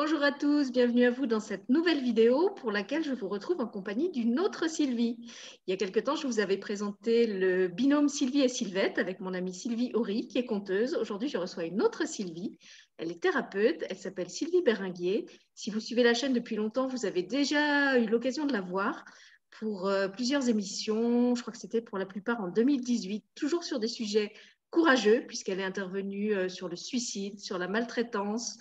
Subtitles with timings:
[0.00, 3.60] Bonjour à tous, bienvenue à vous dans cette nouvelle vidéo pour laquelle je vous retrouve
[3.60, 5.16] en compagnie d'une autre Sylvie.
[5.66, 9.18] Il y a quelque temps, je vous avais présenté le binôme Sylvie et Sylvette avec
[9.18, 10.94] mon amie Sylvie Horry qui est conteuse.
[10.94, 12.56] Aujourd'hui, je reçois une autre Sylvie.
[12.96, 15.26] Elle est thérapeute, elle s'appelle Sylvie Béringuier.
[15.56, 19.04] Si vous suivez la chaîne depuis longtemps, vous avez déjà eu l'occasion de la voir
[19.58, 21.34] pour euh, plusieurs émissions.
[21.34, 24.32] Je crois que c'était pour la plupart en 2018, toujours sur des sujets
[24.70, 28.58] courageux puisqu'elle est intervenue euh, sur le suicide, sur la maltraitance,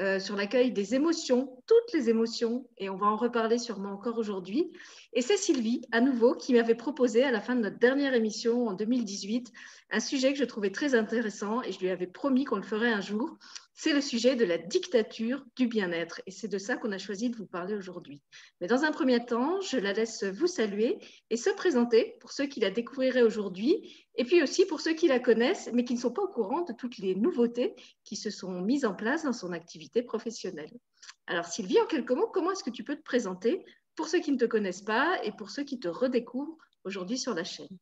[0.00, 4.18] euh, sur l'accueil des émotions, toutes les émotions, et on va en reparler sûrement encore
[4.18, 4.72] aujourd'hui.
[5.12, 8.66] Et c'est Sylvie, à nouveau, qui m'avait proposé à la fin de notre dernière émission
[8.68, 9.52] en 2018
[9.90, 12.92] un sujet que je trouvais très intéressant et je lui avais promis qu'on le ferait
[12.92, 13.38] un jour.
[13.82, 17.30] C'est le sujet de la dictature du bien-être et c'est de ça qu'on a choisi
[17.30, 18.20] de vous parler aujourd'hui.
[18.60, 20.98] Mais dans un premier temps, je la laisse vous saluer
[21.30, 25.08] et se présenter pour ceux qui la découvriraient aujourd'hui et puis aussi pour ceux qui
[25.08, 28.28] la connaissent mais qui ne sont pas au courant de toutes les nouveautés qui se
[28.28, 30.78] sont mises en place dans son activité professionnelle.
[31.26, 33.64] Alors Sylvie, en quelques mots, comment est-ce que tu peux te présenter
[33.96, 37.32] pour ceux qui ne te connaissent pas et pour ceux qui te redécouvrent aujourd'hui sur
[37.32, 37.78] la chaîne?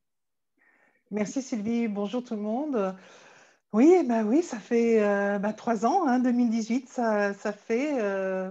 [1.11, 2.95] Merci Sylvie, bonjour tout le monde.
[3.73, 8.01] Oui, bah oui, ça fait euh, bah, trois ans, hein, 2018, ça, ça fait.
[8.01, 8.51] Euh,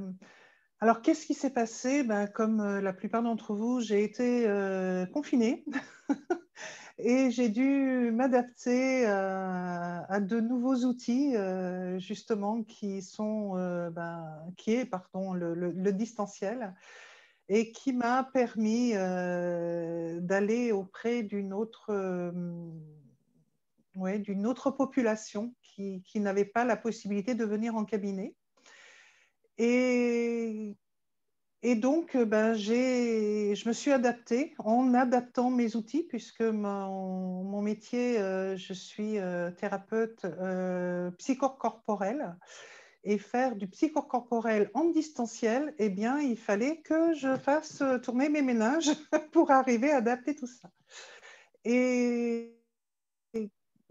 [0.80, 2.04] alors, qu'est-ce qui s'est passé?
[2.04, 4.46] Bah, Comme euh, la plupart d'entre vous, j'ai été
[5.14, 5.66] confinée
[7.00, 11.36] et j'ai dû m'adapter à de nouveaux outils,
[11.98, 13.54] justement, qui sont,
[13.92, 16.76] bah, qui est, pardon, le distanciel
[17.50, 21.92] et qui m'a permis d'aller auprès d'une autre,
[24.06, 28.36] euh, d'une autre population qui, qui n'avait pas la possibilité de venir en cabinet.
[29.58, 30.76] Et,
[31.64, 37.62] et donc, euh, ben, je me suis adaptée en adaptant mes outils, puisque mon, mon
[37.62, 38.18] métier,
[38.56, 39.18] je suis
[39.58, 40.26] thérapeute
[41.18, 42.36] psychocorporel
[43.04, 48.42] et faire du psychocorporel en distanciel, eh bien, il fallait que je fasse tourner mes
[48.42, 48.92] ménages
[49.32, 50.70] pour arriver à adapter tout ça.
[51.64, 52.57] Et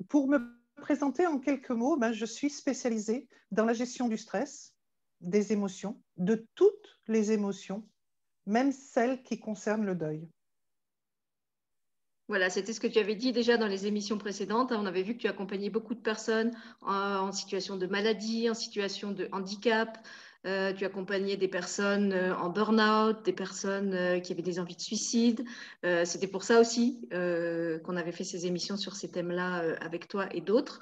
[0.08, 0.38] pour me
[0.76, 4.74] présenter en quelques mots, ben, je suis spécialisée dans la gestion du stress,
[5.20, 7.88] des émotions, de toutes les émotions,
[8.46, 10.28] même celles qui concernent le deuil.
[12.28, 14.72] Voilà, c'était ce que tu avais dit déjà dans les émissions précédentes.
[14.72, 19.12] On avait vu que tu accompagnais beaucoup de personnes en, situation de maladie, en situation
[19.12, 19.96] de handicap.
[20.46, 24.76] Euh, tu accompagnais des personnes euh, en burn-out, des personnes euh, qui avaient des envies
[24.76, 25.44] de suicide.
[26.04, 30.40] c'était pour ça aussi qu'on avait fait ces émissions sur ces thèmes-là avec toi et
[30.40, 30.80] d'autres.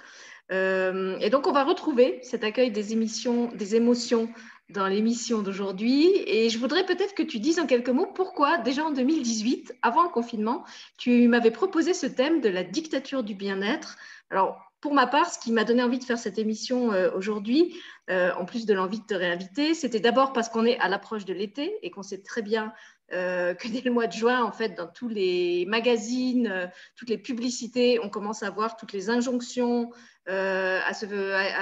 [0.50, 4.28] et donc, on va retrouver cet accueil des émissions, des émotions
[4.70, 6.10] dans l'émission d'aujourd'hui.
[6.26, 10.02] Et je voudrais peut-être que tu dises en quelques mots pourquoi, déjà en 2018, avant
[10.02, 10.64] le confinement,
[10.96, 13.96] tu m'avais proposé ce thème de la dictature du bien-être.
[14.30, 17.74] Alors, pour ma part, ce qui m'a donné envie de faire cette émission euh, aujourd'hui,
[18.10, 21.24] euh, en plus de l'envie de te réinviter, c'était d'abord parce qu'on est à l'approche
[21.24, 22.70] de l'été et qu'on sait très bien
[23.14, 27.16] euh, que dès le mois de juin, en fait, dans tous les magazines, toutes les
[27.16, 29.90] publicités, on commence à voir toutes les injonctions
[30.26, 31.06] à, se,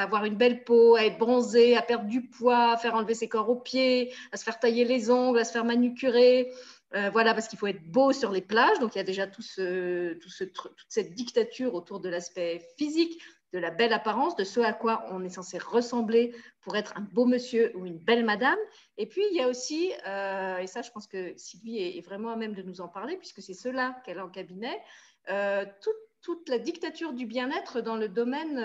[0.01, 3.29] avoir une belle peau, à être bronzé, à perdre du poids, à faire enlever ses
[3.29, 6.51] corps aux pieds, à se faire tailler les ongles, à se faire manucurer.
[6.95, 8.79] Euh, voilà, parce qu'il faut être beau sur les plages.
[8.79, 12.61] Donc, il y a déjà tout ce, tout ce, toute cette dictature autour de l'aspect
[12.77, 13.21] physique,
[13.53, 17.03] de la belle apparence, de ce à quoi on est censé ressembler pour être un
[17.03, 18.59] beau monsieur ou une belle madame.
[18.99, 22.31] Et puis, il y a aussi, euh, et ça, je pense que Sylvie est, vraiment
[22.31, 24.79] à même de nous en parler, puisque c'est cela qu'elle a en cabinet,
[25.27, 28.59] toute toute la dictature du bien-être dans le domaine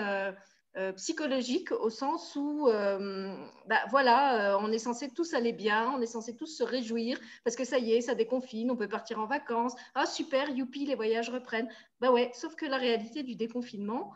[0.78, 3.34] euh, euh, psychologique, au sens où, euh,
[3.66, 7.56] bah, voilà, on est censé tous aller bien, on est censé tous se réjouir, parce
[7.56, 9.74] que ça y est, ça déconfine, on peut partir en vacances.
[9.94, 11.68] Ah, super, youpi, les voyages reprennent.
[12.00, 14.12] Bah ouais, sauf que la réalité du déconfinement,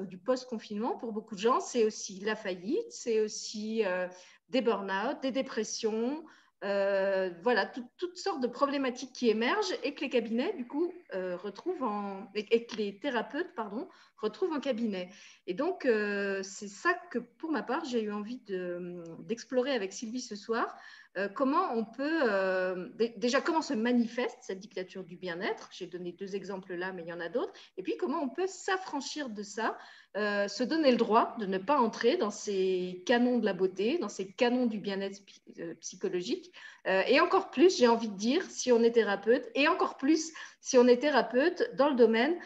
[0.00, 3.84] ou du post-confinement, pour beaucoup de gens, c'est aussi la faillite, c'est aussi
[4.48, 6.24] des burn-out, des dépressions,
[6.64, 11.36] euh, voilà, toutes sortes de problématiques qui émergent et que les cabinets, du coup, euh,
[11.36, 15.08] retrouvent en, et, que les thérapeutes, pardon, retrouvent en cabinet.
[15.46, 18.42] Et donc, euh, c'est ça que, pour ma part, j'ai eu envie
[19.20, 20.76] d'explorer avec Sylvie ce soir.
[21.34, 25.68] Comment on peut, déjà, comment se manifeste cette dictature du bien-être?
[25.72, 27.52] J'ai donné deux exemples là, mais il y en a d'autres.
[27.76, 29.76] Et puis, comment on peut s'affranchir de ça
[30.16, 33.98] euh, se donner le droit de ne pas entrer dans ces canons de la beauté,
[33.98, 35.20] dans ces canons du bien-être
[35.58, 36.52] euh, psychologique?
[36.86, 40.32] Euh, et encore plus, j'ai envie de dire, si on est thérapeute, et encore plus
[40.60, 42.36] si on est thérapeute dans le domaine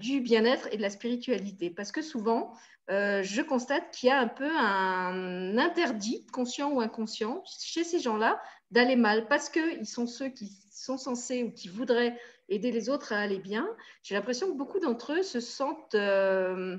[0.00, 1.70] du bien-être et de la spiritualité.
[1.70, 2.54] Parce que souvent,
[2.88, 8.40] je constate qu'il y a un peu un interdit, conscient ou inconscient, chez ces gens-là,
[8.70, 12.18] d'aller mal, parce qu'ils sont ceux qui sont censés ou qui voudraient
[12.48, 13.68] aider les autres à aller bien,
[14.02, 16.76] j'ai l'impression que beaucoup d'entre eux se sentent euh,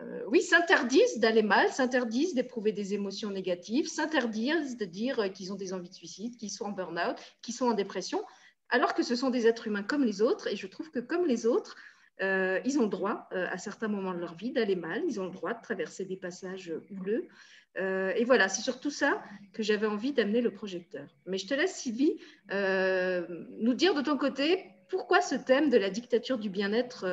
[0.00, 5.56] euh, oui, s'interdisent d'aller mal, s'interdisent d'éprouver des émotions négatives, s'interdisent de dire qu'ils ont
[5.56, 8.24] des envies de suicide, qu'ils sont en burn-out, qu'ils sont en dépression,
[8.68, 10.46] alors que ce sont des êtres humains comme les autres.
[10.46, 11.76] Et je trouve que comme les autres,
[12.20, 15.20] euh, ils ont le droit, euh, à certains moments de leur vie, d'aller mal, ils
[15.20, 17.28] ont le droit de traverser des passages houleux.
[17.76, 19.22] et voilà, c'est surtout ça
[19.52, 21.08] que j'avais envie d'amener le projecteur.
[21.26, 22.18] Mais je te laisse, Sylvie,
[22.50, 27.06] nous dire de ton côté pourquoi ce thème de la dictature du bien-être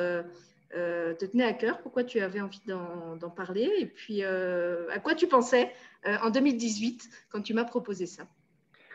[0.74, 3.70] euh, te tenait à cœur, pourquoi tu avais envie d'en parler?
[3.78, 5.72] Et puis euh, à quoi tu pensais
[6.06, 8.24] euh, en 2018 quand tu m'as proposé ça?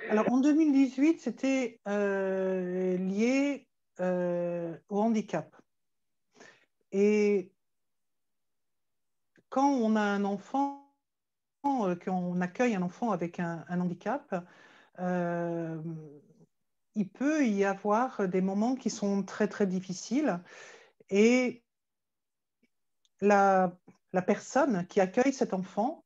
[0.09, 3.67] Alors en 2018, c'était lié
[3.99, 5.55] au handicap.
[6.93, 7.51] Et
[9.49, 10.95] quand on a un enfant,
[11.63, 14.45] quand on accueille un enfant avec un, handicap,
[16.95, 20.39] il peut y avoir des moments qui sont très très difficiles.
[21.09, 21.63] Et
[23.21, 23.75] la,
[24.25, 26.05] personne qui accueille cet enfant,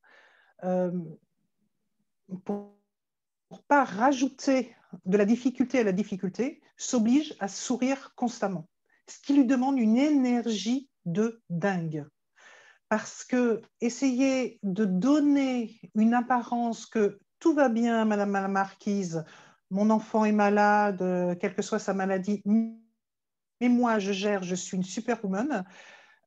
[0.64, 0.90] euh,
[2.44, 2.74] pour
[3.50, 4.74] ne pas rajouter
[5.04, 8.68] de la difficulté à la difficulté, s'oblige à sourire constamment,
[9.08, 12.06] ce qui lui demande une énergie de dingue.
[12.88, 19.24] Parce que essayer de donner une apparence que tout va bien, Madame la Marquise,
[19.70, 24.76] mon enfant est malade, quelle que soit sa maladie, mais moi je gère, je suis
[24.76, 25.64] une superwoman,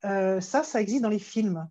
[0.05, 1.67] euh, ça, ça existe dans les films.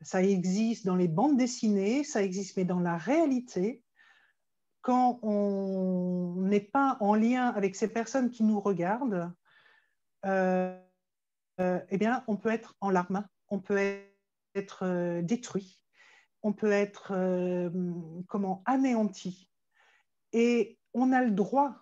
[0.00, 3.82] Ça existe dans les bandes dessinées, ça existe, mais dans la réalité,
[4.80, 9.32] quand on n'est pas en lien avec ces personnes qui nous regardent,
[10.24, 14.00] eh bien, on peut être en larmes, on peut
[14.54, 15.82] être détruit,
[16.42, 17.12] on peut être
[18.28, 19.50] comment anéanti.
[20.32, 21.74] Et on a le droit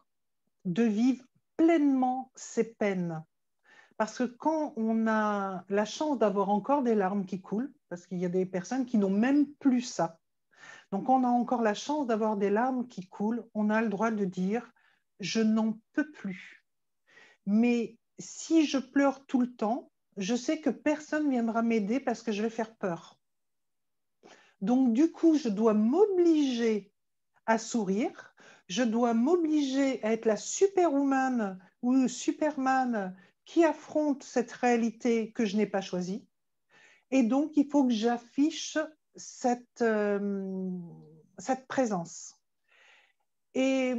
[0.65, 1.25] de vivre
[1.57, 3.25] pleinement ses peines
[3.97, 8.19] parce que quand on a la chance d'avoir encore des larmes qui coulent, parce qu'il
[8.19, 10.19] y a des personnes qui n'ont même plus ça,
[10.93, 14.11] donc on a encore la chance d'avoir des larmes qui coulent, on a le droit
[14.11, 14.71] de dire
[15.21, 16.65] je n'en peux plus.
[17.47, 22.33] Mais si je pleure tout le temps, je sais que personne viendra m'aider parce que
[22.33, 23.19] je vais faire peur.
[24.61, 26.93] Donc du coup, je dois m'obliger
[27.45, 28.35] à sourire,
[28.69, 35.57] je dois m'obliger à être la superwoman ou superman qui affronte cette réalité que je
[35.57, 36.27] n'ai pas choisie.
[37.13, 38.77] Et donc, il faut que j'affiche
[39.15, 40.69] cette, euh,
[41.69, 42.35] présence.
[43.55, 43.95] Et,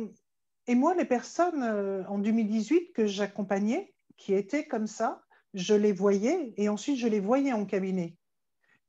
[0.68, 5.24] et, moi, les personnes euh, en 2018 que j'accompagnais, qui étaient comme ça,
[5.54, 8.16] je les voyais et ensuite je les voyais en cabinet.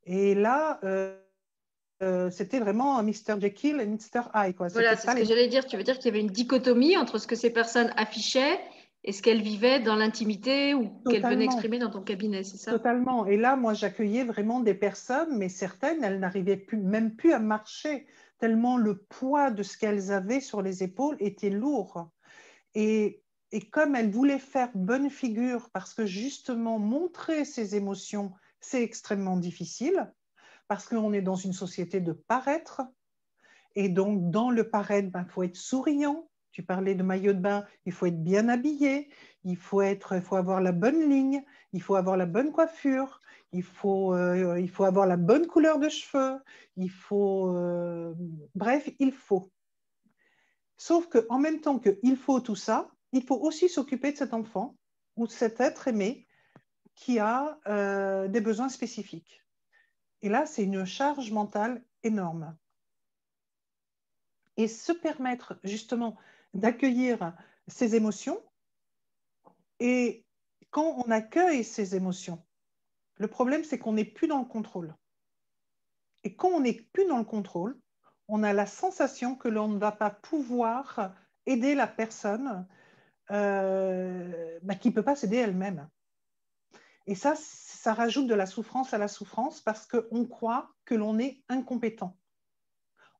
[0.04, 3.40] Et là, euh, c'était vraiment un Mr.
[3.40, 4.30] Jekyll et Mr.
[4.34, 4.56] Hyde.
[4.56, 4.68] Quoi.
[4.68, 5.66] Voilà, c'est ce que j'allais dire.
[5.66, 8.58] Tu veux dire qu'il y avait une dichotomie entre ce que ces personnes affichaient
[9.04, 12.72] est-ce qu'elle vivait dans l'intimité ou qu'elle venait exprimer dans ton cabinet, c'est ça?
[12.72, 13.26] Totalement.
[13.26, 17.38] Et là, moi, j'accueillais vraiment des personnes, mais certaines, elles n'arrivaient plus, même plus à
[17.38, 18.06] marcher,
[18.38, 22.10] tellement le poids de ce qu'elles avaient sur les épaules était lourd.
[22.74, 23.22] Et,
[23.52, 29.36] et comme elles voulaient faire bonne figure, parce que justement, montrer ses émotions, c'est extrêmement
[29.36, 30.12] difficile,
[30.68, 32.82] parce qu'on est dans une société de paraître.
[33.74, 37.38] Et donc, dans le paraître, il ben, faut être souriant, tu parlais de maillot de
[37.38, 39.08] bain, il faut être bien habillé,
[39.44, 41.42] il faut, être, il faut avoir la bonne ligne,
[41.72, 43.20] il faut avoir la bonne coiffure,
[43.52, 46.38] il faut, euh, il faut avoir la bonne couleur de cheveux,
[46.76, 47.54] il faut...
[47.54, 48.12] Euh,
[48.54, 49.50] bref, il faut.
[50.76, 54.76] Sauf qu'en même temps qu'il faut tout ça, il faut aussi s'occuper de cet enfant
[55.16, 56.26] ou de cet être aimé
[56.94, 59.44] qui a euh, des besoins spécifiques.
[60.22, 62.56] Et là, c'est une charge mentale énorme.
[64.56, 66.16] Et se permettre justement
[66.54, 67.34] d'accueillir
[67.68, 68.42] ces émotions.
[69.78, 70.24] Et
[70.70, 72.44] quand on accueille ces émotions,
[73.14, 74.94] le problème, c'est qu'on n'est plus dans le contrôle.
[76.24, 77.78] Et quand on n'est plus dans le contrôle,
[78.26, 81.14] on a la sensation que l'on ne va pas pouvoir
[81.46, 82.66] aider la personne
[83.30, 85.88] euh, bah, qui ne peut pas s'aider elle-même.
[87.06, 91.18] Et ça, ça rajoute de la souffrance à la souffrance parce qu'on croit que l'on
[91.18, 92.16] est incompétent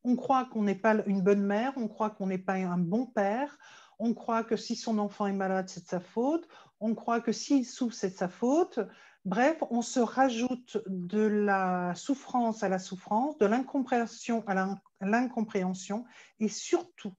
[0.04, 3.06] on croit qu'on n'est pas une bonne mère, on croit qu'on n'est pas un bon
[3.06, 3.58] père,
[3.98, 6.48] on croit que si son enfant est malade, c'est de sa faute,
[6.80, 8.78] on croit que s'il souffre, c'est de sa faute.
[9.24, 16.04] Bref, on se rajoute de la souffrance à la souffrance, de l'incompréhension à l'incompréhension,
[16.38, 17.12] et surtout,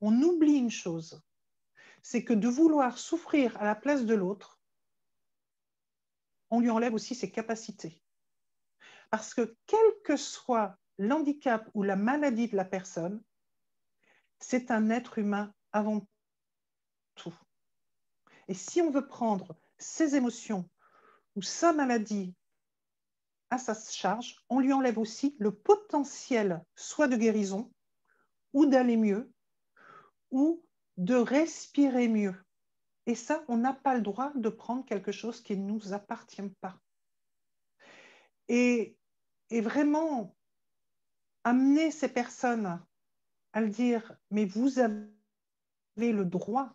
[0.00, 1.22] on oublie une chose,
[2.08, 4.60] c'est que de vouloir souffrir à la place de l'autre,
[6.50, 8.00] on lui enlève aussi ses capacités.
[9.10, 13.24] Parce que quel que soit l'handicap ou la maladie de la personne,
[14.38, 16.06] c'est un être humain avant
[17.16, 17.34] tout.
[18.46, 20.70] Et si on veut prendre ses émotions
[21.34, 22.36] ou sa maladie
[23.50, 27.72] à sa charge, on lui enlève aussi le potentiel soit de guérison,
[28.52, 29.32] ou d'aller mieux,
[30.30, 30.65] ou
[30.96, 32.34] de respirer mieux.
[33.06, 36.42] Et ça, on n'a pas le droit de prendre quelque chose qui ne nous appartient
[36.60, 36.78] pas.
[38.48, 38.96] Et,
[39.50, 40.36] et vraiment
[41.44, 42.80] amener ces personnes
[43.52, 45.06] à le dire, mais vous avez
[45.98, 46.74] le droit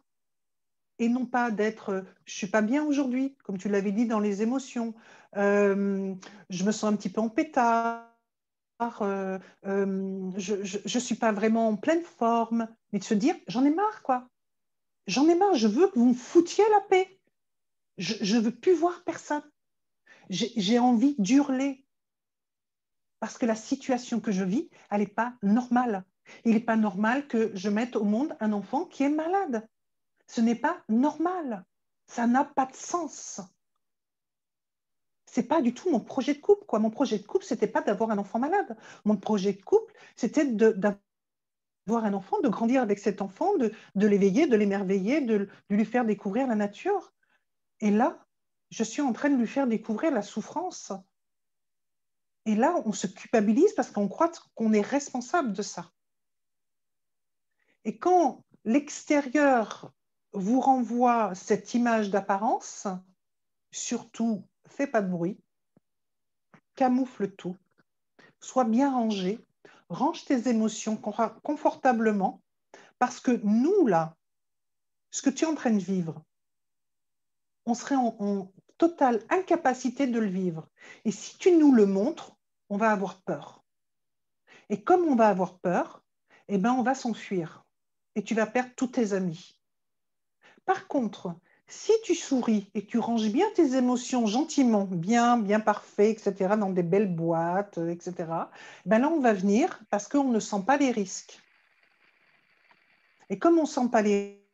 [1.02, 4.42] et non pas d'être je suis pas bien aujourd'hui, comme tu l'avais dit dans les
[4.42, 4.94] émotions,
[5.36, 6.14] euh,
[6.50, 8.08] je me sens un petit peu en pétard,
[9.02, 13.66] euh, euh, je ne suis pas vraiment en pleine forme, mais de se dire j'en
[13.66, 14.28] ai marre quoi,
[15.08, 17.20] j'en ai marre, je veux que vous me foutiez la paix,
[17.98, 19.44] je ne veux plus voir personne,
[20.30, 21.86] j'ai envie d'hurler
[23.22, 26.04] parce que la situation que je vis, elle n'est pas normale.
[26.44, 29.68] Il n'est pas normal que je mette au monde un enfant qui est malade.
[30.28, 31.64] Ce n'est pas normal.
[32.08, 33.40] Ça n'a pas de sens.
[35.28, 36.66] C'est pas du tout mon projet de couple.
[36.66, 36.80] Quoi.
[36.80, 38.76] Mon projet de couple, c'était pas d'avoir un enfant malade.
[39.06, 40.98] Mon projet de couple, c'était d'avoir
[41.90, 43.72] un enfant, de grandir avec cet enfant, de,
[44.08, 47.14] l'éveiller, de l'émerveiller, de lui faire découvrir la nature.
[47.80, 48.26] Et là,
[48.70, 50.94] je suis en train de lui faire découvrir la souffrance.
[52.46, 55.92] Et là, on se culpabilise parce qu'on croit qu'on est responsable de ça.
[57.84, 59.92] Et quand l'extérieur
[60.34, 62.88] vous renvoie cette image d'apparence,
[63.72, 65.38] surtout fais pas de bruit,
[66.76, 67.58] camoufle tout,
[68.40, 69.46] sois bien rangé,
[69.92, 72.42] range tes émotions confortablement,
[73.00, 74.16] parce que nous, là,
[75.12, 76.24] ce que tu es en train de vivre,
[77.66, 80.68] on serait en, totale incapacité de le vivre.
[81.06, 82.36] Et si tu nous le montres,
[82.70, 83.64] on va avoir peur.
[84.70, 86.04] Et comme on va avoir peur,
[86.48, 87.64] eh ben, on va s'enfuir.
[88.16, 89.62] Et tu vas perdre tous tes amis.
[90.66, 91.36] Par contre,
[91.72, 96.70] si tu souris et tu ranges bien tes émotions gentiment, bien, bien parfait, etc., dans
[96.70, 98.14] des belles boîtes, etc.,
[98.86, 101.40] ben là, on va venir parce qu'on ne sent pas les risques.
[103.30, 104.46] Et comme on ne sent pas les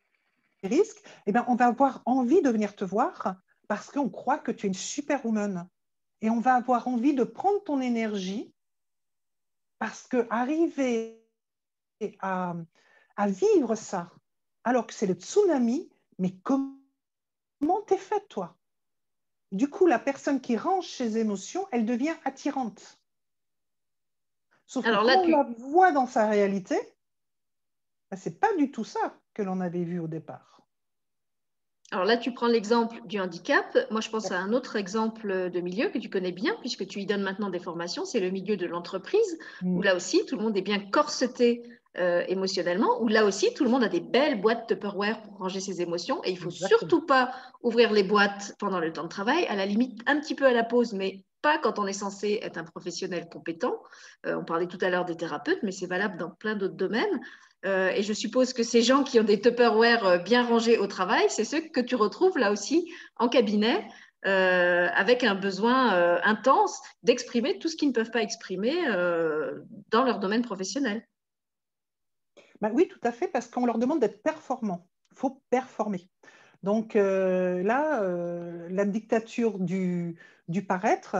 [0.62, 3.36] risques, eh ben, on va avoir envie de venir te voir
[3.68, 5.68] parce qu'on croit que tu es une superwoman.
[6.22, 8.54] Et on va avoir envie de prendre ton énergie
[9.80, 11.20] parce que arriver
[12.20, 12.54] à,
[13.16, 14.12] à vivre ça,
[14.64, 16.77] alors que c'est le tsunami, mais comment
[17.88, 18.56] t'es fait, toi?
[19.52, 23.00] Du coup, la personne qui range ses émotions, elle devient attirante.
[24.66, 26.78] Sauf Alors que quand on la voit dans sa réalité,
[28.12, 30.62] ben, ce n'est pas du tout ça que l'on avait vu au départ.
[31.92, 33.66] Alors là, tu prends l'exemple du handicap.
[33.92, 37.00] Moi, je pense à un autre exemple de milieu que tu connais bien, puisque tu
[37.00, 39.84] y donnes maintenant des formations, c'est le milieu de l'entreprise, où mm.
[39.84, 41.64] là aussi, tout le monde est bien corseté
[42.00, 45.60] euh, émotionnellement, où là aussi, tout le monde a des belles boîtes Tupperware pour ranger
[45.60, 46.22] ses émotions.
[46.24, 49.56] Et il ne faut surtout pas ouvrir les boîtes pendant le temps de travail, à
[49.56, 52.58] la limite un petit peu à la pause, mais pas quand on est censé être
[52.58, 53.82] un professionnel compétent.
[54.26, 57.22] Euh, on parlait tout à l'heure des thérapeutes, mais c'est valable dans plein d'autres domaines.
[57.66, 61.26] Euh, et je suppose que ces gens qui ont des Tupperware bien rangés au travail,
[61.30, 63.88] c'est ceux que tu retrouves là aussi en cabinet,
[64.26, 68.76] euh, avec un besoin intense d'exprimer tout ce qu'ils ne peuvent pas exprimer
[69.90, 71.04] dans leur domaine professionnel.
[72.62, 74.88] Bah oui, tout à fait, parce qu'on leur demande d'être performants.
[75.12, 76.10] Il faut performer.
[76.64, 78.02] Donc là,
[78.70, 81.18] la dictature du, du paraître,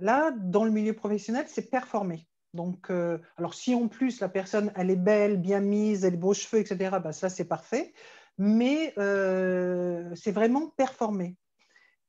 [0.00, 2.26] là, dans le milieu professionnel, c'est performer.
[2.54, 6.16] Donc, euh, alors si en plus la personne, elle est belle, bien mise, elle a
[6.16, 7.92] beaux cheveux, etc., bah, ça c'est parfait.
[8.38, 11.36] Mais euh, c'est vraiment performer.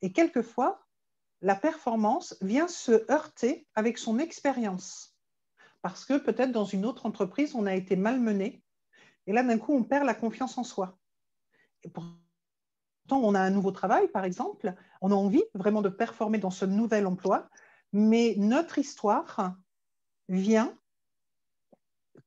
[0.01, 0.81] Et quelquefois,
[1.41, 5.15] la performance vient se heurter avec son expérience.
[5.81, 8.60] Parce que peut-être dans une autre entreprise, on a été malmené.
[9.27, 10.97] Et là, d'un coup, on perd la confiance en soi.
[11.83, 12.11] Et pourtant,
[13.09, 14.73] on a un nouveau travail, par exemple.
[15.01, 17.49] On a envie vraiment de performer dans ce nouvel emploi.
[17.93, 19.55] Mais notre histoire,
[20.31, 20.77] vient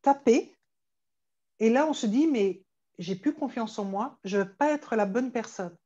[0.02, 0.56] taper.
[1.58, 2.62] Et là, on se dit, mais
[2.98, 5.76] j'ai plus confiance en moi, je ne veux pas être la bonne personne.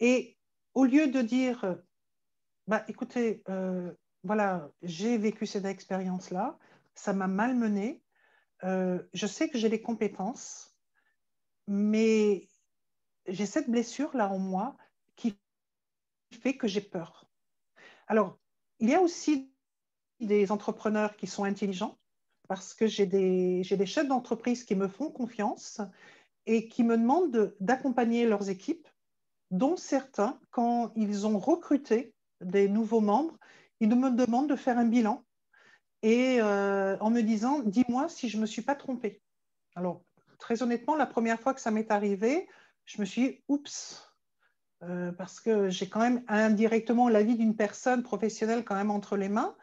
[0.00, 0.38] Et
[0.74, 1.78] au lieu de dire,
[2.66, 6.58] bah, écoutez, euh, voilà, j'ai vécu cette expérience-là,
[6.94, 8.02] ça m'a malmené,
[8.64, 10.76] euh, je sais que j'ai les compétences,
[11.66, 12.48] mais
[13.26, 14.76] j'ai cette blessure-là en moi
[15.16, 15.38] qui
[16.32, 17.28] fait que j'ai peur.
[18.06, 18.38] Alors,
[18.78, 19.52] il y a aussi
[20.20, 21.98] des entrepreneurs qui sont intelligents
[22.48, 25.80] parce que j'ai des, chefs d'entreprise qui me font confiance
[26.46, 28.88] et qui me demandent d'accompagner leurs équipes,
[29.50, 33.38] dont certains, quand ils ont recruté des nouveaux membres,
[33.80, 35.24] ils me demandent de faire un bilan
[36.02, 39.22] et euh, en me disant, dis-moi si je ne me suis pas trompée.
[39.74, 40.04] Alors,
[40.38, 42.48] très honnêtement, la première fois que ça m'est arrivé,
[42.84, 44.12] je me suis dit, oups,
[44.82, 49.16] euh, parce que j'ai quand même indirectement la vie d'une personne professionnelle quand même entre
[49.16, 49.56] les mains.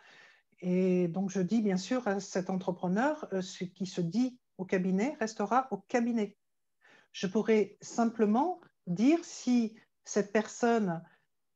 [0.62, 4.66] Et donc, je dis bien sûr à cet entrepreneur, euh, ce qui se dit au
[4.66, 6.38] cabinet restera au cabinet.
[7.12, 11.04] Je pourrais simplement dire si cette personne,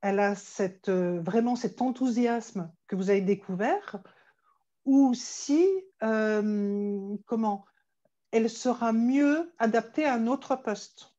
[0.02, 4.02] elle a cette, vraiment cet enthousiasme que vous avez découvert,
[4.86, 5.68] ou si,
[6.00, 7.66] comment,
[8.32, 11.14] elle sera mieux adaptée à un autre poste.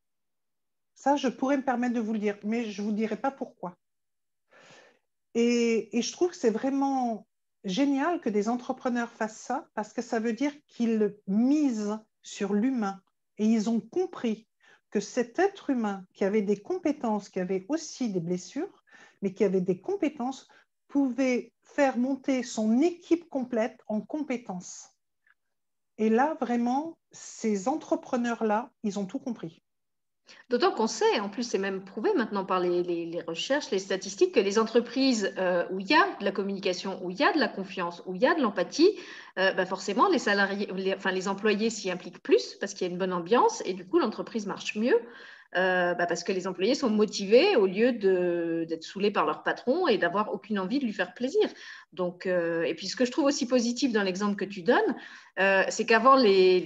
[0.94, 3.30] Ça, je pourrais me permettre de vous le dire, mais je ne vous dirai pas
[3.30, 3.76] pourquoi.
[5.34, 7.26] Et, je trouve que c'est vraiment
[7.64, 13.00] génial que des entrepreneurs fassent ça parce que ça veut dire qu'ils misent sur l'humain
[13.38, 14.48] et ils ont compris
[14.90, 18.84] que cet être humain qui avait des compétences, qui avait aussi des blessures,
[19.22, 20.46] mais qui avait des compétences,
[20.88, 24.90] pouvait faire monter son équipe complète en compétences.
[25.98, 29.62] Et là, vraiment, ces entrepreneurs-là, ils ont tout compris.
[30.48, 34.40] D'autant qu'on sait, en plus c'est même prouvé maintenant par les, recherches, les statistiques, que
[34.40, 37.38] les entreprises euh, où il y a de la communication, où il y a de
[37.38, 38.98] la confiance, où il y a de l'empathie,
[39.38, 42.92] euh, bah, forcément les salariés, enfin les employés s'y impliquent plus parce qu'il y a
[42.92, 44.98] une bonne ambiance et du coup l'entreprise marche mieux.
[45.56, 49.86] Euh, bah, parce que les employés sont motivés au lieu d'être saoulés par leur patron
[49.86, 51.48] et d'avoir aucune envie de lui faire plaisir.
[51.94, 54.96] Donc, et puis ce que je trouve aussi positif dans l'exemple que tu donnes,
[55.68, 56.60] c'est qu'avant les,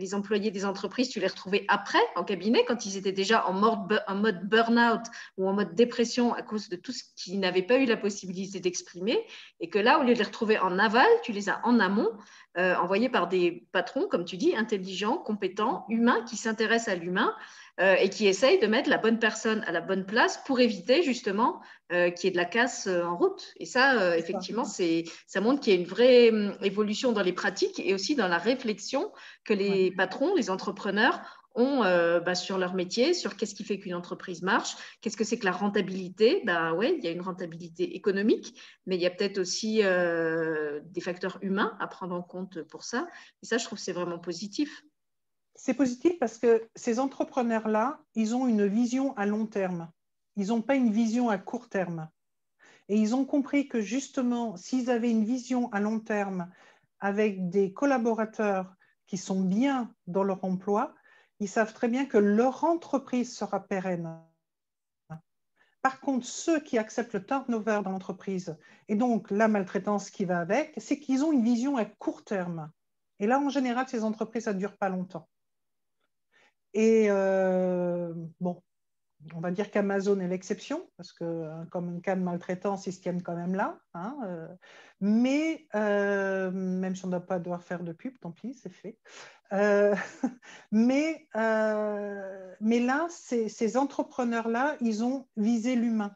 [0.00, 3.52] les employés des entreprises, tu les retrouvais après en cabinet, quand ils étaient déjà en
[3.52, 5.02] mode, en burn-out
[5.36, 8.58] ou en mode dépression à cause de tout ce qu'ils n'avaient pas eu la possibilité
[8.58, 9.18] d'exprimer.
[9.60, 12.10] Et que là, au lieu de les retrouver en aval, tu les as en amont,
[12.58, 17.34] euh, envoyés par des patrons, comme tu dis, intelligents, compétents, humains, qui s'intéressent à l'humain
[17.80, 21.02] euh, et qui essayent de mettre la bonne personne à la bonne place pour éviter
[21.02, 23.54] justement euh, qu'il y ait de la casse euh, en route.
[23.56, 27.80] Et ça, effectivement, ça montre qu'il y a une vraie hum, évolution dans les pratiques
[27.80, 29.10] et aussi dans la réflexion
[29.44, 31.22] que les patrons, les entrepreneurs
[31.54, 35.38] ont bah, sur leur métier, sur qu'est-ce qui fait qu'une entreprise marche, qu'est-ce que c'est
[35.38, 36.42] que la rentabilité.
[36.44, 38.54] Ben ouais, il y a une rentabilité économique,
[38.86, 43.08] mais il y a peut-être aussi des facteurs humains à prendre en compte pour ça.
[43.42, 44.84] Et ça, je trouve que c'est vraiment positif
[45.62, 49.90] c'est positif parce que ces entrepreneurs-là, ils ont une vision à long terme.
[50.36, 52.08] Ils n'ont pas une vision à court terme.
[52.88, 56.50] Et ils ont compris que justement, s'ils avaient une vision à long terme
[56.98, 58.74] avec des collaborateurs
[59.06, 60.94] qui sont bien dans leur emploi,
[61.40, 64.18] ils savent très bien que leur entreprise sera pérenne.
[65.82, 68.56] Par contre, ceux qui acceptent le turnover dans l'entreprise
[68.88, 72.70] et donc la maltraitance qui va avec, c'est qu'ils ont une vision à court terme.
[73.18, 75.28] Et là, en général, ces entreprises, ça ne dure pas longtemps.
[76.74, 78.62] Et euh, bon,
[79.34, 82.92] on va dire qu'Amazon est l'exception, parce que euh, comme un cas de maltraitance, ils
[82.92, 83.80] se tiennent quand même là.
[83.94, 84.48] Hein, euh,
[85.00, 88.98] mais même si on ne doit pas devoir faire de pub, tant pis, c'est fait.
[90.70, 96.14] mais, mais là, ces, ces entrepreneurs-là, ils ont visé l'humain.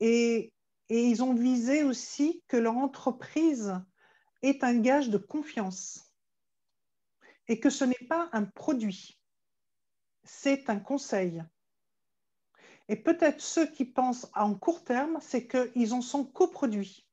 [0.00, 0.52] Et,
[0.88, 3.74] et ils ont visé aussi que leur entreprise
[4.42, 6.03] est un gage de confiance
[7.48, 9.20] et que ce n'est pas un produit,
[10.22, 11.42] c'est un conseil.
[12.88, 17.06] Et peut-être ceux qui pensent en court terme, c'est qu'ils en sont coproduits.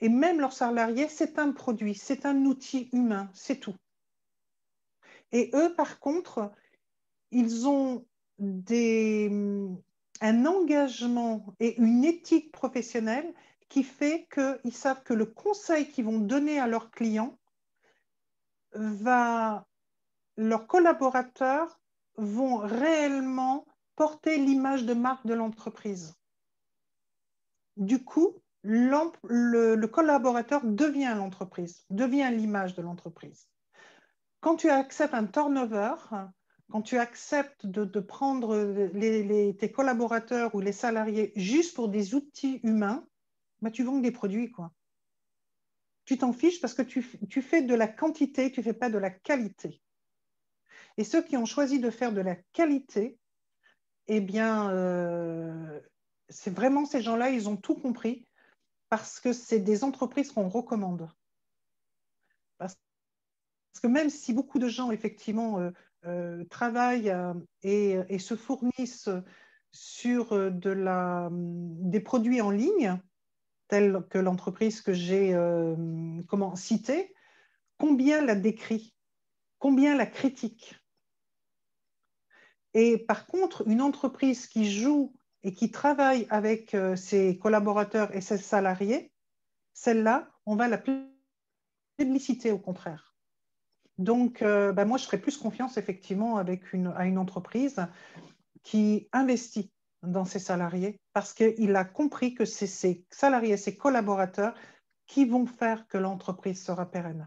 [0.00, 3.76] Et même leurs salariés, c'est un produit, c'est un outil humain, c'est tout.
[5.32, 6.52] Et eux, par contre,
[7.30, 8.06] ils ont
[8.38, 13.32] un engagement et une éthique professionnelle
[13.68, 17.38] qui fait qu'ils savent que le conseil qu'ils vont donner à leurs clients,
[18.74, 19.66] va,
[20.36, 21.80] leurs collaborateurs
[22.16, 26.14] vont réellement porter l'image de marque de l'entreprise.
[27.76, 33.48] Du coup, le, collaborateur devient l'entreprise, devient l'image de l'entreprise.
[34.40, 35.94] Quand tu acceptes un turnover,
[36.70, 38.56] quand tu acceptes de, prendre
[39.52, 43.06] tes collaborateurs ou les salariés juste pour des outils humains,
[43.60, 44.50] bah, tu vends des produits.
[44.50, 44.72] quoi
[46.04, 48.98] tu t'en fiches parce que tu, fais de la quantité, tu ne fais pas de
[48.98, 49.80] la qualité.
[50.96, 53.18] Et ceux qui ont choisi de faire de la qualité,
[54.06, 55.80] eh bien, euh,
[56.28, 58.26] c'est vraiment ces gens-là, ils ont tout compris
[58.90, 61.10] parce que c'est des entreprises qu'on recommande.
[62.58, 62.76] Parce
[63.82, 65.70] que même si beaucoup de gens, effectivement, euh,
[66.04, 67.12] euh, travaillent
[67.62, 69.08] et, se fournissent
[69.72, 73.00] sur de la, des produits en ligne,
[73.68, 75.74] telle que l'entreprise que j'ai euh,
[76.28, 77.14] comment citée,
[77.78, 78.94] combien la décrit,
[79.58, 80.80] combien la critique.
[82.74, 88.20] Et par contre, une entreprise qui joue et qui travaille avec euh, ses collaborateurs et
[88.20, 89.12] ses salariés,
[89.72, 90.82] celle-là, on va la
[91.96, 93.14] publicité au contraire.
[93.98, 96.62] Donc, bah, moi, je ferais plus confiance effectivement avec
[96.96, 97.86] à une entreprise
[98.64, 99.70] qui investit
[100.06, 104.54] dans ses salariés parce qu'il a compris que c'est ses salariés, ses collaborateurs
[105.06, 107.26] qui vont faire que l'entreprise sera pérenne.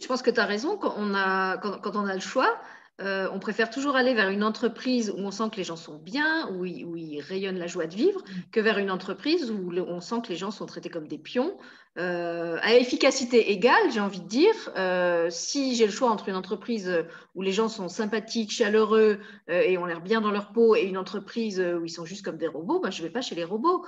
[0.00, 0.76] Je pense que tu as raison.
[0.76, 2.58] Quand on a, quand, on a le choix,
[3.02, 5.98] euh, on préfère toujours aller vers une entreprise où on sent que les gens sont
[5.98, 8.50] bien, où ils, où ils rayonnent la joie de vivre, mm.
[8.52, 11.56] que vers une entreprise où on sent que les gens sont traités comme des pions.
[11.98, 16.36] Euh, à efficacité égale, j'ai envie de dire, euh, si j'ai le choix entre une
[16.36, 20.82] entreprise où les gens sont sympathiques, chaleureux et ont l'air bien dans leur peau, et
[20.82, 23.34] une entreprise où ils sont juste comme des robots, ben, je ne vais pas chez
[23.34, 23.84] les robots.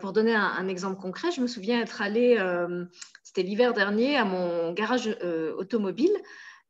[0.00, 2.36] pour donner un, un, exemple concret, je me souviens être allée,
[3.22, 5.16] c'était l'hiver dernier, à mon garage
[5.56, 6.12] automobile.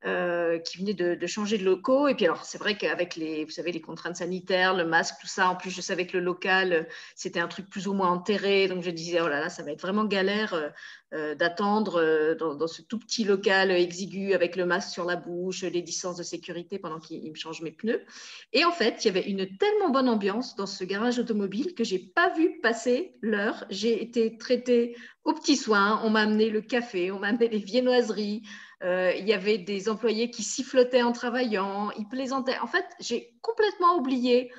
[0.04, 2.06] Euh, qui venait de, changer de locaux.
[2.06, 5.26] Et puis alors, c'est vrai qu'avec les, vous savez, les contraintes sanitaires, le masque, tout
[5.26, 8.68] ça, en plus, je savais que le local, c'était un truc plus ou moins enterré.
[8.68, 10.68] Donc, je disais, oh là là, ça va être vraiment galère euh,
[11.14, 15.82] euh, d'attendre dans, ce tout petit local exigu avec le masque sur la bouche, les
[15.82, 18.04] distances de sécurité pendant qu'il me change mes pneus.
[18.52, 21.82] Et en fait, il y avait une tellement bonne ambiance dans ce garage automobile que
[21.82, 23.64] j'ai pas vu passer l'heure.
[23.68, 26.00] J'ai été traitée aux petits soins.
[26.04, 28.44] On m'a amené le café, on m'a amené les viennoiseries.
[28.84, 32.58] Euh, il y avait des employés qui sifflotaient en travaillant, ils plaisantaient.
[32.60, 34.52] En fait, j'ai complètement oublié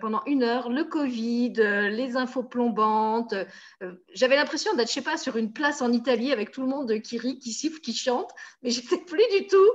[0.00, 3.34] pendant une heure le Covid, euh, les infos plombantes.
[3.82, 6.68] Euh, j'avais l'impression d'être, je sais pas, sur une place en Italie avec tout le
[6.68, 8.30] monde qui rit, qui siffle, qui chante,
[8.62, 9.70] mais j'étais plus du tout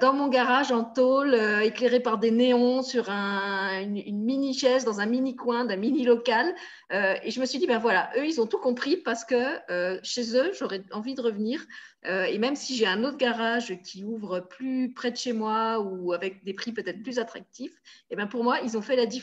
[0.00, 5.06] dans mon garage en tôle, éclairé par des néons sur une, mini chaise dans un
[5.06, 6.54] mini coin d'un mini local.
[6.90, 9.36] et je me suis dit, ben voilà, eux, ils ont tout compris parce que
[10.02, 11.66] chez eux, j'aurais envie de revenir.
[12.04, 16.12] et même si j'ai un autre garage qui ouvre plus près de chez moi ou
[16.12, 17.74] avec des prix peut-être plus attractifs,
[18.10, 19.17] et ben pour moi, ils ont fait la différence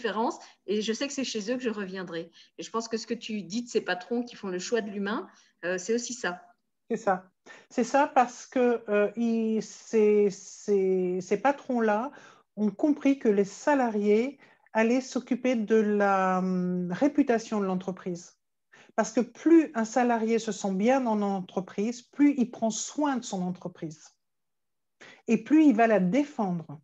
[0.67, 2.31] et je sais que c'est chez eux que je reviendrai.
[2.57, 4.81] Et je pense que ce que tu dis de ces patrons qui font le choix
[4.81, 5.27] de l'humain,
[5.63, 6.41] euh, c'est aussi ça.
[6.89, 7.31] C'est ça.
[7.69, 12.11] C'est ça parce que euh, ces, ces, patrons-là
[12.55, 14.39] ont compris que les salariés
[14.73, 18.37] allaient s'occuper de la hum, réputation de l'entreprise.
[18.95, 23.23] Parce que plus un salarié se sent bien dans l'entreprise, plus il prend soin de
[23.23, 24.15] son entreprise.
[25.27, 26.79] Et plus il va la défendre.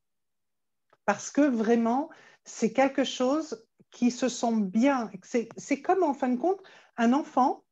[1.06, 2.10] Parce que vraiment,
[2.44, 5.12] c'est quelque chose qui se sent bien.
[5.58, 6.62] C'est comme, en fin de compte,
[6.98, 7.64] un enfant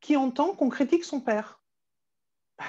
[0.00, 1.62] qui entend qu'on critique son père.
[2.58, 2.64] Ben,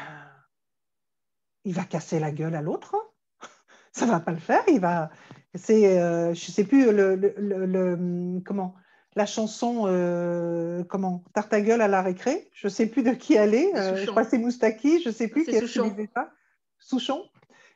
[1.65, 2.95] il va casser la gueule à l'autre.
[2.95, 3.47] Hein.
[3.91, 4.63] Ça ne va pas le faire.
[4.67, 5.09] Il va.
[5.55, 8.75] C'est, euh, je ne sais plus le, comment
[9.15, 12.49] la chanson euh, comment Tarte ta gueule à la récré.
[12.53, 13.75] Je ne sais plus de qui elle est.
[13.75, 15.01] Euh, je crois c'est Moustaki.
[15.01, 15.95] Je ne sais plus qui Souchon.
[16.15, 16.31] ça.
[16.79, 17.23] Souchon.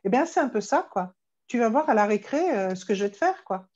[0.04, 1.17] Eh bien, c'est un peu ça, quoi
[1.48, 3.68] tu vas voir à la récré euh, ce que je vais te faire, quoi.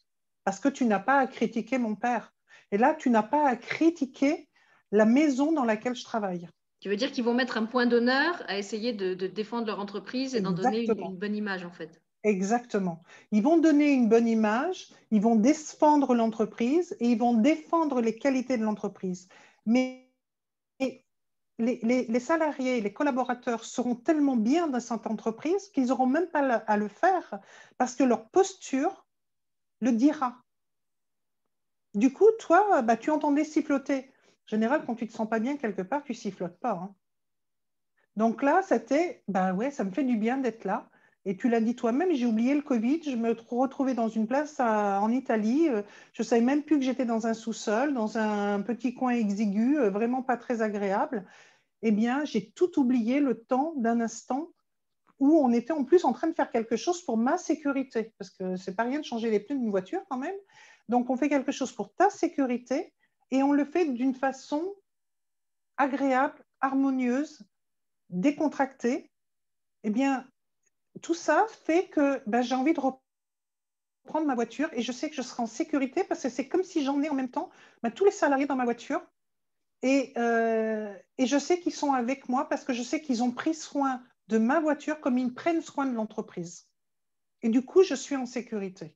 [0.44, 2.34] Parce que tu n'as pas à critiquer mon père.
[2.72, 4.48] Et là, tu n'as pas à critiquer
[4.92, 6.50] la maison dans laquelle je travaille.
[6.80, 10.36] Tu veux dire qu'ils vont mettre un point d'honneur à essayer de, défendre leur entreprise
[10.36, 12.02] et d'en donner une, bonne image, en fait.
[12.24, 13.04] Exactement.
[13.32, 18.18] Ils vont donner une bonne image, ils vont défendre l'entreprise et ils vont défendre les
[18.18, 19.28] qualités de l'entreprise.
[19.66, 20.11] Mais
[21.62, 26.78] les, salariés, les collaborateurs seront tellement bien dans cette entreprise qu'ils n'auront même pas à
[26.78, 27.40] le faire
[27.78, 29.06] parce que leur posture
[29.80, 30.42] le dira.
[31.94, 34.12] Du coup, toi, bah, tu entendais siffloter.
[34.46, 36.72] En général, quand tu ne te sens pas bien quelque part, tu sifflotes pas.
[36.72, 36.96] Hein.
[38.16, 40.90] Donc là, c'était, bah ouais, ça me fait du bien d'être là.
[41.26, 44.60] Et tu l'as dit toi-même, j'ai oublié le Covid, je me retrouvais dans une place
[44.60, 48.62] en Italie, euh, je ne savais même plus que j'étais dans un sous-sol, dans un
[48.62, 51.24] petit coin exigu, euh, vraiment pas très agréable
[51.82, 54.50] eh bien, j'ai tout oublié le temps d'un instant
[55.20, 58.32] où on était en plus en train de faire quelque chose pour ma sécurité, parce
[58.32, 60.36] que c'est pas rien de changer les pneus d'une voiture quand même.
[60.90, 62.94] Donc, on fait quelque chose pour ta sécurité
[63.30, 64.76] et on le fait d'une façon
[65.78, 67.44] agréable, harmonieuse,
[68.10, 69.12] décontractée.
[69.84, 70.28] Eh bien,
[71.02, 75.16] tout ça fait que ben, j'ai envie de reprendre ma voiture et je sais que
[75.16, 77.50] je serai en sécurité parce que c'est comme si j'en ai en même temps
[77.84, 79.02] ben, tous les salariés dans ma voiture
[79.84, 83.54] euh, et, je sais qu'ils sont avec moi parce que je sais qu'ils ont pris
[83.54, 86.68] soin de ma voiture comme ils prennent soin de l'entreprise.
[87.42, 88.96] Et du coup, je suis en sécurité.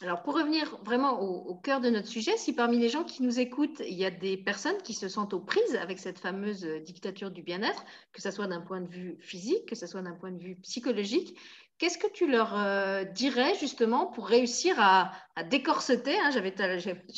[0.00, 3.40] Alors, pour revenir vraiment au, cœur de notre sujet, si parmi les gens qui nous
[3.40, 7.32] écoutent, il y a des personnes qui se sentent aux prises avec cette fameuse dictature
[7.32, 10.30] du bien-être, que ce soit d'un point de vue physique, que ce soit d'un point
[10.30, 11.36] de vue psychologique,
[11.78, 15.12] Qu'est-ce que tu leur euh, dirais justement pour réussir à,
[15.48, 16.52] décorseter hein, J'avais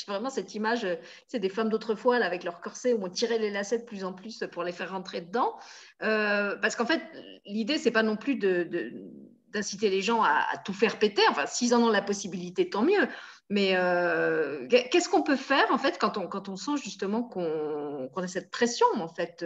[0.06, 0.86] vraiment cette image,
[1.28, 4.12] c'est des femmes d'autrefois avec leur corset où on tirait les lacets de plus en
[4.12, 5.56] plus pour les faire rentrer dedans.
[6.02, 7.00] Euh, parce qu'en fait,
[7.46, 11.22] l'idée, c'est pas non plus d'inciter les gens à, tout faire péter.
[11.30, 13.08] Enfin, s'ils en ont la possibilité, tant mieux.
[13.48, 18.08] Mais euh, qu'est-ce qu'on peut faire en fait quand on, quand on sent justement qu'on
[18.14, 19.44] a cette pression en fait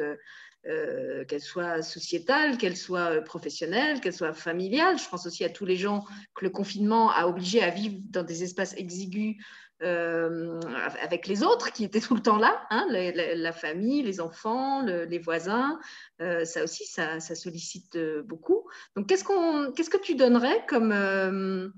[0.67, 4.99] euh, qu'elle soit sociétale, qu'elle soit professionnelle, qu'elle soit familiale.
[4.99, 8.23] Je pense aussi à tous les gens que le confinement a obligé à vivre dans
[8.23, 9.37] des espaces exigus
[9.83, 10.59] euh,
[11.03, 15.19] avec les autres qui étaient tout le temps là, hein, la, famille, les enfants, les
[15.19, 15.79] voisins.
[16.23, 18.67] Euh, ça aussi, ça, sollicite beaucoup.
[18.97, 21.73] Donc, qu'est-ce, qu'on, qu'est-ce que tu donnerais comme,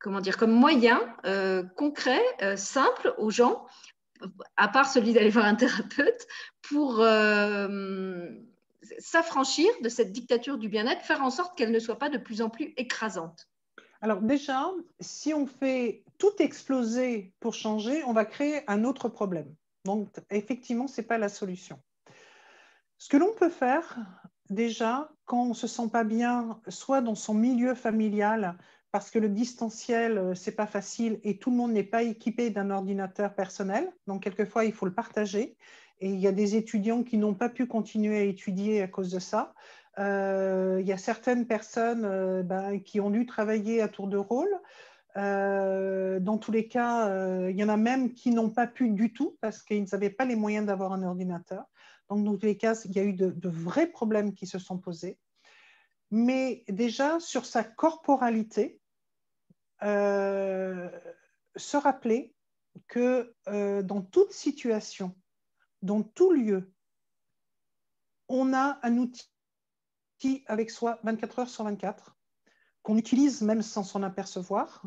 [0.00, 1.00] comment dire, comme moyen
[1.76, 2.22] concret,
[2.56, 3.64] simple aux gens
[4.56, 6.26] à part celui d'aller voir un thérapeute,
[6.68, 8.28] pour euh,
[8.98, 12.42] s'affranchir de cette dictature du bien-être, faire en sorte qu'elle ne soit pas de plus
[12.42, 13.48] en plus écrasante
[14.00, 19.54] Alors déjà, si on fait tout exploser pour changer, on va créer un autre problème.
[19.84, 21.80] Donc effectivement, ce n'est pas la solution.
[22.98, 23.98] Ce que l'on peut faire,
[24.48, 28.56] déjà, quand on ne se sent pas bien, soit dans son milieu familial,
[28.92, 32.50] parce que le distanciel, euh, c'est pas facile et tout le monde n'est pas équipé
[32.50, 33.92] d'un ordinateur personnel.
[34.06, 35.56] Donc, quelquefois, il faut le partager.
[36.00, 39.10] Et il y a des étudiants qui n'ont pas pu continuer à étudier à cause
[39.10, 39.54] de ça.
[39.98, 44.16] Euh, il y a certaines personnes euh, ben, qui ont dû travailler à tour de
[44.16, 44.50] rôle.
[45.14, 47.08] dans tous les cas,
[47.48, 50.24] il y en a même qui n'ont pas pu du tout parce qu'ils n'avaient pas
[50.24, 51.64] les moyens d'avoir un ordinateur.
[52.08, 54.78] Donc, dans tous les cas, il y a eu de, vrais problèmes qui se sont
[54.78, 55.18] posés.
[56.10, 58.80] Mais déjà, sur sa corporalité,
[59.82, 60.88] euh,
[61.56, 62.34] se rappeler
[62.88, 65.14] que euh, dans toute situation,
[65.84, 66.72] dans tout lieu,
[68.28, 69.28] on a un outil
[70.46, 72.16] avec soi 24 heures sur 24,
[72.82, 74.82] qu'on utilise même sans s'en apercevoir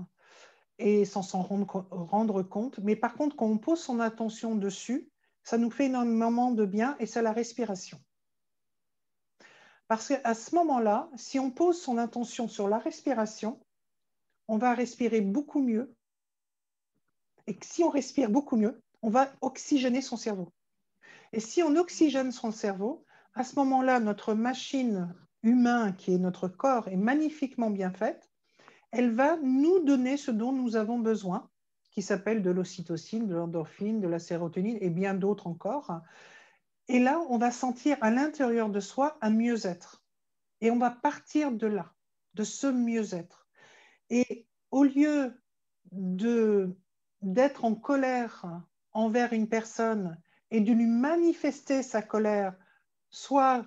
[0.79, 2.79] et sans s'en rendre, compte.
[2.79, 5.11] Mais par contre, quand on pose son attention dessus,
[5.43, 7.99] ça nous fait énormément de bien et c'est la respiration.
[9.87, 13.61] Parce qu'à ce moment-là, si on pose son attention sur la respiration,
[14.47, 15.95] on va respirer beaucoup mieux.
[17.45, 20.51] Et si on respire beaucoup mieux, on va oxygéner son cerveau.
[21.33, 25.13] Et si on oxygène son cerveau, à ce moment-là, notre machine
[25.43, 28.29] humaine, qui est notre corps, est magnifiquement bien faite.
[28.91, 31.49] Elle va nous donner ce dont nous avons besoin,
[31.91, 36.01] qui s'appelle de l'ocytocine, de l'endorphine, de la sérotonine et bien d'autres encore.
[36.87, 40.03] Et là, on va sentir à l'intérieur de soi un mieux-être.
[40.61, 41.93] Et on va partir de là,
[42.33, 43.47] de ce mieux-être.
[44.09, 45.41] Et au lieu
[47.21, 48.45] d'être en colère
[48.93, 50.17] envers une personne
[50.51, 52.53] et de lui manifester sa colère,
[53.09, 53.65] soit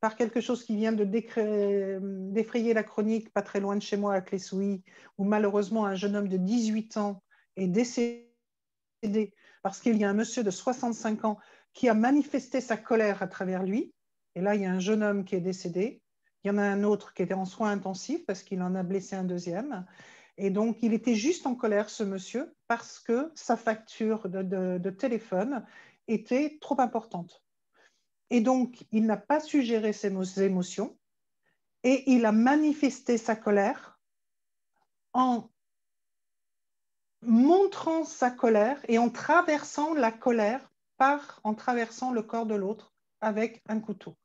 [0.00, 1.04] par quelque chose qui vient de
[2.32, 4.82] d'effrayer la chronique pas très loin de chez moi à Clessouilly,
[5.18, 7.22] où malheureusement un jeune homme de 18 ans
[7.56, 8.26] est décédé
[9.62, 11.38] parce qu'il y a un monsieur de 65 ans
[11.72, 13.92] qui a manifesté sa colère à travers lui.
[14.34, 16.00] Et là, il y a un jeune homme qui est décédé.
[16.44, 18.82] Il y en a un autre qui était en soins intensifs parce qu'il en a
[18.82, 19.84] blessé un deuxième.
[20.38, 25.64] Et donc, il était juste en colère, ce monsieur, parce que sa facture de, téléphone
[26.08, 27.42] était trop importante.
[28.30, 30.96] Et donc, il n'a pas su gérer ses émotions
[31.82, 34.00] et il a manifesté sa colère
[35.12, 35.48] en
[37.22, 42.94] montrant sa colère et en traversant la colère par en traversant le corps de l'autre
[43.20, 44.16] avec un couteau.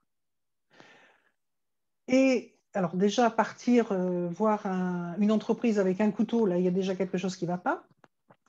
[2.08, 6.72] Et alors déjà, partir euh, voir une entreprise avec un couteau, là, il y a
[6.72, 7.84] déjà quelque chose qui ne va pas.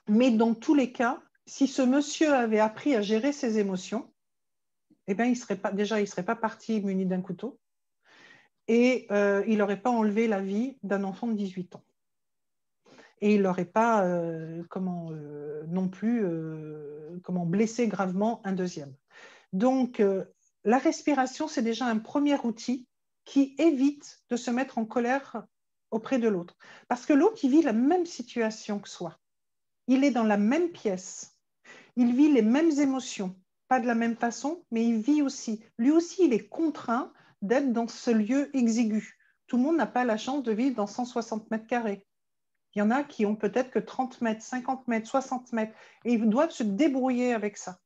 [0.08, 4.12] Mais dans tous les cas, si ce monsieur avait appris à gérer ses émotions,
[5.08, 7.58] eh bien, il serait déjà, il ne serait pas parti muni d'un couteau
[8.68, 11.84] et euh, il n'aurait pas enlevé la vie d'un enfant de 18 ans.
[13.20, 15.10] Et il n'aurait pas euh, comment,
[15.68, 16.24] non plus
[17.22, 18.94] comment, blessé gravement un deuxième.
[19.52, 20.02] Donc,
[20.64, 22.86] la respiration, c'est déjà un premier outil
[23.24, 25.44] qui évite de se mettre en colère
[25.90, 26.56] auprès de l'autre.
[26.88, 29.18] Parce que l'autre, il vit la même situation que soi.
[29.86, 31.31] Il est dans la même pièce.
[31.96, 33.36] Il vit les mêmes émotions.
[33.68, 35.64] Pas de la même façon, mais il vit aussi.
[35.78, 39.18] Lui aussi, il est contraint d'être dans ce lieu exigu.
[39.46, 42.06] Tout le monde n'a pas la chance de vivre dans 160 mètres carrés.
[42.74, 45.74] Il y en a qui ont peut-être que 30 mètres, 50 mètres, 60 mètres,
[46.04, 47.78] et ils doivent se débrouiller avec ça.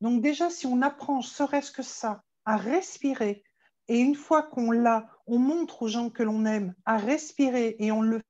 [0.00, 3.42] Donc déjà, si on apprend, serait-ce que ça, à respirer,
[3.88, 7.90] et une fois qu'on l'a, on montre aux gens que l'on aime à respirer et
[7.90, 8.20] on le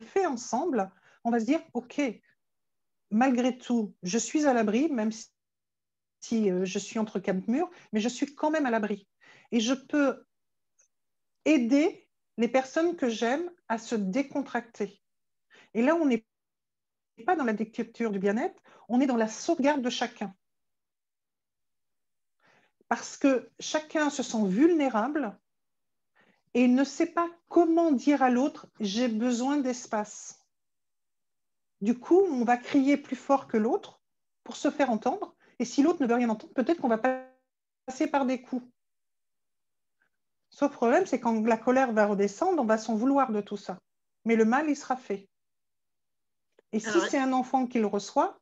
[0.00, 0.90] fait ensemble,
[1.22, 2.00] on va se dire, OK,
[3.14, 5.10] malgré tout, je suis à l'abri, même
[6.20, 9.08] si euh, je suis entre quatre murs, mais je suis quand même à l'abri.
[9.52, 10.26] Et je peux
[11.46, 15.00] aider les personnes que j'aime à se décontracter.
[15.72, 16.26] Et là, on n'est
[17.24, 20.34] pas dans la dictature du bien-être, on est dans la sauvegarde de chacun
[22.88, 25.36] parce que chacun se sent vulnérable
[26.54, 30.43] et ne sait pas comment dire à l'autre j'ai besoin d'espace.
[31.84, 34.00] Du coup, on va crier plus fort que l'autre
[34.42, 35.36] pour se faire entendre.
[35.58, 38.66] Et si l'autre ne veut rien entendre, peut-être qu'on va passer par des coups.
[40.48, 43.78] Sauf problème, c'est quand la colère va redescendre, on va s'en vouloir de tout ça.
[44.24, 45.28] Mais le mal, il sera fait.
[46.72, 48.40] Et si c'est un enfant qui le reçoit,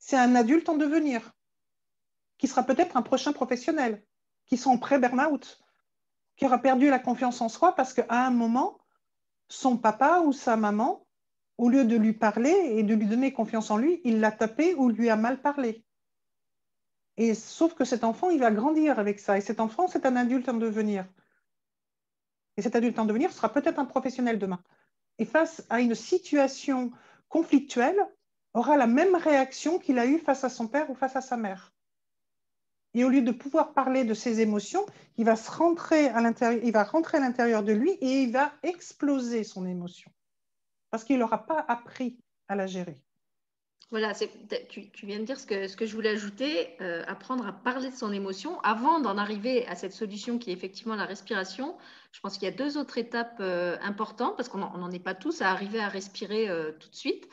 [0.00, 1.32] c'est un adulte en devenir,
[2.38, 4.04] qui sera peut-être un prochain professionnel,
[4.46, 5.60] qui sera en pré-burnout,
[6.34, 8.80] qui aura perdu la confiance en soi parce qu'à un moment,
[9.46, 11.06] son papa ou sa maman,
[11.58, 14.74] au lieu de lui parler et de lui donner confiance en lui, il l'a tapé
[14.74, 15.84] ou lui a mal parlé.
[17.16, 19.36] Et sauf que cet enfant, il va grandir avec ça.
[19.36, 21.04] Et cet enfant, c'est un adulte en devenir.
[22.56, 24.62] Et cet adulte en devenir sera peut-être un professionnel demain.
[25.18, 26.92] Et face à une situation
[27.28, 27.98] conflictuelle,
[28.54, 31.36] aura la même réaction qu'il a eue face à son père ou face à sa
[31.36, 31.72] mère.
[32.94, 36.72] Et au lieu de pouvoir parler de ses émotions, il va, se rentrer à il
[36.72, 40.10] va rentrer à l'intérieur de lui et il va exploser son émotion.
[40.90, 43.02] Parce qu'il n'aura pas appris à la gérer.
[43.90, 47.46] Voilà, tu, tu, viens de dire ce que, ce que je voulais ajouter, euh, apprendre
[47.46, 48.60] à parler de son émotion.
[48.60, 51.74] Avant d'en arriver à cette solution qui est effectivement la respiration,
[52.12, 55.14] je pense qu'il y a deux autres étapes euh, importantes parce qu'on n'en est pas
[55.14, 57.28] tous à arriver à respirer euh, tout de suite.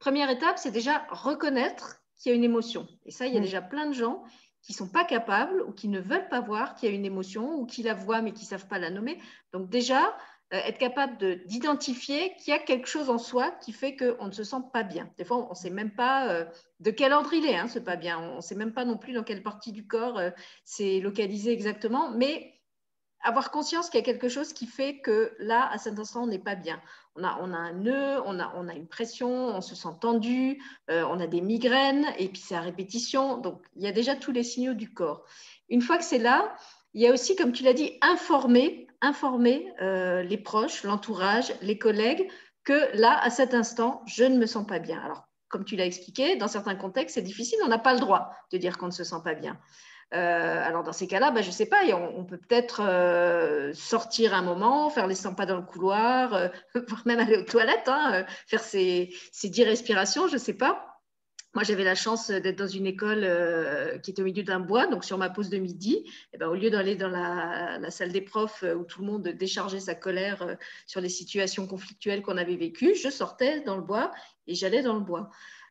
[0.00, 2.88] Première étape, c'est déjà reconnaître qu'il y a une émotion.
[3.06, 4.24] Et ça, il y a déjà plein de gens
[4.62, 7.06] qui ne sont pas capables ou qui ne veulent pas voir qu'il y a une
[7.06, 9.20] émotion ou qui la voient mais qui ne savent pas la nommer.
[9.52, 10.16] Donc déjà,
[10.50, 14.42] être capable d'identifier qu'il y a quelque chose en soi qui fait qu'on ne se
[14.42, 15.08] sent pas bien.
[15.16, 16.44] Des fois, on ne sait même pas euh,
[16.80, 18.18] de quel ordre il est, hein, ce pas bien.
[18.18, 20.30] On ne sait même pas non plus dans quelle partie du corps euh,
[20.64, 22.54] c'est localisé exactement, mais
[23.22, 26.26] avoir conscience qu'il y a quelque chose qui fait que là, à cet instant, on
[26.26, 26.80] n'est pas bien.
[27.14, 29.94] On a, on a un nœud, on a, on a une pression, on se sent
[30.00, 33.36] tendu, on a des migraines, et puis c'est à répétition.
[33.36, 35.26] Donc, il y a déjà tous les signaux du corps.
[35.68, 36.56] Une fois que c'est là,
[36.94, 41.78] il y a aussi, comme tu l'as dit, informer, informer euh, les proches, l'entourage, les
[41.78, 42.28] collègues
[42.64, 45.00] que là, à cet instant, je ne me sens pas bien.
[45.00, 48.30] Alors, comme tu l'as expliqué, dans certains contextes, c'est difficile, on n'a pas le droit
[48.52, 49.58] de dire qu'on ne se sent pas bien.
[50.12, 54.34] Euh, alors dans ces cas-là, bah, je ne sais pas, on, peut peut-être euh, sortir
[54.34, 58.24] un moment, faire les 100 pas dans le couloir, voire même aller aux toilettes, hein,
[58.46, 60.89] faire ses, ses 10 respirations, je ne sais pas.
[61.54, 64.86] Moi, j'avais la chance d'être dans une école euh, qui était au milieu d'un bois,
[64.86, 68.20] donc sur ma pause de midi, eh ben, au lieu d'aller dans la, salle des
[68.20, 70.54] profs euh, où tout le monde déchargeait sa colère euh,
[70.86, 74.12] sur les situations conflictuelles qu'on avait vécues, je sortais dans le bois
[74.46, 75.30] et j'allais dans le bois.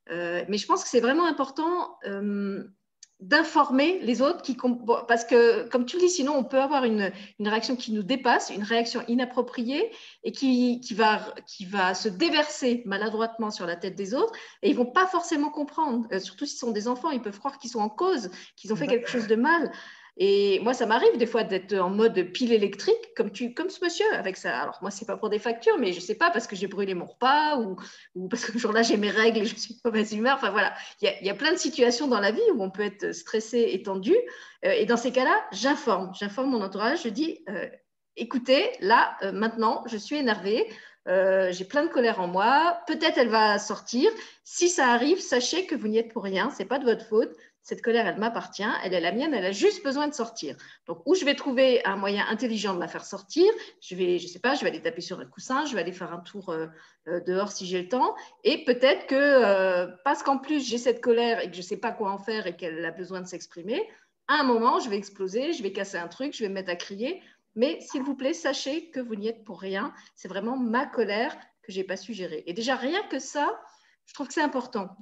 [0.09, 1.97] mais je pense que c'est vraiment important
[3.19, 4.57] d'informer les autres, qui,
[5.07, 8.49] parce que, comme tu le dis, sinon on peut avoir une, réaction qui nous dépasse,
[8.49, 9.91] une réaction inappropriée
[10.23, 14.69] et qui, qui, va, qui va se déverser maladroitement sur la tête des autres et
[14.69, 17.71] ils vont pas forcément comprendre, euh, surtout s'ils sont des enfants, ils peuvent croire qu'ils
[17.71, 19.71] sont en cause, qu'ils ont fait quelque chose de mal.
[20.21, 23.81] Et moi, ça m'arrive des fois d'être en mode pile électrique, comme, tu, comme ce
[23.81, 24.59] monsieur avec ça.
[24.59, 26.93] Alors, moi, c'est pas pour des factures, mais je sais pas, parce que j'ai brûlé
[26.93, 30.11] mon repas ou, parce que ce jour-là, j'ai mes règles et je suis de mauvaise
[30.11, 30.35] humeur.
[30.35, 30.73] Enfin, voilà.
[31.01, 33.81] Il y, a, plein de situations dans la vie où on peut être stressé et
[33.81, 34.13] tendu.
[34.65, 36.11] Euh, et dans ces cas-là, j'informe.
[36.13, 37.03] J'informe mon entourage.
[37.03, 37.69] Je dis euh,
[38.17, 40.67] écoutez, là, euh, maintenant, je suis énervée.
[41.07, 42.81] j'ai plein de colère en moi.
[42.87, 44.11] Peut-être elle va sortir.
[44.43, 46.49] Si ça arrive, sachez que vous n'y êtes pour rien.
[46.49, 47.31] C'est pas de votre faute
[47.69, 50.57] cette colère, elle m'appartient, elle est la mienne, elle a juste besoin de sortir.
[50.87, 53.45] Donc, où je vais trouver un moyen intelligent de la faire sortir,
[53.79, 55.91] je vais, je sais pas, je vais aller taper sur un coussin, je vais aller
[55.91, 56.65] faire un tour euh,
[57.07, 60.99] euh, dehors si j'ai le temps, et peut-être que euh, parce qu'en plus j'ai cette
[60.99, 63.27] colère et que je ne sais pas quoi en faire et qu'elle a besoin de
[63.27, 63.87] s'exprimer,
[64.27, 66.71] à un moment, je vais exploser, je vais casser un truc, je vais me mettre
[66.71, 67.21] à crier.
[67.55, 69.91] Mais s'il vous plaît, sachez que vous n'y êtes pour rien.
[70.15, 72.43] C'est vraiment ma colère que j'ai pas su gérer.
[72.45, 73.59] Et déjà rien que ça,
[74.09, 74.97] je trouve que c'est important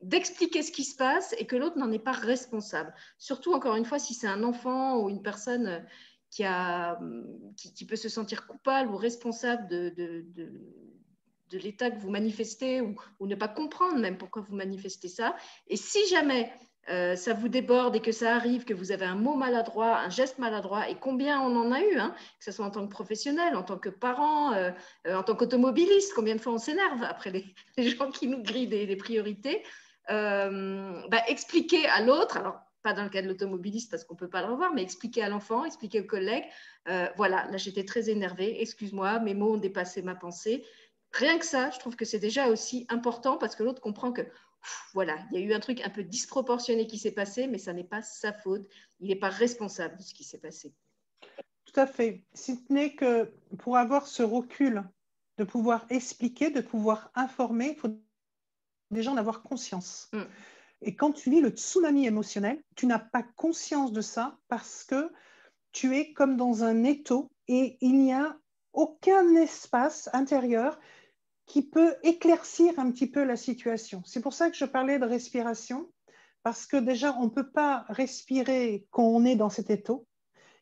[0.00, 2.94] d'expliquer ce qui se passe et que l'autre n'en est pas responsable.
[3.18, 5.84] Surtout, encore une fois, si c'est un enfant ou une personne
[6.30, 7.00] qui, a,
[7.56, 10.24] qui, peut se sentir coupable ou responsable de,
[11.50, 15.34] l'état que vous manifestez ou, ne pas comprendre même pourquoi vous manifestez ça.
[15.66, 16.52] Et si jamais
[16.88, 20.08] euh, ça vous déborde et que ça arrive, que vous avez un mot maladroit, un
[20.08, 22.90] geste maladroit, et combien on en a eu, hein, que ce soit en tant que
[22.90, 24.70] professionnel, en tant que parent, euh,
[25.06, 27.44] euh, en tant qu'automobiliste, combien de fois on s'énerve après les,
[27.96, 29.62] gens qui nous grillent des, priorités,
[30.08, 34.30] bah, expliquer à l'autre, alors pas dans le cas de l'automobiliste parce qu'on ne peut
[34.30, 36.46] pas le revoir, mais expliquer à l'enfant, expliquer aux collègues,
[37.16, 40.64] voilà, là j'étais très énervée, excuse-moi, mes mots ont dépassé ma pensée.
[41.12, 44.22] Rien que ça, je trouve que c'est déjà aussi important parce que l'autre comprend que
[44.94, 47.72] voilà, il y a eu un truc un peu disproportionné qui s'est passé, mais ça
[47.72, 48.68] n'est pas sa faute.
[49.00, 50.74] Il n'est pas responsable de ce qui s'est passé.
[51.64, 52.24] Tout à fait.
[52.34, 54.84] Si ce n'est que pour avoir ce recul,
[55.38, 57.98] de pouvoir expliquer, de pouvoir informer, il faut
[58.90, 60.10] déjà en avoir conscience.
[60.12, 60.22] Mm.
[60.82, 65.10] Et quand tu vis le tsunami émotionnel, tu n'as pas conscience de ça parce que
[65.72, 68.36] tu es comme dans un étau et il n'y a
[68.72, 70.78] aucun espace intérieur
[71.50, 74.02] qui peut éclaircir un petit peu la situation.
[74.06, 75.90] C'est pour ça que je parlais de respiration,
[76.44, 80.06] parce que déjà, on ne peut pas respirer quand on est dans cet étau.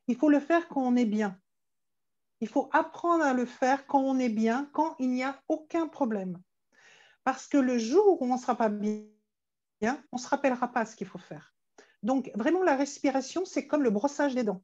[0.07, 1.39] Il faut le faire quand on est bien.
[2.41, 5.89] Il faut apprendre à le faire quand on est bien, quand il n'y a aucun
[5.89, 6.41] problème.
[7.23, 9.05] Parce que le jour où on ne sera pas bien,
[10.11, 11.55] on ne se rappellera pas ce qu'il faut faire.
[12.03, 14.63] Donc, vraiment, la respiration, c'est comme le brossage des dents.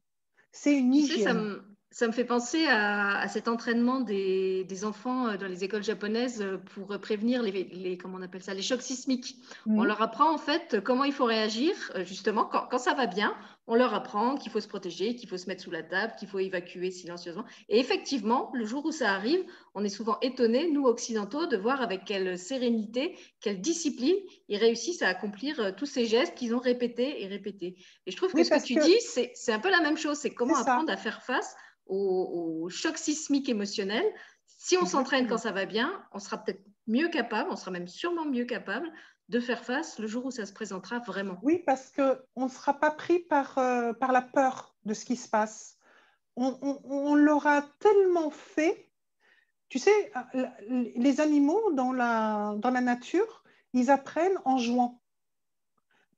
[0.51, 1.61] C'est une hygiène
[1.95, 6.57] ça me fait penser à, cet entraînement des, enfants euh, dans les écoles japonaises euh,
[6.57, 9.37] pour prévenir les, comment on appelle ça, les chocs sismiques.
[9.65, 13.33] On leur apprend en fait comment il faut réagir, euh, justement, quand, ça va bien,
[13.67, 16.27] on leur apprend qu'il faut se protéger, qu'il faut se mettre sous la table, qu'il
[16.27, 17.45] faut évacuer silencieusement.
[17.67, 19.43] Et effectivement, le jour où ça arrive,
[19.73, 24.15] on est souvent étonné, nous occidentaux, de voir avec quelle sérénité, quelle discipline
[24.49, 27.77] ils réussissent à accomplir tous ces gestes qu'ils ont répétés et répétés.
[28.05, 30.33] Et je trouve que ce que tu dis, c'est un peu la même chose, c'est
[30.33, 31.55] comment apprendre à faire face
[31.87, 34.03] au, choc sismique émotionnel.
[34.57, 37.87] Si on s'entraîne quand ça va bien, on sera peut-être mieux capable, on sera même
[37.87, 38.91] sûrement mieux capable
[39.29, 41.39] de faire face le jour où ça se présentera vraiment.
[41.41, 45.15] Oui, parce qu'on ne sera pas pris par, euh, par la peur de ce qui
[45.15, 45.77] se passe.
[46.37, 48.91] On, l'aura tellement fait.
[49.69, 55.01] Tu sais, euh, les animaux dans la, dans la nature, ils apprennent en jouant.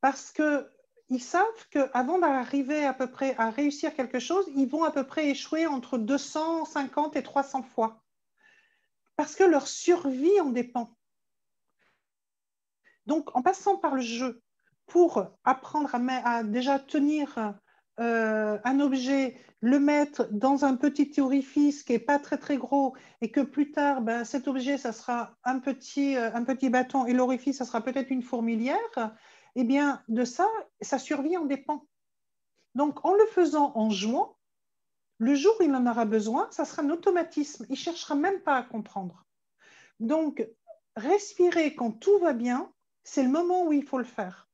[0.02, 0.68] Parce que
[1.10, 5.06] ils savent qu'avant d'arriver à peu près à réussir quelque chose, ils vont à peu
[5.06, 8.04] près échouer entre 250 et 300 fois.
[9.16, 10.97] Parce que leur survie en dépend.
[13.08, 14.42] Donc, en passant par le jeu
[14.86, 17.56] pour apprendre à, déjà tenir
[18.00, 22.96] euh, un objet, le mettre dans un petit orifice qui n'est pas très très gros
[23.22, 27.06] et que plus tard, ben, cet objet, ça sera un petit, euh, un petit bâton
[27.06, 29.16] et l'orifice, ça sera peut-être une fourmilière,
[29.56, 30.46] eh bien, de ça,
[30.82, 31.86] sa survie en dépend.
[32.76, 34.38] Donc, en le faisant en jouant,
[35.18, 37.66] le jour où il en aura besoin, ça sera un automatisme.
[37.70, 39.26] Il ne cherchera même pas à comprendre.
[40.00, 40.48] Donc,
[40.96, 42.72] respirer quand tout va bien,
[43.08, 44.50] c'est le moment où il faut le faire.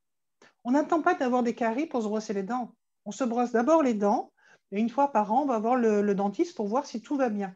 [0.63, 2.75] On n'attend pas d'avoir des caries pour se brosser les dents.
[3.03, 4.31] On se brosse d'abord les dents,
[4.71, 7.29] et une fois par an, on va voir le, dentiste pour voir si tout va
[7.29, 7.55] bien.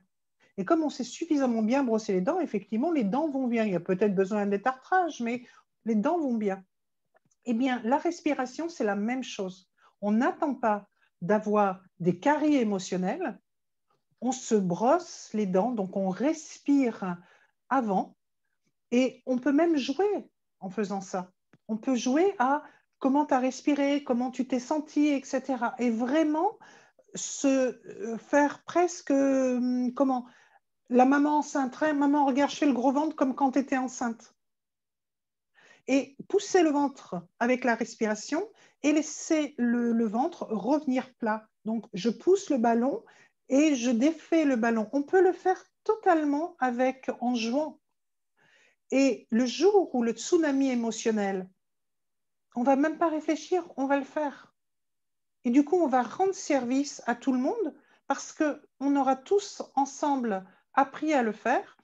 [0.58, 3.64] Et comme on sait suffisamment bien brosser les dents, effectivement, les dents vont bien.
[3.64, 5.46] Il y a peut-être besoin d'un détartrage, mais
[5.86, 6.64] les dents vont bien.
[7.46, 9.70] Eh bien, la respiration, c'est la même chose.
[10.02, 10.90] On n'attend pas
[11.22, 13.40] d'avoir des caries émotionnelles.
[14.20, 17.18] On se brosse les dents, donc on respire
[17.70, 18.18] avant.
[18.90, 20.28] Et on peut même jouer
[20.60, 21.32] en faisant ça.
[21.68, 22.64] On peut jouer à
[23.00, 25.56] comment tu as respiré, comment tu t'es senti, etc.
[25.80, 26.58] Et vraiment
[27.16, 30.26] se euh, faire presque, hum, comment
[30.90, 34.34] La maman enceinte, maman, regarde, je fais le gros ventre comme quand tu étais enceinte
[35.88, 38.48] et pousser le ventre avec la respiration
[38.84, 41.48] et laisser le, ventre revenir plat.
[41.66, 43.04] Donc, je pousse le ballon
[43.50, 44.90] et je défais le ballon.
[44.92, 47.80] On peut le faire totalement avec en jouant.
[48.92, 51.50] Et le jour où le tsunami émotionnel,
[52.56, 54.56] on va même pas réfléchir, on va le faire.
[55.44, 57.76] Et du coup, on va rendre service à tout le monde
[58.08, 61.78] parce qu'on aura tous ensemble appris à le faire.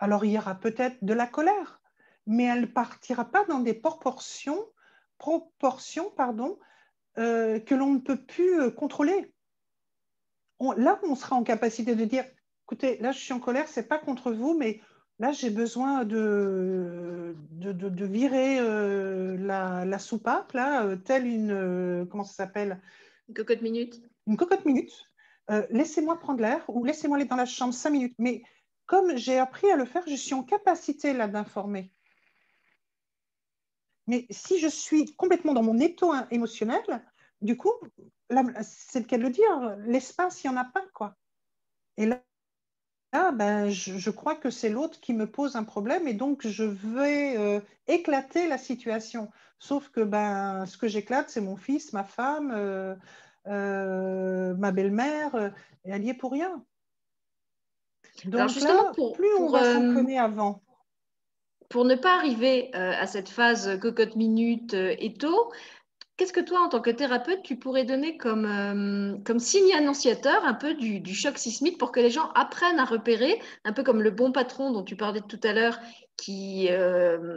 [0.00, 1.80] Alors, il y aura peut-être de la colère,
[2.26, 4.64] mais elle ne partira pas dans des proportions,
[5.18, 6.58] proportions pardon,
[7.18, 9.32] euh, que l'on ne peut plus euh, contrôler.
[10.76, 12.24] là, on sera en capacité de dire,
[12.64, 14.80] écoutez, là, je suis en colère, ce n'est pas contre vous, mais
[15.18, 22.80] là, j'ai besoin de, de, virer euh, la, soupape, là, telle une, comment ça s'appelle?
[23.28, 24.02] Une cocotte minute.
[24.26, 24.92] Une cocotte minute.
[25.70, 28.14] laissez-moi prendre l'air ou laissez-moi aller dans la chambre cinq minutes.
[28.18, 28.42] Mais
[28.86, 31.92] comme j'ai appris à le faire, je suis en capacité là d'informer.
[34.06, 36.82] Mais si je suis complètement dans mon étau émotionnel,
[37.42, 37.72] du coup,
[38.62, 40.84] c'est le cas de le dire, l'espace, il n'y en a pas.
[40.94, 41.14] quoi.
[41.98, 42.22] Et là,
[43.12, 47.36] ben, je, crois que c'est l'autre qui me pose un problème et donc je vais
[47.36, 49.30] euh, éclater la situation.
[49.58, 52.94] Sauf que ben, ce que j'éclate, c'est mon fils, ma femme, euh,
[53.46, 55.52] euh, ma belle-mère,
[55.84, 56.64] et elle y est pour rien.
[58.24, 60.62] Donc là, plus on va s'entraîner avant,
[61.68, 65.52] pour ne pas arriver à cette phase cocotte minute et tôt,
[66.18, 70.52] qu'est-ce que toi, en tant que thérapeute, tu pourrais donner comme, euh, signe annonciateur un
[70.52, 74.10] peu du, choc sismique pour que les gens apprennent à repérer, un peu comme le
[74.10, 75.78] bon patron dont tu parlais tout à l'heure,
[76.16, 76.68] qui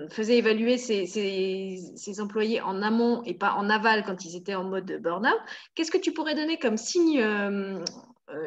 [0.10, 4.92] faisait évaluer ses, employés en amont et pas en aval quand ils étaient en mode
[5.00, 5.40] burn-out.
[5.76, 7.24] Qu'est-ce que tu pourrais donner comme signe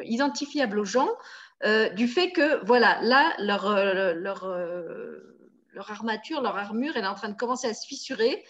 [0.03, 1.09] identifiable aux gens
[1.95, 3.73] du fait que, voilà, là, leur,
[5.75, 8.41] leur armature, leur armure, elle est en train de commencer à se fissurer, euh,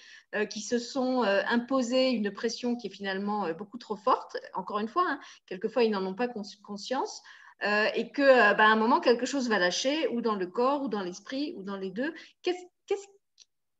[0.49, 4.37] qui se sont euh, imposés une pression qui est finalement euh, beaucoup trop forte.
[4.53, 7.21] Encore une fois, hein, quelquefois, ils n'en ont pas conscience.
[7.61, 11.01] et qu'à bah, un moment, quelque chose va lâcher, ou dans le corps, ou dans
[11.01, 12.13] l'esprit, ou dans les deux.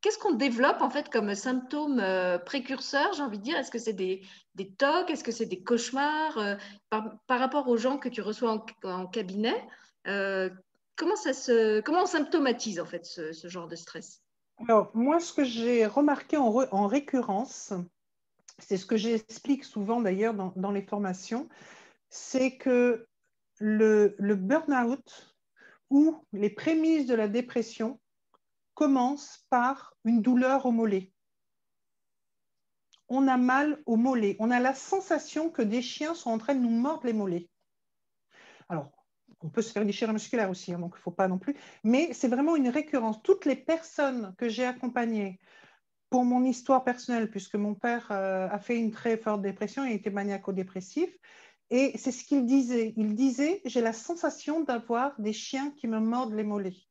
[0.06, 3.58] Qu'est-ce qu'on développe en fait comme symptômes euh, précurseurs, j'ai envie de dire?
[3.58, 4.22] Est-ce que c'est des,
[4.78, 5.10] tocs?
[5.10, 6.56] Est-ce que c'est des cauchemars euh,
[6.92, 9.68] par, rapport aux gens que tu reçois en, cabinet
[10.06, 10.52] euh,
[10.96, 14.22] comment, ça se, comment on symptomatise en fait ce, genre de stress?
[14.58, 17.74] Alors, moi, ce que j'ai remarqué en, en récurrence,
[18.60, 21.50] c'est ce que j'explique souvent d'ailleurs dans, les formations,
[22.10, 23.08] c'est que
[23.60, 25.36] le, le burn-out
[25.90, 28.00] ou les prémices de la dépression
[28.74, 31.12] commence par une douleur au mollet.
[33.08, 34.36] On a mal au mollet.
[34.40, 37.50] On a la sensation que des chiens sont en train de nous mordre les mollets.
[38.68, 38.92] Alors,
[39.42, 41.38] on peut se faire une déchirure musculaire aussi, hein, donc il ne faut pas non
[41.38, 41.56] plus.
[41.84, 43.22] Mais c'est vraiment une récurrence.
[43.22, 45.40] Toutes les personnes que j'ai accompagnées
[46.10, 49.94] pour mon histoire personnelle, puisque mon père euh, a fait une très forte dépression, il
[49.94, 51.10] était maniaco-dépressif,
[51.70, 52.94] et c'est ce qu'il disait.
[52.96, 56.86] Il disait, j'ai la sensation d'avoir des chiens qui me mordent les mollets.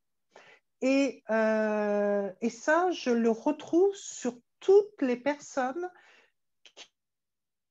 [0.84, 5.90] Euh, et, ça, je le retrouve sur toutes les personnes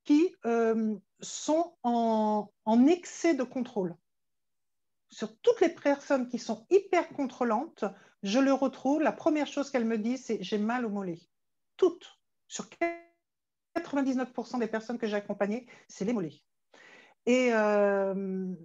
[0.04, 2.50] qui, euh, sont en,
[2.88, 3.96] excès de contrôle.
[5.14, 7.86] Sur toutes les personnes qui sont hyper contrôlantes,
[8.24, 8.99] je le retrouve.
[9.03, 11.20] La première chose qu'elles me disent, c'est j'ai mal au mollet.
[11.78, 12.20] Toutes.
[12.47, 12.66] Sur
[13.76, 16.41] 99% des personnes que j'ai accompagnées, c'est les mollets.
[17.28, 18.55] Et, euh,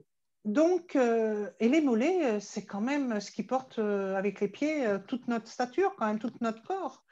[0.46, 4.86] donc, euh, et les mollets, euh, c'est quand même ce qui porte avec les pieds
[5.06, 7.04] toute notre stature, quand même tout notre corps.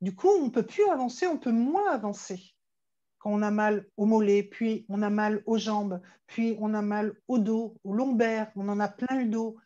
[0.00, 2.54] Du coup, on ne peut plus avancer, on peut moins avancer.
[3.18, 6.82] Quand on a mal au mollet, puis on a mal aux jambes, puis on a
[6.82, 9.56] mal au dos, au lombaire, on en a plein le dos.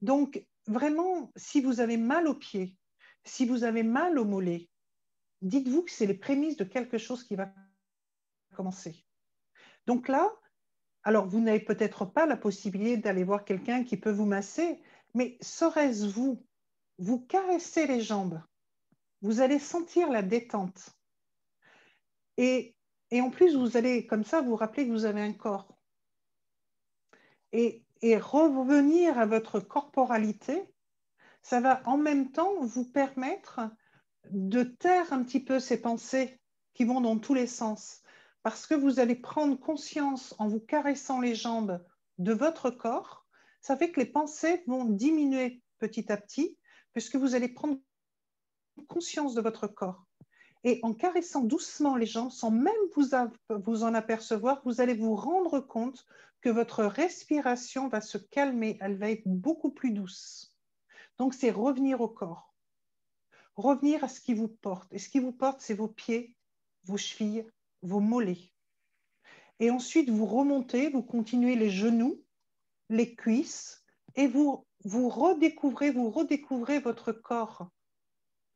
[0.00, 2.76] Donc, vraiment, si vous avez mal aux pieds,
[3.24, 4.68] si vous avez mal au mollet,
[5.42, 7.52] dites-vous que c'est les prémices de quelque chose qui va
[8.54, 9.04] commencer.
[9.86, 10.30] Donc là,
[11.04, 14.80] alors, vous n'avez peut-être pas la possibilité d'aller voir quelqu'un qui peut vous masser,
[15.12, 16.46] mais serait-ce vous
[16.98, 18.40] Vous caressez les jambes,
[19.20, 20.90] vous allez sentir la détente.
[22.38, 22.73] Et,
[23.12, 25.76] en plus, vous allez comme ça vous rappeler que vous avez un corps.
[27.52, 30.62] Et, et revenir à votre corporalité,
[31.42, 33.60] ça va en même temps vous permettre
[34.30, 36.40] de taire un petit peu ces pensées
[36.72, 38.02] qui vont dans tous les sens
[38.44, 41.82] parce que vous allez prendre conscience en vous caressant les jambes
[42.18, 43.26] de votre corps,
[43.62, 46.58] ça fait que les pensées vont diminuer petit à petit,
[46.92, 47.78] puisque vous allez prendre
[48.86, 50.03] conscience de votre corps.
[50.64, 53.08] Et en caressant doucement les jambes, sans même vous,
[53.50, 56.06] vous en apercevoir, vous allez vous rendre compte
[56.40, 60.54] que votre respiration va se calmer, elle va être beaucoup plus douce.
[61.18, 62.54] Donc, c'est revenir au corps,
[63.56, 64.92] revenir à ce qui vous porte.
[64.92, 66.34] Et ce qui vous porte, c'est vos pieds,
[66.84, 67.46] vos chevilles,
[67.82, 68.50] vos mollets.
[69.60, 72.22] Et ensuite, vous remontez, vous continuez les genoux,
[72.88, 73.84] les cuisses,
[74.16, 77.68] et vous, vous redécouvrez, vous redécouvrez votre corps.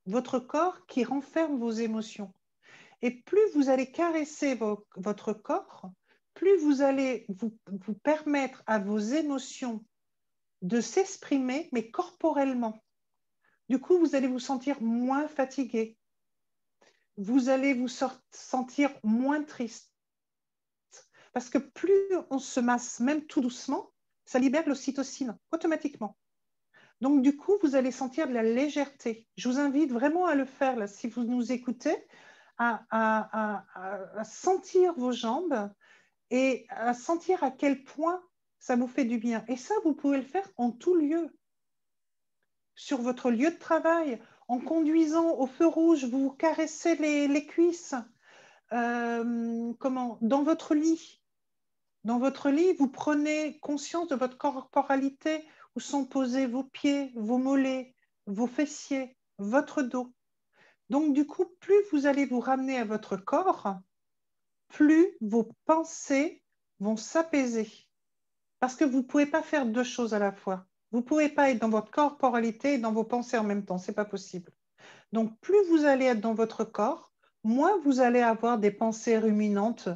[0.08, 2.32] Votre corps qui renferme vos émotions.
[3.02, 4.58] Et plus vous allez caresser
[4.96, 5.90] votre corps,
[6.32, 9.84] plus vous allez vous, vous permettre à vos émotions
[10.62, 12.82] de s'exprimer, mais corporellement.
[13.68, 15.98] Du coup, vous allez vous sentir moins fatigué,
[17.18, 19.92] vous allez vous sentir moins triste.
[21.34, 23.92] Parce que plus on se masse, même tout doucement,
[24.24, 26.16] ça libère l'ocytocine automatiquement.
[27.00, 29.26] Donc, du coup, vous allez sentir de la légèreté.
[29.36, 31.96] Je vous invite vraiment à le faire, si vous nous écoutez,
[32.58, 35.70] à, à, sentir vos jambes
[36.30, 38.20] et à sentir à quel point
[38.58, 39.44] ça vous fait du bien.
[39.46, 41.30] Et ça, vous pouvez le faire en tout lieu.
[42.74, 47.94] Sur votre lieu de travail, en conduisant au feu rouge, vous caressez les, cuisses.
[48.72, 51.22] Euh, comment Dans votre lit.
[52.04, 55.44] Dans votre lit, vous prenez conscience de votre corporalité,
[55.76, 57.94] où sont posés vos pieds, vos mollets,
[58.26, 60.12] vos fessiers, votre dos.
[60.90, 63.76] Donc, du coup, plus vous allez vous ramener à votre corps,
[64.68, 66.42] plus vos pensées
[66.80, 67.70] vont s'apaiser.
[68.60, 70.66] Parce que vous ne pouvez pas faire deux choses à la fois.
[70.90, 73.78] Vous ne pouvez pas être dans votre corporalité et dans vos pensées en même temps.
[73.78, 74.52] Ce n'est pas possible.
[75.12, 77.12] Donc, plus vous allez être dans votre corps,
[77.44, 79.88] moins vous allez avoir des pensées ruminantes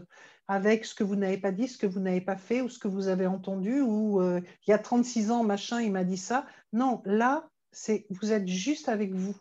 [0.49, 2.78] avec ce que vous n'avez pas dit, ce que vous n'avez pas fait ou ce
[2.78, 6.16] que vous avez entendu ou euh, il y a 36 ans, machin, il m'a dit
[6.16, 6.47] ça.
[6.72, 9.36] Non, là, c'est vous êtes juste avec vous.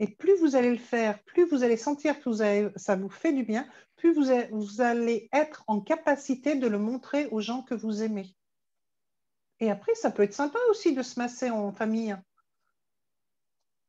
[0.00, 2.30] Et plus vous allez le faire, plus vous allez sentir que
[2.76, 7.40] ça vous fait du bien, plus vous allez être en capacité de le montrer aux
[7.40, 8.34] gens que vous aimez.
[9.60, 12.16] Et après, ça peut être sympa aussi de se masser en famille.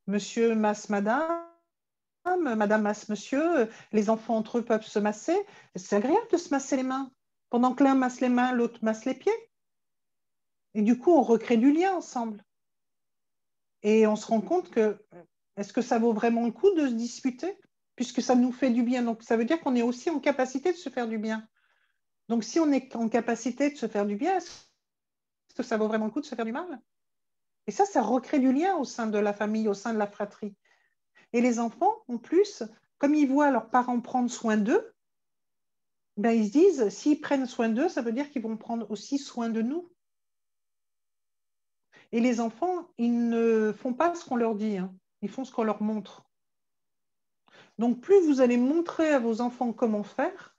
[0.08, 1.44] Monsieur masse madame,
[2.56, 5.38] madame masse monsieur, les enfants entre eux peuvent se masser.
[5.76, 7.12] C'est agréable de se masser les mains.
[7.50, 9.52] Pendant que l'un masse les mains, l'autre masse les pieds.
[10.74, 12.44] Et du coup, on recrée du lien ensemble.
[13.84, 15.00] Et on se rend compte que
[15.58, 17.58] Est-ce que ça vaut vraiment le coup de se disputer?
[17.96, 20.74] Puisque ça nous fait du bien Donc, ça veut dire qu'on est aussi en capacité
[20.74, 21.48] de se faire du bien.
[22.28, 24.66] Donc, si on est en capacité de se faire du bien, est-ce
[25.56, 26.82] que ça vaut vraiment le coup de se faire du mal?
[27.68, 30.08] Et ça, ça recrée du lien au sein de la famille, au sein de la
[30.08, 30.56] fratrie.
[31.36, 32.64] Et les enfants, en plus,
[32.98, 34.96] comme ils voient leurs parents prendre soin d'eux,
[36.16, 39.18] ben, ils se disent, s'ils prennent soin d'eux, ça veut dire qu'ils vont prendre aussi
[39.18, 39.92] soin de nous.
[42.14, 44.96] Et les enfants, ils ne font pas ce qu'on leur dit, hein.
[45.22, 46.26] ils font ce qu'on leur montre.
[47.80, 50.56] Donc, plus vous allez montrer à vos enfants comment faire,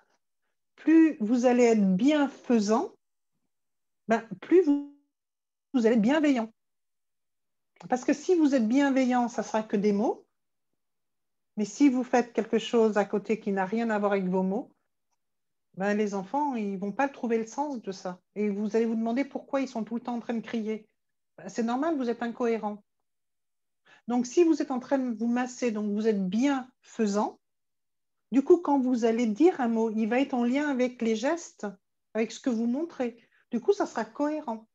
[0.74, 2.92] plus vous allez être bienfaisant,
[4.08, 4.94] ben, plus vous,
[5.72, 6.52] vous allez être bienveillant.
[7.88, 10.25] Parce que si vous êtes bienveillant, ça sera que des mots.
[11.56, 14.42] Mais si vous faites quelque chose à côté qui n'a rien à voir avec vos
[14.42, 14.72] mots,
[15.74, 18.20] ben, les enfants, ils ne vont pas trouver le sens de ça.
[18.34, 20.88] Et vous allez vous demander pourquoi ils sont tout le temps en train de crier.
[21.38, 22.82] Ben, c'est normal, vous êtes incohérent.
[24.08, 27.40] Donc, si vous êtes en train de vous masser, donc vous êtes bien faisant,
[28.32, 31.16] du coup, quand vous allez dire un mot, il va être en lien avec les
[31.16, 31.66] gestes,
[32.14, 33.18] avec ce que vous montrez.
[33.50, 34.68] Du coup, ça sera cohérent.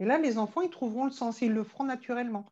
[0.00, 2.48] Et là, les enfants, ils trouveront le sens, ils le feront naturellement.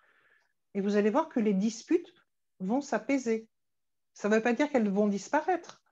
[0.74, 2.12] Et vous allez voir que les disputes
[2.60, 3.48] vont s'apaiser.
[4.14, 5.82] Ça ne veut pas dire qu'elles vont disparaître.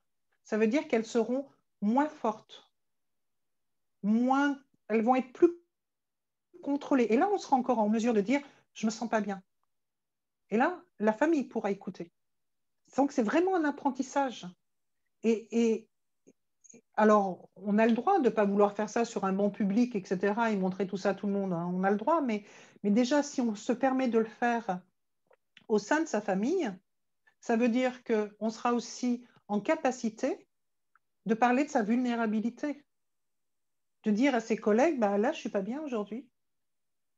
[0.44, 1.48] Ça veut dire qu'elles seront
[1.80, 2.70] moins fortes,
[4.02, 5.50] moins, elles vont être plus
[6.62, 7.08] contrôlées.
[7.10, 8.40] Et là, on sera encore en mesure de dire,
[8.72, 9.42] je ne me sens pas bien.
[10.50, 12.12] Et là, la famille pourra écouter.
[12.96, 14.46] Donc, c'est vraiment un apprentissage.
[15.24, 15.88] Et,
[16.94, 19.94] alors, on a le droit de ne pas vouloir faire ça sur un banc public,
[19.94, 21.52] etc., et montrer tout ça à tout le monde.
[21.52, 21.70] Hein.
[21.74, 22.44] On a le droit, mais,
[22.82, 24.80] mais déjà, si on se permet de le faire
[25.68, 26.72] au sein de sa famille,
[27.43, 30.49] ça veut dire qu'on sera aussi en capacité
[31.26, 32.86] de parler de sa vulnérabilité,
[34.05, 36.28] de dire à ses collègues, bah, là, je ne suis pas bien aujourd'hui.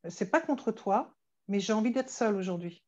[0.07, 1.15] Ce n'est pas contre toi,
[1.47, 2.83] mais j'ai envie d'être seule aujourd'hui.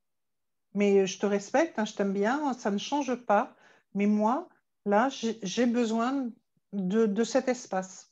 [0.73, 3.55] Mais je te respecte, hein, je t'aime bien, ça ne change pas.
[3.93, 4.49] Mais moi,
[4.85, 6.29] là, j'ai besoin
[6.73, 8.11] de, cet espace.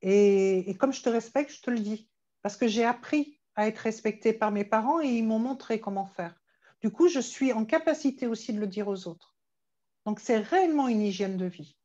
[0.00, 2.10] Et, et, comme je te respecte, je te le dis.
[2.40, 6.06] Parce que j'ai appris à être respectée par mes parents et ils m'ont montré comment
[6.06, 6.41] faire.
[6.82, 9.36] Du coup, je suis en capacité aussi de le dire aux autres.
[10.04, 11.76] Donc, c'est réellement une hygiène de vie.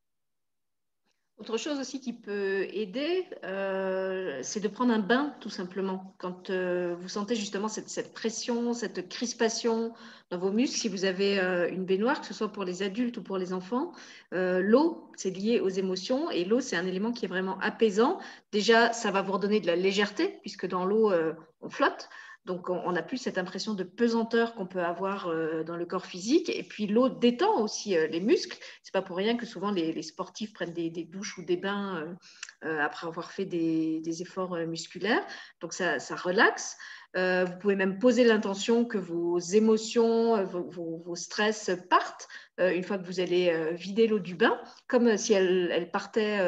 [1.38, 6.16] Autre chose aussi qui peut aider, euh, c'est de prendre un bain tout simplement.
[6.18, 9.94] Quand euh, vous sentez justement cette, pression, cette crispation
[10.32, 13.18] dans vos muscles, si vous avez euh, une baignoire, que ce soit pour les adultes
[13.18, 13.92] ou pour les enfants,
[14.32, 18.18] l'eau, c'est lié aux émotions et l'eau, c'est un élément qui est vraiment apaisant.
[18.52, 21.14] Déjà, ça va vous redonner de la légèreté puisque dans l'eau,
[21.62, 22.10] on flotte.
[22.48, 26.06] Donc, on n'a plus cette impression de pesanteur qu'on peut avoir euh, dans le corps
[26.06, 26.50] physique.
[26.50, 28.58] Et puis, l'eau détend aussi euh, les muscles.
[28.84, 32.16] C'est pas pour rien que souvent les, sportifs prennent des, douches ou des bains
[32.64, 35.26] euh, après avoir fait des, efforts musculaires.
[35.60, 36.78] Donc, ça, relaxe.
[37.16, 43.20] vous pouvez même poser l'intention que vos émotions, vos, stress partent une fois que vous
[43.20, 46.40] allez vider l'eau du bain, comme si elle partait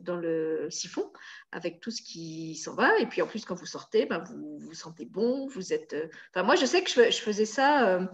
[0.00, 1.12] dans le siphon
[1.54, 2.98] avec tout ce qui s'en va.
[2.98, 5.46] Et puis en plus, quand vous sortez, ben, vous vous sentez bon.
[5.46, 5.94] Vous êtes.
[5.94, 8.06] Euh, enfin, moi, je sais que je, faisais ça euh,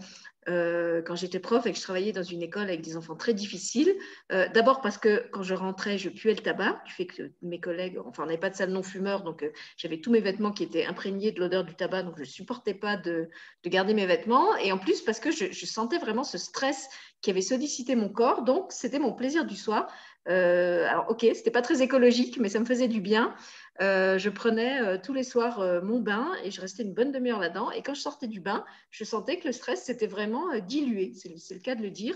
[0.47, 3.33] euh, quand j'étais prof et que je travaillais dans une école avec des enfants très
[3.33, 3.93] difficiles.
[4.29, 7.97] D'abord parce que quand je rentrais, je puais le tabac, du fait que mes collègues,
[8.05, 9.43] enfin, on n'avait pas de salle non fumeur, donc
[9.75, 12.73] j'avais tous mes vêtements qui étaient imprégnés de l'odeur du tabac, donc je ne supportais
[12.75, 13.29] pas de,
[13.63, 14.55] de, garder mes vêtements.
[14.57, 16.87] Et en plus, parce que je sentais vraiment ce stress
[17.21, 19.91] qui avait sollicité mon corps, donc c'était mon plaisir du soir
[20.29, 23.33] euh, alors, ok, c'était pas très écologique, mais ça me faisait du bien.
[23.81, 27.39] Euh, je prenais euh, tous les soirs mon bain et je restais une bonne demi-heure
[27.39, 27.71] là-dedans.
[27.71, 31.13] Et quand je sortais du bain, je sentais que le stress s'était vraiment dilué.
[31.15, 32.15] C'est le cas de le dire.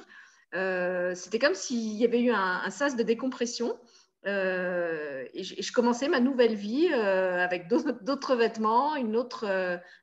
[1.16, 3.78] c'était comme s'il y avait eu un, sas de décompression.
[4.28, 9.46] Et je, commençais ma nouvelle vie avec d'autres vêtements, une autre,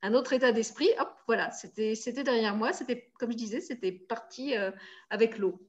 [0.02, 0.88] un autre état d'esprit.
[0.98, 2.72] Hop, voilà, c'était derrière moi.
[2.72, 4.54] C'était, comme je disais, c'était parti
[5.10, 5.60] avec l'eau.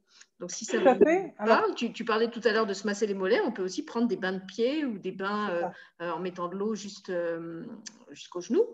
[0.44, 1.00] Donc, si ça vous
[1.38, 4.10] parle, tu, parlais tout à l'heure de se masser les mollets, on peut aussi prendre
[4.10, 5.64] des bains de pied ou des bains euh,
[6.02, 7.64] euh, en mettant de l'eau juste euh,
[8.12, 8.68] jusqu'aux genoux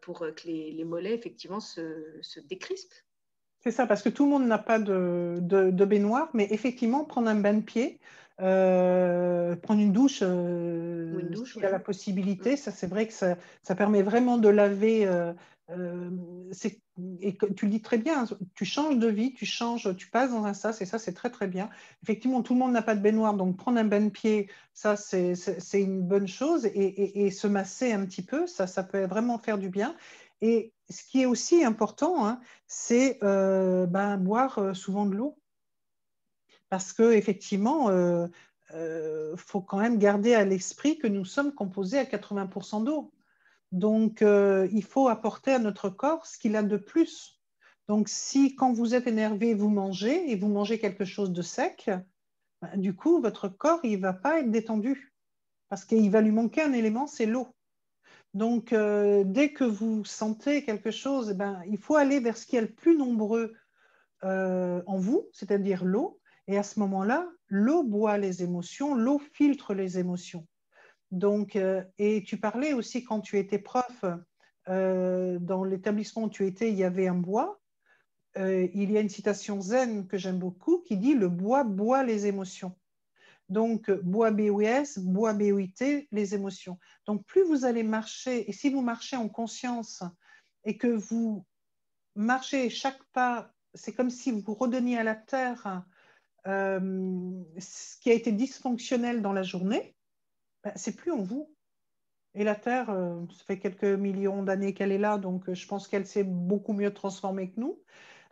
[0.00, 3.04] pour que les, mollets, effectivement, se, se décrispent.
[3.60, 7.28] C'est ça, parce que tout le monde n'a pas de, de, baignoire, mais effectivement, prendre
[7.28, 8.00] un bain de pied,
[8.36, 13.76] prendre une douche, une douche y a la possibilité, ça c'est vrai que ça, ça,
[13.76, 15.32] permet vraiment de laver euh,
[15.70, 20.44] et tu le dis très bien, tu changes de vie, tu changes, tu passes dans
[20.44, 21.70] un sas, et ça, c'est très, très bien.
[22.02, 24.96] Effectivement, tout le monde n'a pas de baignoire, donc prendre un bain de pied, ça,
[24.96, 25.34] c'est
[25.74, 29.70] une bonne chose, et, se masser un petit peu, ça, ça peut vraiment faire du
[29.70, 29.96] bien.
[30.42, 35.38] Et ce qui est aussi important, hein, c'est euh, ben, boire euh, souvent de l'eau.
[36.68, 38.28] Parce qu'effectivement, il
[38.74, 43.13] euh, faut quand même garder à l'esprit que nous sommes composés à 80% d'eau.
[43.74, 47.40] Donc, euh, il faut apporter à notre corps ce qu'il a de plus.
[47.88, 51.90] Donc, si quand vous êtes énervé, vous mangez et vous mangez quelque chose de sec,
[52.62, 55.12] ben, du coup, votre corps, il ne va pas être détendu
[55.68, 57.48] parce qu'il va lui manquer un élément, c'est l'eau.
[58.32, 62.46] Donc, euh, dès que vous sentez quelque chose, eh ben, il faut aller vers ce
[62.46, 63.54] qui est le plus nombreux
[64.22, 66.20] euh, en vous, c'est-à-dire l'eau.
[66.46, 70.46] Et à ce moment-là, l'eau boit les émotions, l'eau filtre les émotions.
[71.10, 74.04] Donc, euh, et tu parlais aussi quand tu étais prof,
[74.66, 77.60] dans l'établissement où tu étais, il y avait un bois.
[78.36, 82.26] il y a une citation zen que j'aime beaucoup qui dit Le bois boit les
[82.26, 82.74] émotions.
[83.50, 86.78] Donc, bois BOS, bois BOIT, les émotions.
[87.06, 90.02] Donc, plus vous allez marcher, et si vous marchez en conscience
[90.64, 91.44] et que vous
[92.14, 95.84] marchez chaque pas, c'est comme si vous redonniez à la terre
[96.46, 99.93] euh, ce qui a été dysfonctionnel dans la journée,
[100.64, 101.54] ben, c'est plus en vous.
[102.34, 105.86] Et la Terre, euh, ça fait quelques millions d'années qu'elle est là, donc je pense
[105.86, 107.80] qu'elle s'est beaucoup mieux transformée que nous.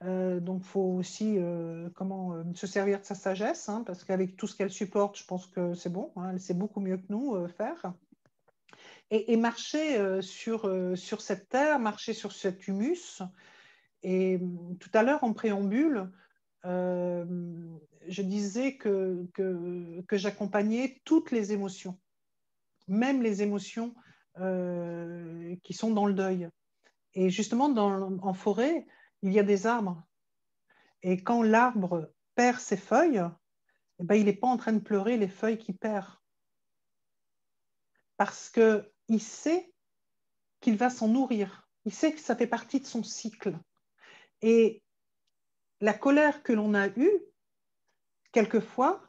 [0.04, 4.04] Euh, donc, il faut aussi euh, comment, euh, se servir de sa sagesse, hein, parce
[4.04, 6.12] qu'avec tout ce qu'elle supporte, je pense que c'est bon.
[6.16, 7.94] Hein, elle sait beaucoup mieux que nous faire.
[9.10, 13.20] Et, marcher sur, sur cette terre, marcher sur cet humus.
[14.02, 14.40] Et
[14.80, 16.10] tout à l'heure, en préambule,
[16.64, 21.98] je disais que, que j'accompagnais toutes les émotions,
[22.88, 23.94] même les émotions
[24.36, 26.48] qui sont dans le deuil.
[27.14, 28.86] Et justement, en forêt,
[29.22, 30.02] il y a des arbres.
[31.02, 33.22] Et quand l'arbre perd ses feuilles,
[33.98, 36.06] eh ben, il n'est pas en train de pleurer les feuilles qu'il perd.
[38.16, 39.72] Parce qu'il sait
[40.60, 41.68] qu'il va s'en nourrir.
[41.84, 43.58] Il sait que ça fait partie de son cycle.
[44.40, 44.82] Et
[45.80, 47.20] la colère que l'on a eue,
[48.30, 49.02] quelquefois,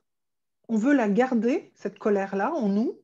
[0.68, 3.03] on veut la garder, cette colère-là, en nous,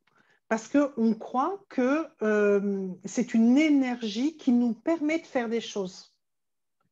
[0.49, 6.09] parce qu'on croit que euh, c'est une énergie qui nous permet de faire des choses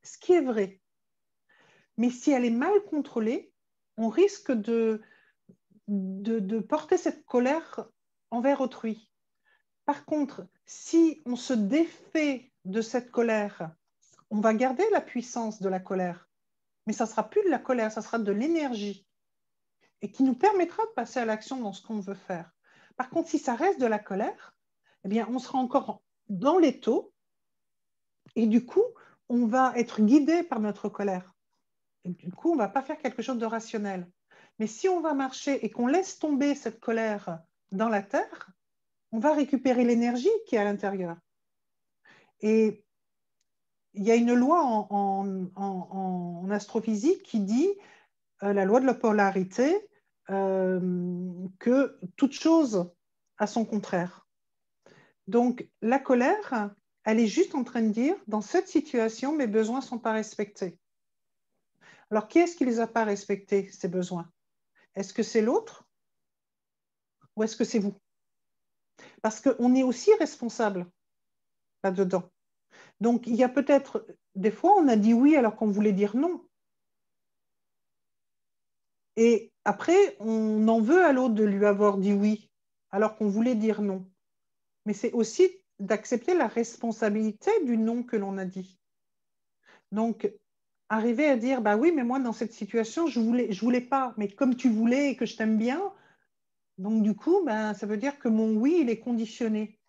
[0.08, 0.82] ce qui est vrai.
[1.98, 3.54] Mais si elle est mal contrôlée,
[3.98, 5.02] on risque de,
[5.88, 7.88] de, porter cette colère
[8.32, 9.12] envers autrui.
[9.86, 13.72] Par contre, si on se défait de cette colère,
[14.30, 16.30] on va garder la puissance de la colère,
[16.86, 19.08] mais ça sera plus de la colère, ça sera de l'énergie
[20.02, 22.52] et qui nous permettra de passer à l'action dans ce qu'on veut faire.
[22.98, 24.56] Par contre, si ça reste de la colère,
[25.06, 27.14] eh bien, on sera encore dans les taux
[28.36, 28.84] et du coup,
[29.30, 31.34] on va être guidé par notre colère.
[32.04, 34.10] Et du coup, on ne va pas faire quelque chose de rationnel.
[34.60, 37.40] Mais si on va marcher et qu'on laisse tomber cette colère
[37.72, 38.52] dans la terre,
[39.12, 41.18] on va récupérer l'énergie qui est à l'intérieur.
[42.42, 42.84] Et
[43.94, 47.70] il y a une loi en, astrophysique qui dit,
[48.44, 49.90] euh, la loi de la polarité,
[50.28, 52.92] que toute chose
[53.38, 54.28] a son contraire.
[55.28, 56.72] Donc la colère,
[57.04, 60.12] elle est juste en train de dire, dans cette situation, mes besoins ne sont pas
[60.12, 60.78] respectés.
[62.10, 64.32] Alors, qui est-ce qui ne les a pas respectés, ces besoins?
[64.96, 65.88] Est-ce que c'est l'autre
[67.36, 67.96] ou est-ce que c'est vous?
[69.22, 70.90] Parce qu'on est aussi responsable
[71.84, 72.30] là-dedans.
[73.02, 74.06] Donc, il y a peut-être
[74.36, 76.47] des fois, on a dit oui alors qu'on voulait dire non.
[79.18, 82.50] Et après, on en veut à l'autre de lui avoir dit oui
[82.92, 84.10] alors qu'on voulait dire non.
[84.86, 85.50] Mais c'est aussi
[85.80, 88.80] d'accepter la responsabilité du non que l'on a dit.
[89.92, 90.32] Donc,
[90.90, 94.14] arriver à dire, bah oui, mais moi, dans cette situation, je voulais, je voulais pas,
[94.18, 95.82] mais comme tu voulais et que je t'aime bien,
[96.78, 99.80] donc du coup, ben, ça veut dire que mon oui, il est conditionné.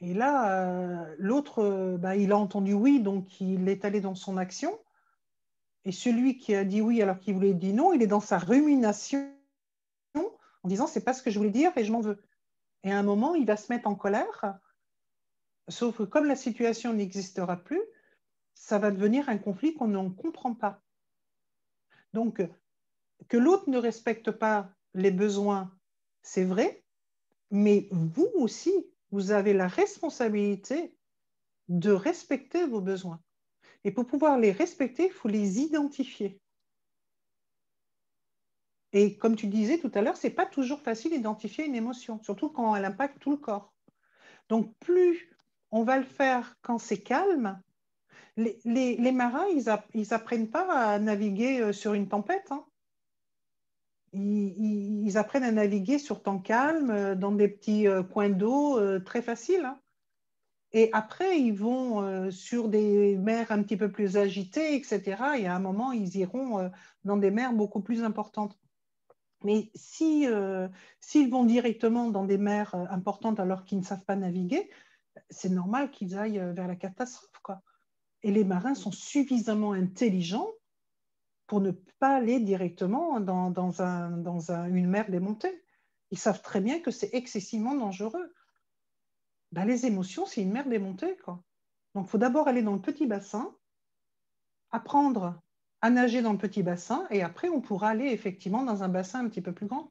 [0.00, 4.36] Et là, euh, l'autre, bah, il a entendu oui, donc il est allé dans son
[4.36, 4.78] action.
[5.84, 8.38] Et celui qui a dit oui alors qu'il voulait dire non, il est dans sa
[8.38, 9.34] rumination
[10.14, 12.22] en disant c'est pas ce que je voulais dire et je m'en veux.
[12.84, 14.58] Et à un moment, il va se mettre en colère,
[15.68, 17.80] sauf que comme la situation n'existera plus,
[18.54, 20.82] ça va devenir un conflit qu'on ne comprend pas.
[22.12, 22.42] Donc,
[23.28, 25.72] que l'autre ne respecte pas les besoins,
[26.22, 26.84] c'est vrai,
[27.50, 28.72] mais vous aussi,
[29.10, 30.94] vous avez la responsabilité
[31.68, 33.20] de respecter vos besoins.
[33.84, 36.40] Et pour pouvoir les respecter, il faut les identifier.
[38.92, 42.22] Et comme tu disais tout à l'heure, ce n'est pas toujours facile d'identifier une émotion,
[42.22, 43.72] surtout quand elle impacte tout le corps.
[44.48, 45.30] Donc, plus
[45.70, 47.60] on va le faire quand c'est calme,
[48.36, 49.46] les, marins,
[49.94, 52.50] ils n'apprennent pas à naviguer euh, sur une tempête.
[52.50, 52.64] Hein.
[54.12, 59.22] Ils, apprennent à naviguer sur temps calme, euh, dans des petits euh, coins d'eau très
[59.22, 59.64] faciles.
[59.64, 59.80] Hein.
[60.72, 65.16] Et après, ils vont sur des mers un petit peu plus agitées, etc.
[65.38, 66.70] Et à un moment, ils iront
[67.04, 68.58] dans des mers beaucoup plus importantes.
[69.44, 70.68] Mais si, euh,
[71.00, 74.68] s'ils vont directement dans des mers euh, importantes alors qu'ils ne savent pas naviguer,
[75.30, 77.40] c'est normal qu'ils aillent euh, vers la catastrophe.
[77.42, 77.62] Quoi.
[78.22, 80.48] Et les marins sont suffisamment intelligents
[81.46, 85.64] pour ne pas aller directement dans, une mer démontée.
[86.10, 88.34] Ils savent très bien que c'est excessivement dangereux.
[89.52, 91.16] Ben, les émotions, c'est une mer démontée.
[91.24, 91.42] Quoi.
[91.94, 93.54] Donc, il faut d'abord aller dans le petit bassin,
[94.70, 95.40] apprendre
[95.80, 99.24] à nager dans le petit bassin, et après, on pourra aller effectivement dans un bassin
[99.24, 99.90] un petit peu plus grand.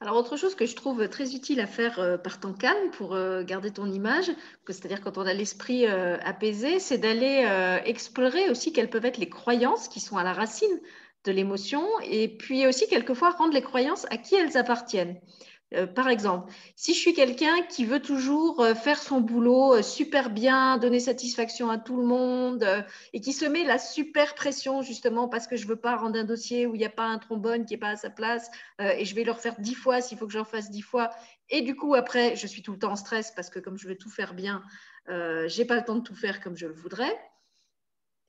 [0.00, 3.14] Alors, autre chose que je trouve très utile à faire euh, par temps calme pour
[3.14, 4.30] euh, garder ton image,
[4.66, 7.46] c'est-à-dire quand on a l'esprit euh, apaisé, c'est d'aller
[7.84, 10.80] explorer aussi quelles peuvent être les croyances qui sont à la racine
[11.24, 15.18] de l'émotion et puis aussi quelquefois rendre les croyances à qui elles appartiennent.
[15.72, 19.82] Euh, par exemple, si je suis quelqu'un qui veut toujours euh, faire son boulot euh,
[19.82, 24.82] super bien, donner satisfaction à tout le monde et qui se met la super pression
[24.82, 27.06] justement parce que je ne veux pas rendre un dossier où il n'y a pas
[27.06, 30.00] un trombone qui n'est pas à sa place et je vais le refaire dix fois
[30.00, 31.10] s'il faut que j'en fasse dix fois.
[31.50, 33.88] Et du coup, après, je suis tout le temps en stress parce que comme je
[33.88, 34.62] veux tout faire bien,
[35.08, 37.16] je n'ai pas le temps de tout faire comme je le voudrais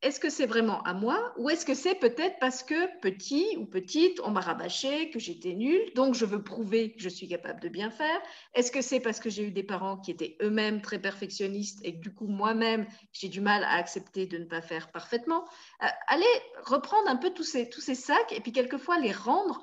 [0.05, 3.65] est-ce que c'est vraiment à moi ou est-ce que c'est peut-être parce que petit ou
[3.65, 7.59] petite, on m'a rabâché, que j'étais nulle, donc je veux prouver que je suis capable
[7.59, 8.21] de bien faire.
[8.53, 11.95] Est-ce que c'est parce que j'ai eu des parents qui étaient eux-mêmes très perfectionnistes et
[11.95, 15.43] que du coup moi-même j'ai du mal à accepter de ne pas faire parfaitement?
[15.81, 16.25] Euh, Allez
[16.63, 19.59] reprendre un peu tous ces, sacs et puis quelquefois les rendre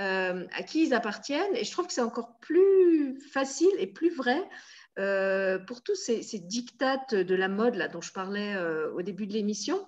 [0.00, 4.10] euh, à qui ils appartiennent et je trouve que c'est encore plus facile et plus
[4.10, 4.42] vrai
[4.98, 9.02] euh, pour tous ces, ces, dictates de la mode là, dont je parlais euh, au
[9.02, 9.84] début de l'émission,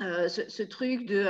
[0.00, 1.26] euh, ce, truc de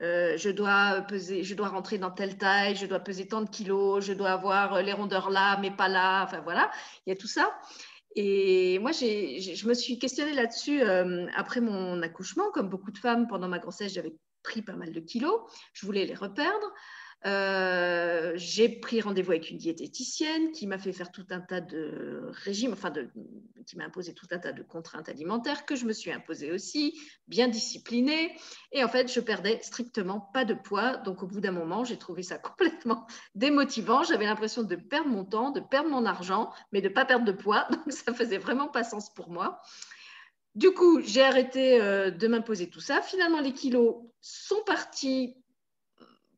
[0.00, 4.04] je, dois peser, je dois rentrer dans telle taille, je dois peser tant de kilos,
[4.04, 6.70] je dois avoir les rondeurs là, mais pas là, enfin voilà,
[7.06, 7.52] il y a tout ça.
[8.16, 10.82] Et moi, je me suis questionnée là-dessus
[11.34, 12.50] après mon accouchement.
[12.52, 15.40] Comme beaucoup de femmes, pendant ma grossesse, j'avais pris pas mal de kilos.
[15.72, 16.72] Je voulais les reperdre.
[17.24, 22.28] Euh, j'ai pris rendez-vous avec une diététicienne qui m'a fait faire tout un tas de
[22.44, 22.92] régimes, enfin,
[23.64, 26.98] qui m'a imposé tout un tas de contraintes alimentaires que je me suis imposée aussi,
[27.28, 28.34] bien disciplinée.
[28.72, 30.96] Et en fait, je perdais strictement pas de poids.
[30.96, 33.06] Donc, au bout d'un moment, j'ai trouvé ça complètement
[33.36, 34.02] démotivant.
[34.02, 37.32] J'avais l'impression de perdre mon temps, de perdre mon argent, mais de pas perdre de
[37.32, 37.68] poids.
[37.70, 39.60] Donc, ça faisait vraiment pas sens pour moi.
[40.54, 43.00] Du coup, j'ai arrêté euh, de m'imposer tout ça.
[43.00, 45.41] Finalement, les kilos sont partis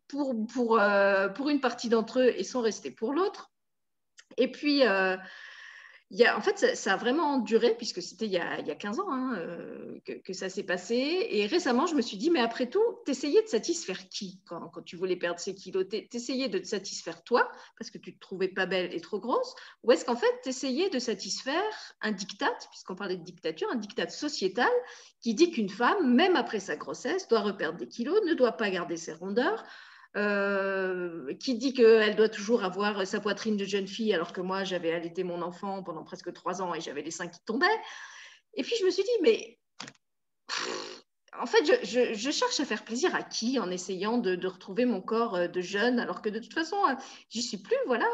[0.08, 3.50] pour, pour, euh, pour une partie d'entre eux et sont restés pour l'autre.
[4.36, 5.16] Et puis, euh,
[6.10, 8.74] y a, en fait, ça, a vraiment duré, puisque c'était il, y a, y a
[8.74, 11.26] 15 ans hein, euh, que, que, ça s'est passé.
[11.30, 14.82] Et récemment, je me suis dit, mais après tout, t'essayais de satisfaire qui quand, quand,
[14.82, 15.86] tu voulais perdre ces kilos?
[15.88, 19.54] T'essayais de te satisfaire toi, parce que tu te trouvais pas belle et trop grosse
[19.82, 24.08] Ou est-ce qu'en fait, t'essayais de satisfaire un diktat, puisqu'on parlait de dictature, un diktat
[24.08, 24.70] sociétal
[25.20, 28.70] qui dit qu'une femme, même après sa grossesse, doit reperdre des kilos, ne doit pas
[28.70, 29.64] garder ses rondeurs,
[30.16, 34.62] euh, qui dit qu'elle doit toujours avoir sa poitrine de jeune fille, alors que moi,
[34.62, 37.66] j'avais allaité mon enfant pendant presque trois ans et j'avais les seins qui tombaient.
[38.54, 39.58] Et puis, je me suis dit, mais
[41.40, 45.34] en fait, je, cherche à faire plaisir à qui en essayant de, retrouver mon corps
[45.34, 46.94] euh, de jeune, alors que de toute façon, euh,
[47.28, 47.76] j'y suis plus.
[47.86, 48.06] Voilà,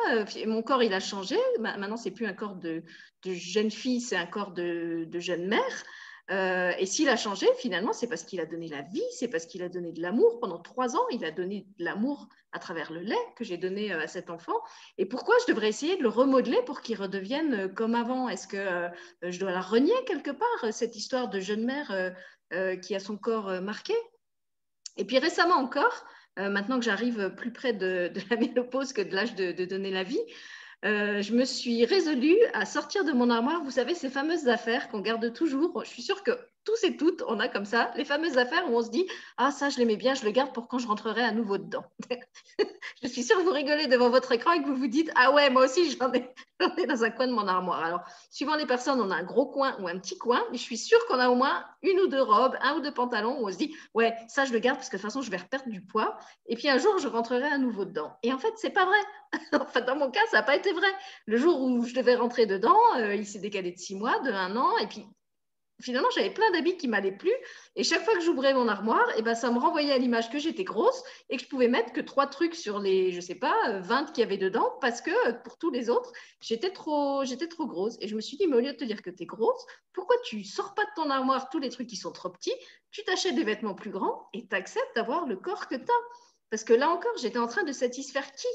[0.46, 1.36] mon corps, il a changé.
[1.58, 2.82] Maintenant, c'est plus un corps de,
[3.26, 5.84] jeune fille, c'est un corps de, de jeune mère.
[6.30, 9.46] Euh, et s'il a changé, finalement, c'est parce qu'il a donné la vie, c'est parce
[9.46, 10.38] qu'il a donné de l'amour.
[10.40, 13.92] Pendant trois ans, il a donné de l'amour à travers le lait que j'ai donné
[13.92, 14.54] euh, à cet enfant.
[14.96, 18.28] Et pourquoi je devrais essayer de le remodeler pour qu'il redevienne euh, comme avant?
[18.28, 18.90] Est-ce que
[19.22, 22.14] je dois la renier quelque part, cette histoire de jeune mère
[22.82, 23.94] qui a son corps marqué?
[24.96, 26.04] Et puis récemment encore,
[26.36, 30.20] maintenant que j'arrive plus près de, la ménopause que de l'âge de donner la vie,
[30.84, 34.88] euh, je me suis résolue à sortir de mon armoire, vous savez, ces fameuses affaires
[34.88, 35.84] qu'on garde toujours.
[35.84, 36.32] Je suis sûre que
[36.64, 39.06] tous et toutes, on a comme ça les fameuses affaires où on se dit
[39.36, 41.84] Ah, ça, je l'aimais bien, je le garde pour quand je rentrerai à nouveau dedans.
[43.02, 45.32] je suis sûre que vous rigolez devant votre écran et que vous vous dites Ah,
[45.32, 46.30] ouais, moi aussi, j'en ai,
[46.78, 47.82] ai, dans un coin de mon armoire.
[47.82, 48.00] Alors,
[48.30, 50.78] suivant les personnes, on a un gros coin ou un petit coin, mais je suis
[50.78, 53.52] sûre qu'on a au moins une ou deux robes, un ou deux pantalons où on
[53.52, 55.68] se dit Ouais, ça, je le garde parce que de toute façon, je vais reperdre
[55.68, 56.18] du poids.
[56.46, 58.12] Et puis un jour, je rentrerai à nouveau dedans.
[58.22, 58.98] Et en fait, c'est pas vrai.
[59.60, 60.88] enfin, dans mon cas, ça n'a pas été vrai.
[61.26, 64.30] Le jour où je devais rentrer dedans, euh, il s'est décalé de six mois, de
[64.30, 65.06] un an, et puis
[65.80, 67.34] finalement, j'avais plein d'habits qui m'allaient plus.
[67.76, 70.38] Et chaque fois que j'ouvrais mon armoire, eh ben, ça me renvoyait à l'image que
[70.38, 73.54] j'étais grosse et que je pouvais mettre que trois trucs sur les, je sais pas,
[73.80, 77.66] 20 qu'il y avait dedans parce que pour tous les autres, j'étais trop, j'étais trop
[77.66, 77.96] grosse.
[78.00, 79.64] Et je me suis dit, mais au lieu de te dire que tu es grosse,
[79.92, 82.54] pourquoi tu sors pas de ton armoire tous les trucs qui sont trop petits,
[82.90, 86.14] tu t'achètes des vêtements plus grands et tu acceptes d'avoir le corps que tu as
[86.50, 88.48] Parce que là encore, j'étais en train de satisfaire qui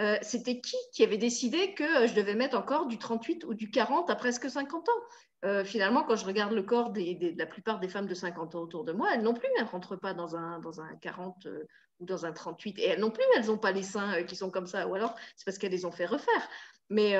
[0.00, 3.70] euh, c'était qui qui avait décidé que je devais mettre encore du 38 ou du
[3.70, 5.02] 40 à presque 50 ans
[5.44, 8.60] euh, Finalement, quand je regarde le corps de la plupart des femmes de 50 ans
[8.62, 11.46] autour de moi, elles non plus, elles ne rentrent pas dans un, dans un 40
[11.46, 11.64] euh,
[12.00, 12.78] ou dans un 38.
[12.78, 14.86] Et elles non plus, elles n'ont pas les seins qui sont comme ça.
[14.88, 16.48] Ou alors, c'est parce qu'elles les ont fait refaire.
[16.90, 17.16] Mais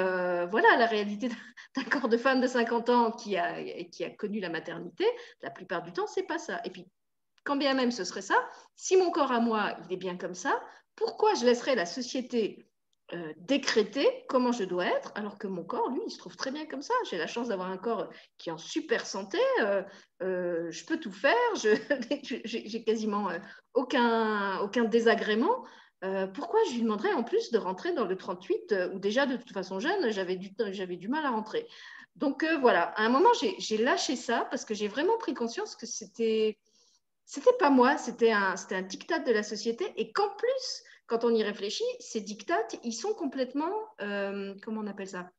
[0.46, 1.28] voilà, la réalité
[1.76, 5.06] d'un corps de femme de 50 ans qui a, qui a connu la maternité,
[5.42, 6.60] la plupart du temps, c'est pas ça.
[6.64, 6.86] Et puis,
[7.44, 8.36] quand bien même ce serait ça,
[8.74, 10.60] si mon corps à moi, il est bien comme ça,
[10.96, 12.66] pourquoi je laisserais la société
[13.12, 16.50] euh, décréter comment je dois être, alors que mon corps, lui, il se trouve très
[16.50, 16.94] bien comme ça.
[17.10, 19.82] J'ai la chance d'avoir un corps qui est en super santé, euh,
[20.22, 21.34] euh, je peux tout faire,
[22.24, 23.28] j'ai quasiment
[23.74, 25.64] aucun, aucun désagrément.
[26.32, 29.52] pourquoi je lui demanderais en plus de rentrer dans le 38, où déjà de toute
[29.52, 30.50] façon jeune, j'avais du,
[30.96, 31.68] du mal à rentrer.
[32.16, 35.86] Donc voilà, à un moment, j'ai lâché ça parce que j'ai vraiment pris conscience que
[35.86, 36.56] c'était
[37.26, 41.34] c'était pas moi, c'était un, un diktat de la société et qu'en plus, quand on
[41.34, 45.30] y réfléchit, ces dictats, ils sont complètement, euh, comment on appelle ça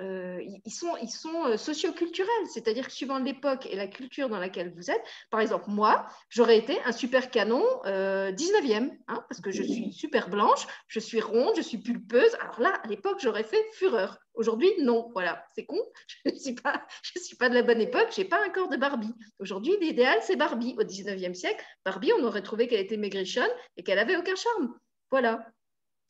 [0.00, 4.40] euh, ils sont, ils sont euh, socioculturels, c'est-à-dire que suivant l'époque et la culture dans
[4.40, 9.52] laquelle vous êtes, par exemple, moi, j'aurais été un super canon 19e, hein, parce que
[9.52, 12.34] je suis super blanche, je suis ronde, je suis pulpeuse.
[12.40, 14.18] Alors là, à l'époque, j'aurais fait fureur.
[14.34, 15.78] Aujourd'hui, non, voilà, c'est con,
[16.26, 16.84] je ne suis, pas,
[17.22, 19.14] suis pas de la bonne époque, je n'ai pas un corps de Barbie.
[19.38, 20.74] Aujourd'hui, l'idéal, c'est Barbie.
[20.76, 24.74] Au 19e siècle, Barbie, on aurait trouvé qu'elle était maigrichonne et qu'elle avait aucun charme.
[25.10, 25.46] Voilà.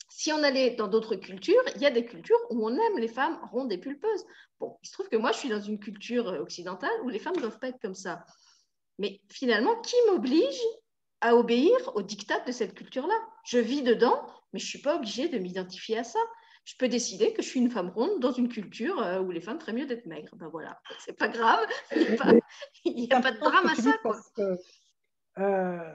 [0.09, 3.07] Si on allait dans d'autres cultures, il y a des cultures où on aime les
[3.07, 4.25] femmes rondes et pulpeuses.
[4.59, 7.19] Bon, il se trouve que moi, je suis dans une culture euh, occidentale où les
[7.19, 8.23] femmes ne doivent pas être comme ça.
[8.99, 10.61] Mais finalement, qui m'oblige
[11.21, 13.15] à obéir aux dictats de cette culture-là?
[13.45, 16.19] Je vis dedans, mais je ne suis pas obligée de m'identifier à ça.
[16.65, 19.41] Je peux décider que je suis une femme ronde dans une culture euh, où les
[19.41, 20.35] femmes feraient mieux d'être maigres.
[20.35, 21.65] Ben voilà, c'est pas grave,
[22.85, 23.93] il n'y a, pas, de drame à ça.
[25.37, 25.87] Euh,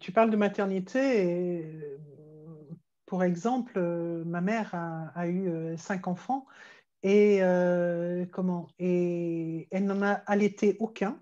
[0.00, 1.98] tu parles de maternité et
[3.08, 3.80] pour exemple,
[4.26, 6.46] ma mère a, eu euh, cinq enfants
[7.02, 11.18] et euh, comment Et elle n'en a allaité aucun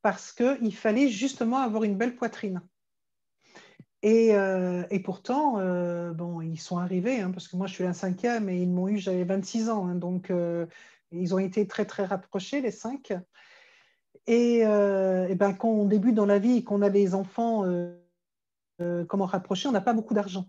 [0.00, 2.62] parce qu'il fallait justement avoir une belle poitrine.
[4.02, 5.54] Et, euh, pourtant,
[6.14, 8.88] bon, ils sont arrivés, hein, parce que moi je suis la cinquième et ils m'ont
[8.88, 10.32] eu, j'avais 26 ans, hein, donc
[11.12, 13.12] ils ont été très très rapprochés, les cinq.
[14.26, 17.64] Et, et ben, quand on débute dans la vie et qu'on a des enfants,
[19.08, 20.46] comment rapprocher, on n'a pas beaucoup d'argent.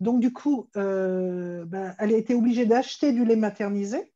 [0.00, 4.12] Donc, du coup, euh, ben, elle a été obligée d'acheter du lait maternisé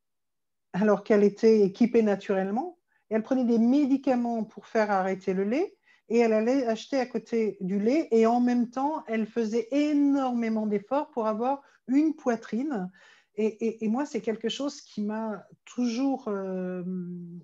[0.73, 2.79] alors qu'elle était équipée naturellement.
[3.09, 5.77] Elle prenait des médicaments pour faire arrêter le lait.
[6.09, 8.09] Et elle allait acheter à côté du lait.
[8.11, 12.91] Et en même temps, elle faisait énormément d'efforts pour avoir une poitrine.
[13.37, 16.83] Et, moi, c'est quelque chose qui m'a toujours euh,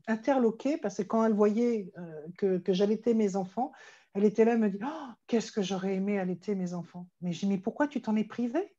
[0.06, 3.72] interloquée parce que quand elle voyait euh, que, que j'allaitais mes enfants,
[4.12, 7.08] elle était là, elle me dit oh, Qu'est-ce que j'aurais aimé allaiter mes enfants?
[7.20, 8.74] Mais je dis Mais pourquoi tu t'en es privée?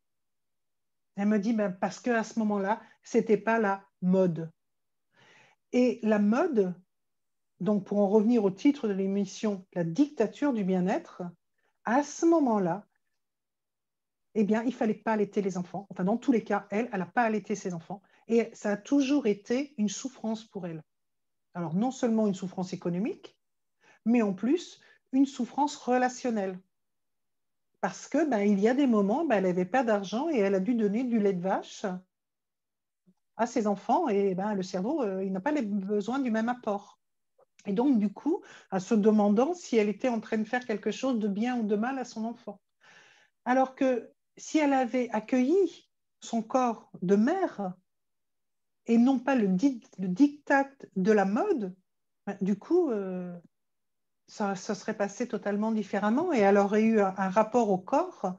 [1.15, 4.51] Elle me dit ben, Parce qu'à ce moment-là, ce n'était pas la mode.
[5.73, 6.73] Et la mode,
[7.59, 11.23] donc pour en revenir au titre de l'émission, la dictature du bien-être,
[11.85, 12.85] à ce moment-là,
[14.39, 15.87] eh bien, il ne fallait pas allaiter les enfants.
[15.89, 18.03] Enfin, dans tous les cas, elle, elle n'a pas allaité ses enfants.
[18.27, 20.83] Et ça a toujours été une souffrance pour elle.
[21.55, 23.35] Alors, non seulement une souffrance économique,
[24.05, 24.79] mais en plus
[25.11, 26.59] une souffrance relationnelle.
[27.81, 30.53] Parce que ben, il y a des moments, ben, elle n'avait pas d'argent et elle
[30.53, 31.85] a dû donner du lait de vache
[33.37, 36.49] à ses enfants et ben, le cerveau, euh, il n'a pas les besoins du même
[36.49, 36.99] apport.
[37.65, 40.91] Et donc, du coup, en se demandant si elle était en train de faire quelque
[40.91, 42.61] chose de bien ou de mal à son enfant.
[43.45, 45.89] Alors que si elle avait accueilli
[46.21, 47.73] son corps de mère
[48.85, 51.75] et non pas le, le diktat de la mode,
[52.25, 53.37] ben, du coup, euh,
[54.27, 58.35] ça, serait passé totalement différemment et elle aurait eu un, rapport au corps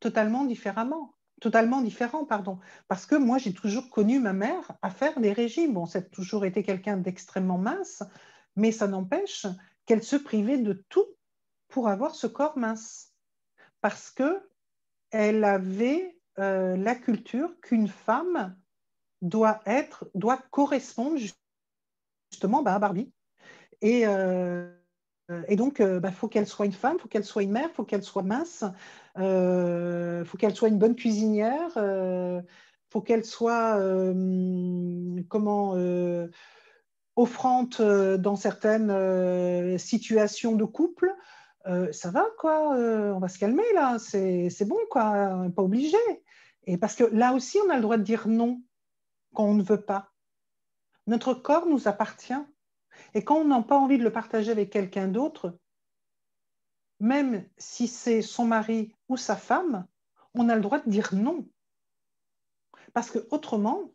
[0.00, 2.60] totalement différemment totalement différent, pardon.
[2.86, 5.74] Parce que moi, j'ai toujours connu ma mère à faire des régimes.
[5.74, 8.04] Bon, c'est toujours été quelqu'un d'extrêmement mince,
[8.54, 9.46] mais ça n'empêche
[9.84, 11.06] qu'elle se privait de tout
[11.66, 13.12] pour avoir ce corps mince.
[13.80, 14.40] Parce que
[15.12, 18.56] elle avait euh, la culture qu'une femme
[19.20, 21.18] doit être, doit correspondre
[22.30, 23.12] justement bah, à Barbie.
[23.82, 24.68] Et, euh,
[25.50, 27.68] donc, il euh, bah, faut qu'elle soit une femme, il faut qu'elle soit une mère,
[27.70, 28.64] il faut qu'elle soit mince,
[29.18, 31.72] euh, faut qu'elle soit une bonne cuisinière,
[32.90, 33.78] faut qu'elle soit
[35.28, 35.76] comment
[37.16, 41.14] offrante dans certaines situations de couple.
[41.92, 45.96] Ça va quoi, on va se calmer là, c'est bon quoi, pas obligé.
[46.64, 48.62] Et parce que là aussi, on a le droit de dire non
[49.34, 50.12] quand on ne veut pas.
[51.06, 52.34] Notre corps nous appartient.
[53.14, 55.58] Et quand on n'a pas envie de le partager avec quelqu'un d'autre,
[57.00, 59.86] même si c'est son mari ou sa femme,
[60.34, 61.48] on a le droit de dire non.
[62.92, 63.90] Parce que autrement,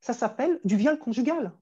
[0.00, 1.52] ça s'appelle du viol conjugal.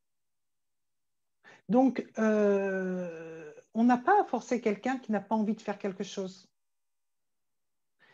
[1.69, 3.34] Donc, euh,
[3.75, 6.49] on n'a pas à forcer quelqu'un qui n'a pas envie de faire quelque chose.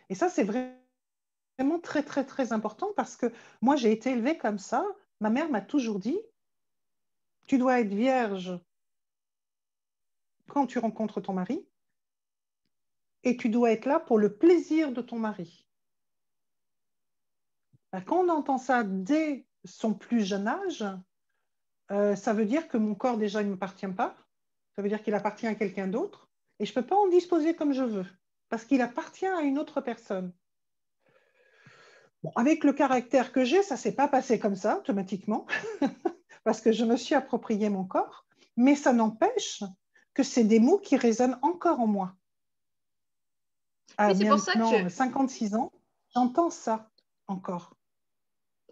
[0.09, 4.59] Et ça, c'est vraiment très, très, très important parce que moi, j'ai été élevée comme
[4.59, 4.85] ça.
[5.21, 6.19] Ma mère m'a toujours dit,
[7.47, 8.59] tu dois être vierge
[10.49, 11.65] quand tu rencontres ton mari
[13.23, 15.69] et tu dois être là pour le plaisir de ton mari.
[17.93, 20.85] Ben, quand on entend ça dès son plus jeune âge,
[21.91, 24.17] euh, ça veut dire que mon corps déjà ne m'appartient pas,
[24.81, 27.55] ça veut dire qu'il appartient à quelqu'un d'autre, et je ne peux pas en disposer
[27.55, 28.07] comme je veux,
[28.49, 30.33] parce qu'il appartient à une autre personne.
[32.35, 35.45] avec le caractère que j'ai, ça ne s'est pas passé comme ça automatiquement,
[36.45, 38.25] parce que je me suis approprié mon corps,
[38.57, 39.63] mais ça n'empêche
[40.15, 42.17] que c'est des mots qui résonnent encore en moi.
[43.99, 45.73] À maintenant, ça que 56 ans,
[46.15, 46.91] j'entends ça
[47.27, 47.77] encore.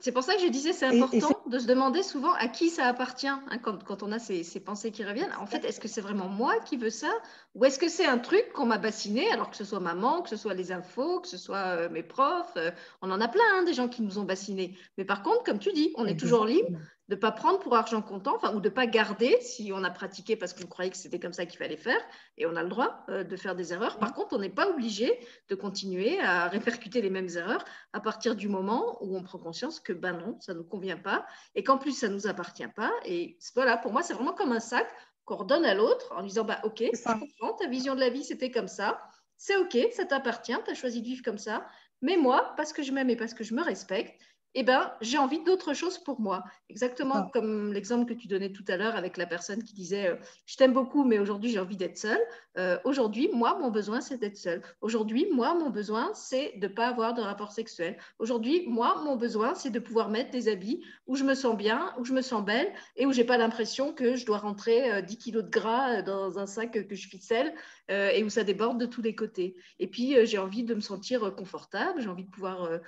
[0.01, 2.87] C'est pour ça que je disais c'est important de se demander souvent à qui ça
[2.87, 5.33] appartient hein, quand, on a ces, pensées qui reviennent.
[5.41, 7.11] En fait, est-ce que c'est vraiment moi qui veux ça?
[7.55, 10.29] Ou est-ce que c'est un truc qu'on m'a bassiné alors que ce soit maman, que
[10.29, 12.71] ce soit les infos, que ce soit euh, mes profs euh,
[13.03, 14.77] On en a plein hein, des gens qui nous ont bassinés.
[14.97, 16.79] Mais par contre, comme tu dis, on est toujours libre
[17.09, 19.83] de ne pas prendre pour argent comptant, enfin, ou de ne pas garder si on
[19.83, 22.01] a pratiqué parce qu'on croyait que c'était comme ça qu'il fallait faire,
[22.37, 23.99] et on a le droit euh, de faire des erreurs.
[23.99, 28.37] Par contre, on n'est pas obligé de continuer à répercuter les mêmes erreurs à partir
[28.37, 31.65] du moment où on prend conscience que, ben non, ça ne nous convient pas, et
[31.65, 32.93] qu'en plus, ça ne nous appartient pas.
[33.07, 34.87] Et voilà, pour moi, c'est vraiment comme un sac
[35.25, 38.25] qu'on redonne à l'autre en disant, bah, ok, je comprends, ta vision de la vie,
[38.25, 39.01] c'était comme ça,
[39.39, 41.67] c'est ok, ça t'appartient, tu as choisi de vivre comme ça,
[42.03, 44.21] mais moi, parce que je m'aime et parce que je me respecte,
[44.55, 46.45] eh ben, j'ai envie d'autre chose pour moi.
[46.71, 47.31] Exactement ah.
[47.33, 50.57] comme l'exemple que tu donnais tout à l'heure avec la personne qui disait euh, Je
[50.57, 52.21] t'aime beaucoup, mais aujourd'hui, j'ai envie d'être seule.
[52.57, 54.63] Euh, aujourd'hui, moi, mon besoin, c'est d'être seule.
[54.81, 57.99] Aujourd'hui, moi, mon besoin, c'est de ne pas avoir de rapport sexuel.
[58.19, 61.93] Aujourd'hui, moi, mon besoin, c'est de pouvoir mettre des habits où je me sens bien,
[61.99, 65.15] où je me sens belle et où j'ai pas l'impression que je dois rentrer 10
[65.15, 67.55] euh, kilos de gras dans un sac que je ficelle
[67.91, 69.57] et où ça déborde de tous les côtés.
[69.79, 72.79] Et puis, j'ai envie de me sentir confortable, j'ai envie de pouvoir euh,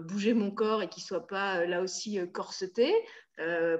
[0.00, 2.92] bouger mon corps et qu'il ne soit pas euh, là aussi euh, corseté.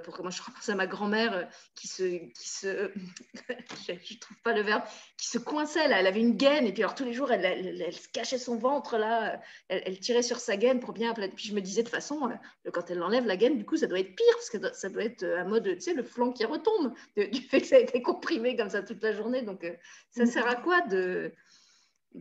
[0.03, 2.91] pour que moi je repense à ma grand-mère qui se, qui se
[3.87, 4.83] je trouve pas le verbe,
[5.17, 7.43] qui se coinçait là, elle avait une gaine et puis alors tous les jours elle,
[7.45, 11.53] elle, se cachait son ventre là, elle, tirait sur sa gaine pour bien, puis je
[11.53, 12.31] me disais de toute façon
[12.71, 15.03] quand elle enlève la gaine du coup ça doit être pire parce que ça doit
[15.03, 18.01] être un mode, tu sais, le flanc qui retombe du fait que ça a été
[18.01, 19.69] comprimé comme ça toute la journée, donc
[20.11, 21.33] ça sert à quoi de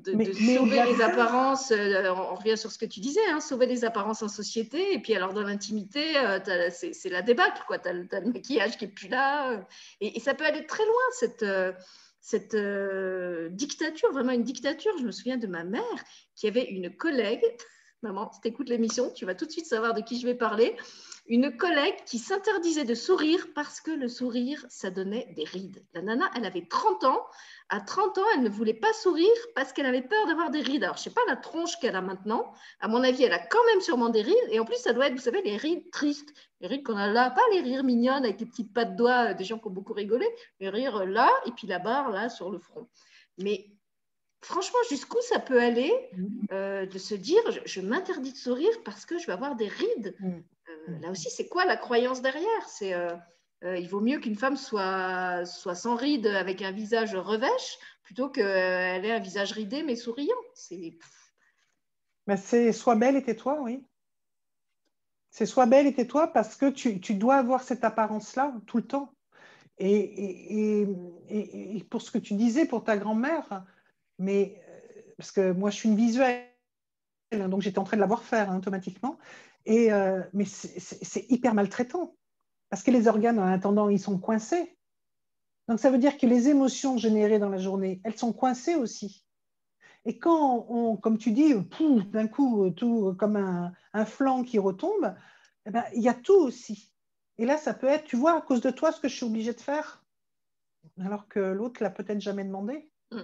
[0.02, 3.84] de, sauver les apparences, euh, on revient sur ce que tu disais, hein, sauver les
[3.84, 6.38] apparences en société, et puis alors dans l'intimité, euh,
[6.70, 7.62] c'est la débâcle.
[7.82, 9.58] Tu as, le maquillage qui est plus là, euh,
[10.00, 11.44] et, ça peut aller très loin, cette,
[12.20, 12.56] cette
[13.54, 14.92] dictature, vraiment une dictature.
[14.98, 15.82] Je me souviens de ma mère
[16.34, 17.42] qui avait une collègue,
[18.02, 20.34] maman, si tu écoutes l'émission, tu vas tout de suite savoir de qui je vais
[20.36, 20.76] parler,
[21.28, 25.84] une collègue qui s'interdisait de sourire parce que le sourire, ça donnait des rides.
[25.92, 27.22] La nana, elle avait 30 ans,
[27.68, 30.84] à 30 ans, elle ne voulait pas sourire parce qu'elle avait peur d'avoir des rides.
[30.84, 32.50] Alors, je ne sais pas la tronche qu'elle a maintenant.
[32.80, 34.48] À mon avis, elle a quand même sûrement des rides.
[34.50, 36.32] Et en plus, ça doit être, vous savez, les rides tristes.
[36.60, 39.34] Les rides qu'on a là, pas les rires mignonnes avec les petites pattes de doigts
[39.34, 40.26] des gens qui ont beaucoup rigolé,
[40.60, 42.88] les rires là et puis la barre là sur le front.
[43.36, 43.70] Mais
[44.42, 45.92] franchement, jusqu'où ça peut aller
[46.52, 50.16] euh, de se dire je, m'interdis de sourire parce que je vais avoir des rides?
[50.20, 50.40] Mm.
[50.68, 52.68] Euh, Là aussi, c'est quoi la croyance derrière?
[52.68, 53.14] C'est euh,
[53.64, 58.28] euh, il vaut mieux qu'une femme soit, soit sans rides avec un visage revêche plutôt
[58.28, 60.36] qu'elle ait un visage ridé mais souriant.
[60.54, 60.98] C'est
[62.36, 63.82] c'est sois belle et tais-toi, oui.
[65.30, 68.86] C'est sois belle et tais-toi parce que tu, tu, dois avoir cette apparence-là tout le
[68.86, 69.14] temps.
[69.78, 70.86] Et, et,
[71.30, 73.64] et, pour ce que tu disais pour ta grand-mère,
[74.18, 74.60] mais
[75.16, 76.44] parce que moi je suis une visuelle,
[77.32, 79.18] hein, donc j'étais en train de la voir faire hein, automatiquement.
[79.68, 82.16] Et, euh, mais c'est hyper maltraitant
[82.70, 84.78] parce que les organes, en attendant, ils sont coincés.
[85.68, 89.26] Donc, ça veut dire que les émotions générées dans la journée, elles sont coincées aussi.
[90.06, 91.54] Et quand on, comme tu dis,
[92.12, 95.14] d'un coup, tout comme un, flanc qui retombe,
[95.66, 96.90] eh ben, il y a tout aussi.
[97.36, 99.26] Et là, ça peut être, tu vois, à cause de toi, ce que je suis
[99.26, 100.02] obligée de faire,
[100.98, 102.90] alors que l'autre l'a peut-être jamais demandé.
[103.12, 103.20] Mm.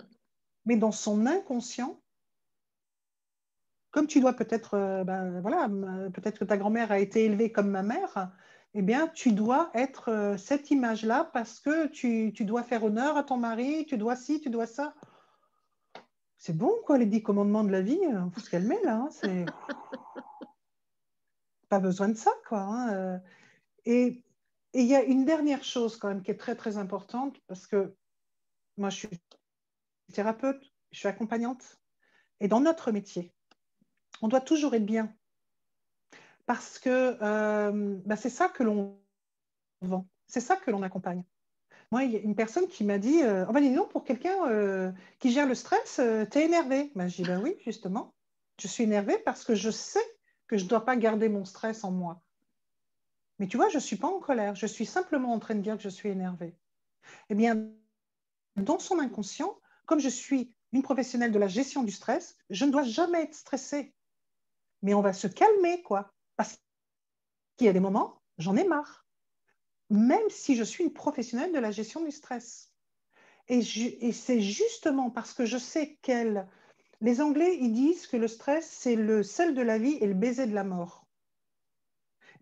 [0.67, 1.99] Mais dans son inconscient,
[3.95, 5.69] comme tu dois peut-être, euh, ben, voilà,
[6.13, 8.33] peut-être que ta grand-mère a été élevée comme ma mère,
[8.75, 13.23] eh bien, tu dois être euh, cette image-là parce que tu, dois faire honneur à
[13.23, 14.97] ton mari, tu dois ci, tu dois ça.
[16.39, 18.97] C'est bon, quoi, les dix commandements de la vie, il faut se là.
[18.97, 19.47] Hein, c'est...
[21.69, 22.63] Pas besoin de ça, quoi.
[22.63, 23.19] Hein, euh.
[23.85, 24.25] Et
[24.73, 27.95] il y a une dernière chose, quand même, qui est très, très importante parce que
[28.77, 29.21] moi, je suis
[30.13, 31.79] thérapeute, je suis accompagnante.
[32.41, 33.33] Et dans notre métier,
[34.25, 35.15] on doit toujours être bien.
[36.47, 38.99] Parce que euh, bah, c'est ça que l'on
[39.83, 41.25] vend, c'est ça que l'on accompagne.
[41.91, 44.03] Moi, il y a une personne qui m'a dit euh, oh ben, dis non, pour
[44.03, 46.91] quelqu'un euh, qui gère le stress, tu es énervé.
[46.95, 48.15] Ben, je dis ben oui, justement.
[48.59, 50.05] Je suis énervée parce que je sais
[50.47, 52.23] que je ne dois pas garder mon stress en moi.
[53.39, 55.61] Mais tu vois, je ne suis pas en colère, je suis simplement en train de
[55.61, 56.57] dire que je suis énervée.
[57.29, 57.69] Eh bien,
[58.57, 62.73] dans son inconscient, comme je suis une professionnelle de la gestion du stress, je ne
[62.73, 63.94] dois jamais être stressée.
[64.85, 66.13] Mais on va se calmer, quoi.
[66.37, 66.59] Parce
[67.57, 69.07] qu'il y a des moments, j'en ai marre.
[69.89, 72.71] Même si je suis une professionnelle de la gestion du stress.
[73.49, 73.63] Et,
[74.13, 76.47] c'est justement parce que je sais qu'elle...
[77.01, 80.13] Les Anglais, ils disent que le stress, c'est le sel de la vie et le
[80.13, 81.07] baiser de la mort.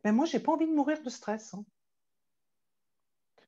[0.04, 1.54] Mais moi, je n'ai pas envie de mourir de stress.
[1.54, 1.64] Hein.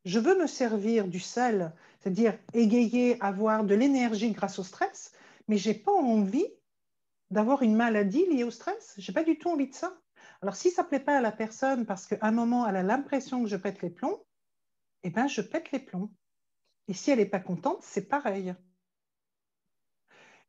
[0.05, 5.11] Je veux me servir du sel, c'est-à-dire égayer, avoir de l'énergie grâce au stress,
[5.49, 6.47] mais je n'ai pas envie
[7.35, 8.95] d'avoir une maladie liée au stress.
[8.97, 9.99] Je n'ai pas du tout envie de ça.
[10.41, 12.83] Alors, si ça ne plaît pas à la personne parce qu'à un moment, elle a
[12.83, 14.25] l'impression que je pète les plombs,
[15.03, 16.11] eh bien, je pète les plombs.
[16.89, 18.55] Et si elle n'est pas contente, c'est pareil.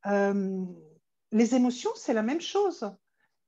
[0.06, 0.64] Euh,
[1.32, 2.90] les émotions, c'est la même chose.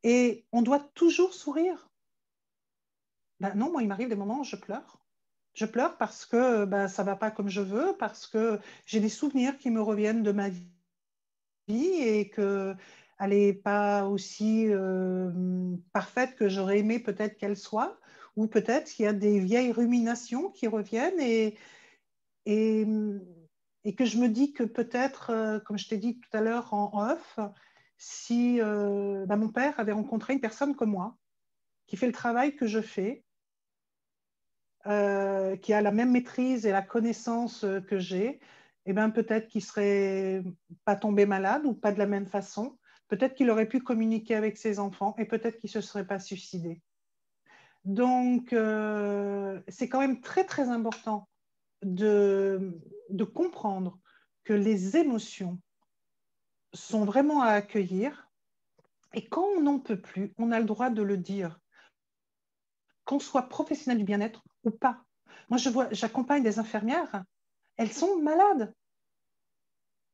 [0.02, 1.88] Et on doit toujours sourire.
[3.40, 5.00] Ben non, moi, il m'arrive des moments où je pleure.
[5.54, 9.00] Je pleure parce que ben, ça ne va pas comme je veux, parce que j'ai
[9.00, 10.66] des souvenirs qui me reviennent de ma vie
[11.68, 12.30] et
[13.18, 15.30] qu'elle n'est pas aussi euh,
[15.92, 17.98] parfaite que j'aurais aimé peut-être qu'elle soit,
[18.36, 21.56] ou peut-être qu'il y a des vieilles ruminations qui reviennent et,
[23.96, 27.10] que je me dis que peut-être, euh, comme je t'ai dit tout à l'heure en
[27.10, 27.38] off,
[27.96, 31.16] si euh, ben, mon père avait rencontré une personne comme moi,
[31.86, 33.24] qui fait le travail que je fais,
[34.84, 38.40] qui a la même maîtrise et la connaissance que j'ai,
[38.86, 40.42] eh ben, peut-être qu'il ne serait
[40.86, 42.77] pas tombé malade ou pas de la même façon.
[43.08, 46.18] Peut-être qu'il aurait pu communiquer avec ses enfants et peut-être qu'il ne se serait pas
[46.18, 46.82] suicidé.
[47.84, 51.28] Donc, euh, c'est quand même très, très important
[51.82, 52.78] de,
[53.34, 53.98] comprendre
[54.44, 55.58] que les émotions
[56.74, 58.28] sont vraiment à accueillir.
[59.14, 61.60] Et quand on n'en peut plus, on a le droit de le dire
[63.04, 65.02] qu'on soit professionnel du bien-être ou pas.
[65.48, 67.24] Moi, je vois, j'accompagne des infirmières,
[67.78, 68.74] elles sont malades.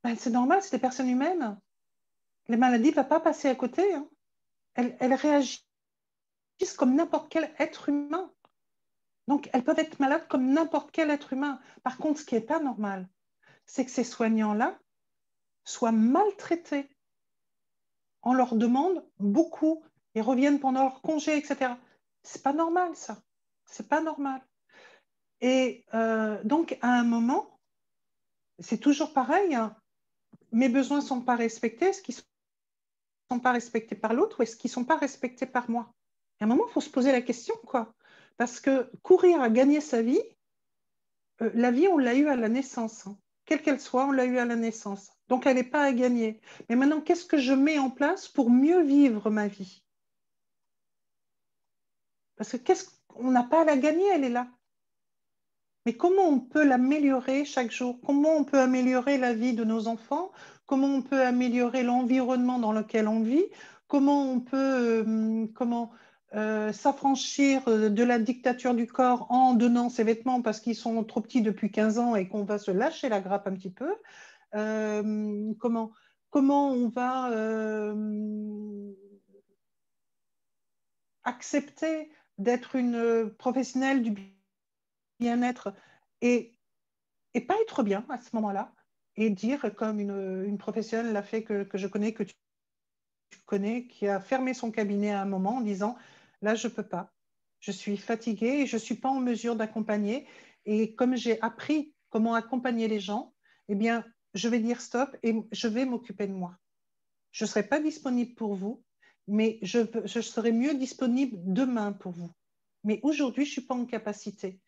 [0.05, 1.59] Ben, c'est normal, c'est des personnes humaines.
[2.49, 3.95] Les maladies ne vont pas passer à côté.
[3.95, 4.09] Hein.
[4.75, 5.65] Elles, réagissent
[6.77, 8.33] comme n'importe quel être humain.
[9.29, 11.61] Donc, elles peuvent être malades comme n'importe quel être humain.
[11.83, 13.09] Par contre, ce qui n'est pas normal,
[13.67, 14.79] c'est que ces soignants-là
[15.65, 16.91] soient maltraités.
[18.23, 19.83] On leur demande beaucoup.
[20.15, 21.73] Ils reviennent pendant leur congé, etc.
[22.23, 23.23] C'est pas normal, ça.
[23.65, 24.43] C'est pas normal.
[25.41, 27.59] Et euh, donc, à un moment,
[28.59, 29.55] c'est toujours pareil.
[29.55, 29.77] Hein.
[30.53, 31.91] Mes besoins ne sont pas respectés.
[32.03, 32.21] Qu'ils ne
[33.41, 35.93] pas respectés par l'autre ou est-ce qu'ils ne sont pas respectés par moi?
[36.41, 37.95] À un moment, il faut se poser la question, quoi.
[38.37, 40.23] Parce que courir à gagner sa vie,
[41.43, 43.07] euh, la vie, on l'a eu à la naissance.
[43.07, 43.19] Hein.
[43.45, 45.11] Quelle qu'elle soit, on l'a eu à la naissance.
[45.29, 46.41] Donc, elle n'est pas à gagner.
[46.69, 49.85] Mais maintenant, qu'est-ce que je mets en place pour mieux vivre ma vie?
[52.37, 54.49] Parce que qu'est-ce qu'on n'a pas à la gagner, elle est là.
[55.87, 57.99] Mais comment on peut l'améliorer chaque jour?
[58.05, 60.33] Comment on peut améliorer la vie de nos enfants?
[60.67, 63.45] Comment on peut améliorer l'environnement dans lequel on vit?
[63.87, 65.47] Comment on peut euh,
[66.35, 71.21] euh, s'affranchir de la dictature du corps en donnant ses vêtements parce qu'ils sont trop
[71.21, 73.95] petits depuis 15 ans et qu'on va se lâcher la grappe un petit peu?
[74.55, 75.93] Euh, comment,
[76.31, 77.31] comment on va
[81.25, 84.34] accepter d'être une euh, professionnelle du
[85.19, 85.73] bien-être
[86.21, 86.59] et,
[87.35, 88.73] et pas être bien à ce moment-là
[89.17, 92.35] et dire comme une, une professionnelle l'a fait que, que, je connais, que tu,
[93.47, 95.97] connais, qui a fermé son cabinet à un moment en disant
[96.43, 97.13] là je peux pas,
[97.61, 100.27] je suis fatiguée et je suis pas en mesure d'accompagner
[100.67, 103.35] et comme j'ai appris comment accompagner les gens,
[103.69, 104.05] eh bien
[104.35, 106.57] je vais dire stop et je vais m'occuper de moi.
[107.33, 108.85] Je ne serai pas disponible pour vous,
[109.27, 112.33] mais je, je serai mieux disponible demain pour vous.
[112.85, 114.61] Mais aujourd'hui, je ne suis pas en capacité.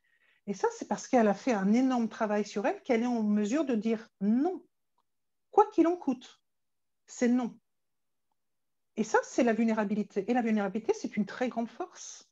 [0.46, 3.22] Et ça, c'est parce qu'elle a fait un énorme travail sur elle qu'elle est en
[3.22, 4.62] mesure de dire non,
[5.50, 6.40] quoi qu'il en coûte.
[7.06, 7.58] C'est non.
[8.96, 10.24] Et ça, c'est la vulnérabilité.
[10.30, 12.30] Et la vulnérabilité, c'est une très grande force.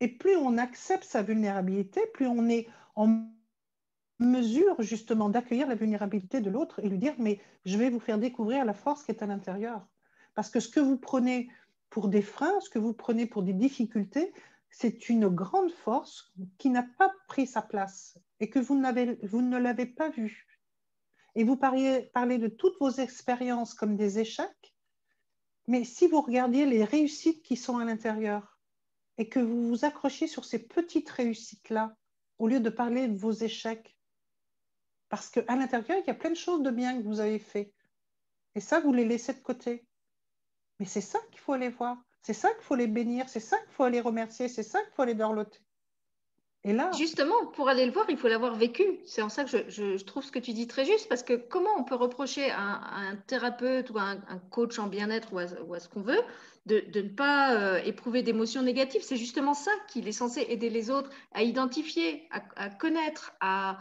[0.00, 3.24] Et plus on accepte sa vulnérabilité, plus on est en
[4.18, 8.18] mesure justement d'accueillir la vulnérabilité de l'autre et lui dire, mais je vais vous faire
[8.18, 9.86] découvrir la force qui est à l'intérieur.
[10.34, 11.48] Parce que ce que vous prenez
[11.88, 14.32] pour des freins, ce que vous prenez pour des difficultés,
[14.72, 19.86] c'est une grande force qui n'a pas pris sa place et que vous, ne l'avez
[19.86, 20.46] pas vue.
[21.34, 24.74] Et vous parlez, parlez, de toutes vos expériences comme des échecs,
[25.68, 28.58] Mais si vous regardiez les réussites qui sont à l'intérieur
[29.18, 31.94] et que vous vous accrochiez sur ces petites réussites-là,
[32.38, 33.96] au lieu de parler de vos échecs,
[35.10, 37.74] parce qu'à l'intérieur, il y a plein de choses de bien que vous avez fait.
[38.54, 39.86] Et ça, vous les laissez de côté.
[40.78, 42.02] Mais c'est ça qu'il faut aller voir.
[42.22, 43.28] C'est ça qu'il faut les bénir.
[43.28, 44.48] C'est ça qu'il faut aller remercier.
[44.48, 45.60] C'est ça qu'il faut aller dorloter.
[46.64, 49.00] Et là, Justement, pour aller le voir, il faut l'avoir vécu.
[49.04, 51.70] C'est en ça que je, trouve ce que tu dis très juste, parce que comment
[51.76, 55.88] on peut reprocher à, un thérapeute ou à un, coach en bien-être ou, à, ce
[55.88, 56.20] qu'on veut
[56.66, 59.02] de, ne pas euh, éprouver d'émotions négatives?
[59.02, 63.78] C'est justement ça qu'il est censé aider les autres à identifier, à, connaître, à,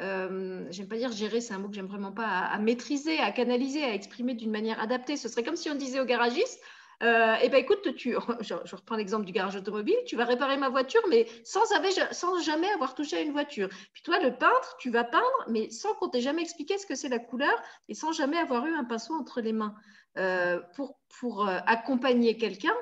[0.00, 3.30] euh, j'aime pas dire gérer, c'est un mot que j'aime vraiment pas, à, maîtriser, à
[3.30, 5.16] canaliser, à exprimer d'une manière adaptée.
[5.16, 6.60] Ce serait comme si on disait au garagiste,
[7.02, 10.68] euh, eh ben écoute, tu, je, reprends l'exemple du garage automobile, tu vas réparer ma
[10.68, 11.64] voiture, mais sans,
[12.12, 13.68] sans, jamais avoir touché à une voiture.
[13.92, 16.94] Puis toi, le peintre, tu vas peindre, mais sans qu'on t'ait jamais expliqué ce que
[16.94, 17.54] c'est la couleur
[17.88, 19.74] et sans jamais avoir eu un pinceau entre les mains.
[20.16, 22.74] Euh, pour, pour euh, accompagner quelqu'un,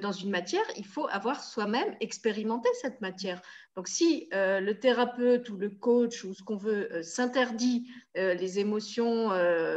[0.00, 3.42] dans une matière, il faut avoir soi-même expérimenté cette matière.
[3.76, 8.60] Donc si euh, le thérapeute ou le coach ou ce qu'on veut euh, s'interdit les
[8.60, 9.30] émotions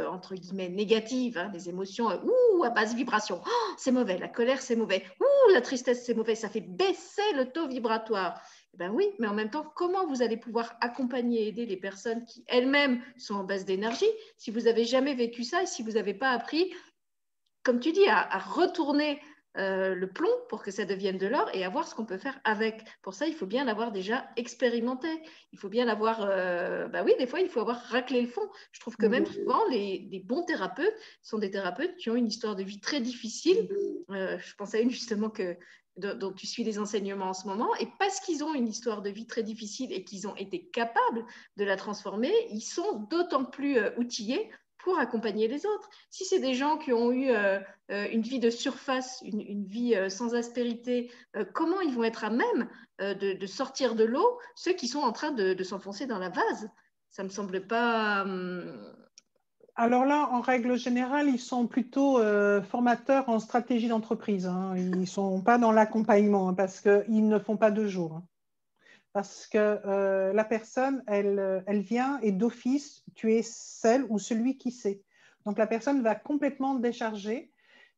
[0.08, 4.62] entre guillemets négatives, hein, des émotions ouh, à basse vibration, oh, c'est mauvais, la colère
[4.62, 8.40] c'est mauvais, ouh, la tristesse c'est mauvais, ça fait baisser le taux vibratoire.
[8.74, 11.76] Eh ben oui, mais en même temps, comment vous allez pouvoir accompagner et aider les
[11.76, 14.06] personnes qui elles-mêmes sont en baisse d'énergie
[14.36, 16.72] si vous n'avez jamais vécu ça et si vous n'avez pas appris,
[17.64, 19.20] comme tu dis, à retourner
[19.58, 22.16] euh, le plomb pour que ça devienne de l'or et à voir ce qu'on peut
[22.16, 22.84] faire avec.
[23.02, 25.08] Pour ça, il faut bien l'avoir déjà expérimenté.
[25.52, 26.22] Il faut bien l'avoir.
[26.22, 28.48] Euh, bah oui, des fois, il faut avoir raclé le fond.
[28.70, 32.54] Je trouve que même souvent, les, bons thérapeutes sont des thérapeutes qui ont une histoire
[32.54, 33.68] de vie très difficile.
[34.10, 35.56] Euh, je pense à une justement que
[35.96, 39.10] dont tu suis les enseignements en ce moment, et parce qu'ils ont une histoire de
[39.10, 41.26] vie très difficile et qu'ils ont été capables
[41.56, 44.48] de la transformer, ils sont d'autant plus outillés
[44.78, 45.88] pour accompagner les autres.
[46.10, 47.58] Si c'est des gens qui ont eu euh,
[47.90, 51.10] euh, une vie de surface, une, vie euh, sans aspérité,
[51.52, 52.68] comment ils vont être à même
[53.00, 56.70] de, sortir de l'eau ceux qui sont en train de, s'enfoncer dans la vase?
[57.10, 58.22] Ça ne me semble pas...
[58.22, 58.94] Hum,
[59.74, 62.20] Alors là, en règle générale, ils sont plutôt
[62.62, 64.46] formateurs en stratégie d'entreprise.
[64.46, 64.74] Hein.
[64.76, 68.14] Ils ne sont pas dans l'accompagnement hein, parce qu'ils ne font pas deux jours.
[68.16, 68.24] Hein
[69.18, 74.56] parce que euh, la personne, elle, elle vient et d'office, tu es celle ou celui
[74.58, 75.02] qui sait.
[75.44, 77.50] Donc la personne va complètement décharger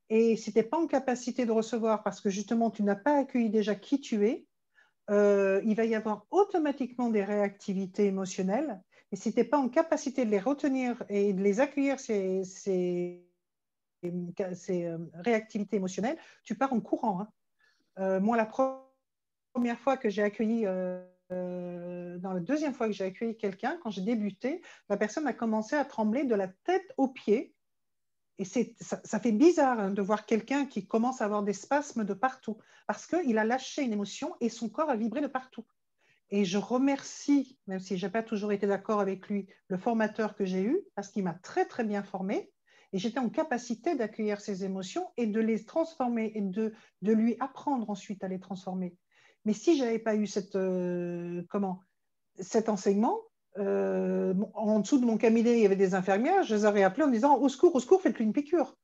[0.08, 3.18] et si tu n'es pas en capacité de recevoir parce que justement tu n'as pas
[3.18, 4.46] accueilli déjà qui tu es,
[5.10, 8.80] euh, il va y avoir automatiquement des réactivités émotionnelles.
[9.12, 12.44] Et si tu n'es pas en capacité de les retenir et de les accueillir, ces,
[12.44, 13.28] ces,
[14.06, 17.28] euh, réactivités émotionnelles, tu pars en courant.
[17.98, 18.20] Hein.
[18.20, 18.46] moi, la
[19.52, 23.90] première fois que j'ai accueilli, euh, dans la deuxième fois que j'ai accueilli quelqu'un, quand
[23.90, 27.54] j'ai débuté, la personne a commencé à trembler de la tête aux pieds.
[28.38, 32.04] Et ça, ça, fait bizarre hein, de voir quelqu'un qui commence à avoir des spasmes
[32.04, 32.56] de partout,
[32.86, 35.66] parce qu'il a lâché une émotion et son corps a vibré de partout.
[36.30, 40.36] Et je remercie, même si je n'ai pas toujours été d'accord avec lui, le formateur
[40.36, 42.50] que j'ai eu, parce qu'il m'a très très bien formé.
[42.92, 46.72] Et j'étais en capacité d'accueillir ces émotions et de les transformer et de,
[47.02, 48.96] de lui apprendre ensuite à les transformer.
[49.44, 51.82] Mais si je n'avais pas eu cette, euh, comment,
[52.38, 53.18] cet enseignement,
[53.58, 57.04] euh, en dessous de mon cabinet, il y avait des infirmières, je les aurais appelées
[57.04, 58.76] en disant Au secours, au secours, faites-lui une piqûre.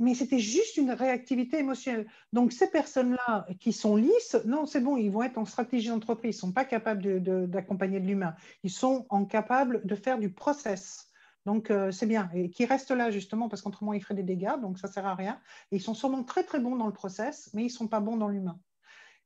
[0.00, 2.06] Mais c'était juste une réactivité émotionnelle.
[2.32, 6.36] Donc, ces personnes-là qui sont lisses, non, c'est bon, ils vont être en stratégie d'entreprise.
[6.36, 8.34] Ils ne sont pas capables d'accompagner de, l'humain.
[8.62, 11.10] Ils sont capables de faire du process.
[11.46, 12.30] Donc, euh, c'est bien.
[12.32, 14.60] Et qui restent là, justement, parce qu'autrement, ils feraient des dégâts.
[14.60, 15.40] Donc, ça ne sert à rien.
[15.72, 17.98] Et ils sont sûrement très, très bons dans le process, mais ils ne sont pas
[17.98, 18.60] bons dans l'humain.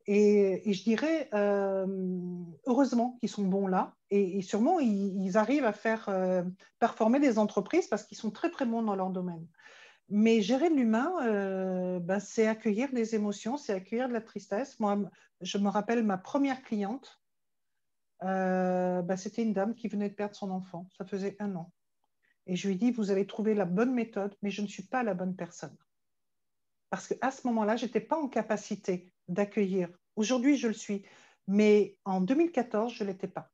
[0.07, 1.87] Et, je dirais, euh,
[2.67, 3.95] heureusement qu'ils sont bons là.
[4.11, 6.43] Et, sûrement, ils, arrivent à faire euh,
[6.79, 9.47] performer des entreprises parce qu'ils sont très, très bons dans leur domaine.
[10.09, 14.79] Mais gérer l'humain, euh, ben, c'est accueillir des émotions, c'est accueillir de la tristesse.
[14.81, 14.99] Moi,
[15.41, 17.21] je me rappelle ma première cliente.
[18.21, 20.89] Ben, c'était une dame qui venait de perdre son enfant.
[20.97, 21.73] Ça faisait un an.
[22.47, 24.83] Et je lui ai dit, vous avez trouvé la bonne méthode, mais je ne suis
[24.83, 25.77] pas la bonne personne.
[26.91, 29.89] Parce qu'à ce moment-là, je n'étais pas en capacité d'accueillir.
[30.17, 31.03] Aujourd'hui, je le suis,
[31.49, 33.51] mais en 2014, je ne l'étais pas.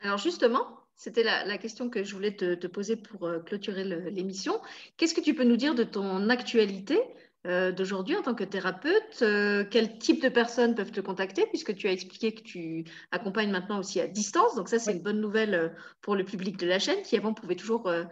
[0.00, 4.60] Alors justement, c'était la, question que je voulais te, poser pour euh, clôturer l'émission.
[4.96, 7.00] Qu'est-ce que tu peux nous dire de ton actualité
[7.46, 9.22] euh, d'aujourd'hui en tant que thérapeute?
[9.22, 13.50] Euh, Quel type de personnes peuvent te contacter puisque tu as expliqué que tu accompagnes
[13.50, 14.54] maintenant aussi à distance.
[14.54, 17.56] Donc ça, c'est une bonne nouvelle pour le public de la chaîne qui avant pouvait
[17.56, 18.04] toujours euh,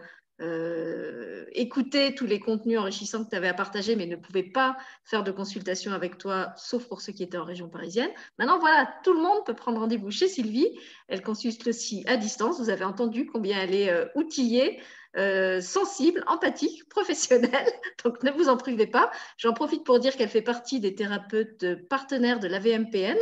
[1.53, 5.23] écouter tous les contenus enrichissants que tu avais à partager, mais ne pouvaient pas faire
[5.23, 8.09] de consultation avec toi, sauf pour ceux qui étaient en région parisienne.
[8.39, 10.69] Maintenant, voilà, tout le monde peut prendre rendez-vous chez Sylvie.
[11.07, 12.59] Elle consulte aussi à distance.
[12.59, 14.81] Vous avez entendu combien elle est euh, outillée.
[15.17, 17.67] Euh, sensible, empathique, professionnelle.
[18.03, 19.11] Donc ne vous en privez pas.
[19.37, 23.17] J'en profite pour dire qu'elle fait partie des thérapeutes partenaires de la VMPN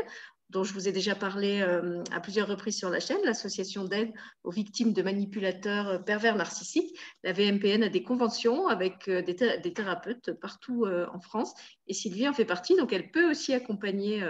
[0.49, 4.11] dont je vous ai déjà parlé euh, à plusieurs reprises sur la chaîne, l'association d'aide
[4.43, 6.97] aux victimes de manipulateurs euh, pervers narcissiques.
[7.23, 9.35] La VMPN a des conventions avec euh, des,
[9.73, 11.53] thérapeutes partout en France
[11.87, 14.23] et Sylvie en fait partie, donc elle peut aussi accompagner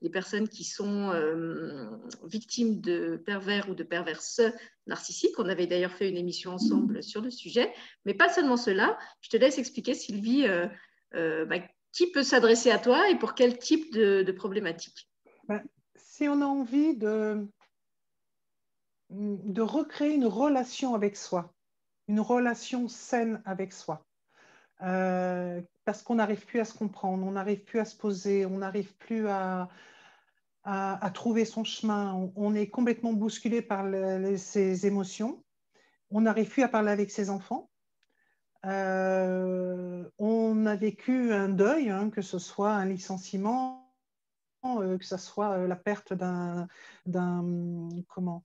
[0.00, 1.12] les personnes qui sont
[2.24, 4.40] victimes de pervers ou de perverses
[4.86, 5.38] narcissiques.
[5.38, 7.72] On avait d'ailleurs fait une émission ensemble sur le sujet,
[8.04, 8.98] mais pas seulement cela.
[9.20, 10.46] Je te laisse expliquer, Sylvie,
[11.12, 11.58] bah,
[11.92, 15.08] qui peut s'adresser à toi et pour quel type de, de problématique.
[15.52, 15.62] Ben,
[15.96, 17.46] si on a envie de,
[19.58, 21.52] recréer une relation avec soi,
[22.08, 24.06] une relation saine avec soi,
[24.80, 28.58] euh, parce qu'on n'arrive plus à se comprendre, on n'arrive plus à se poser, on
[28.58, 29.68] n'arrive plus à,
[31.12, 33.84] trouver son chemin, on, est complètement bousculé par
[34.38, 35.44] ses émotions,
[36.10, 37.68] on n'arrive plus à parler avec ses enfants.
[38.64, 43.81] Euh, on a vécu un deuil, hein, que ce soit un licenciement,
[44.62, 46.68] que ce soit euh, la perte d'un
[48.08, 48.44] comment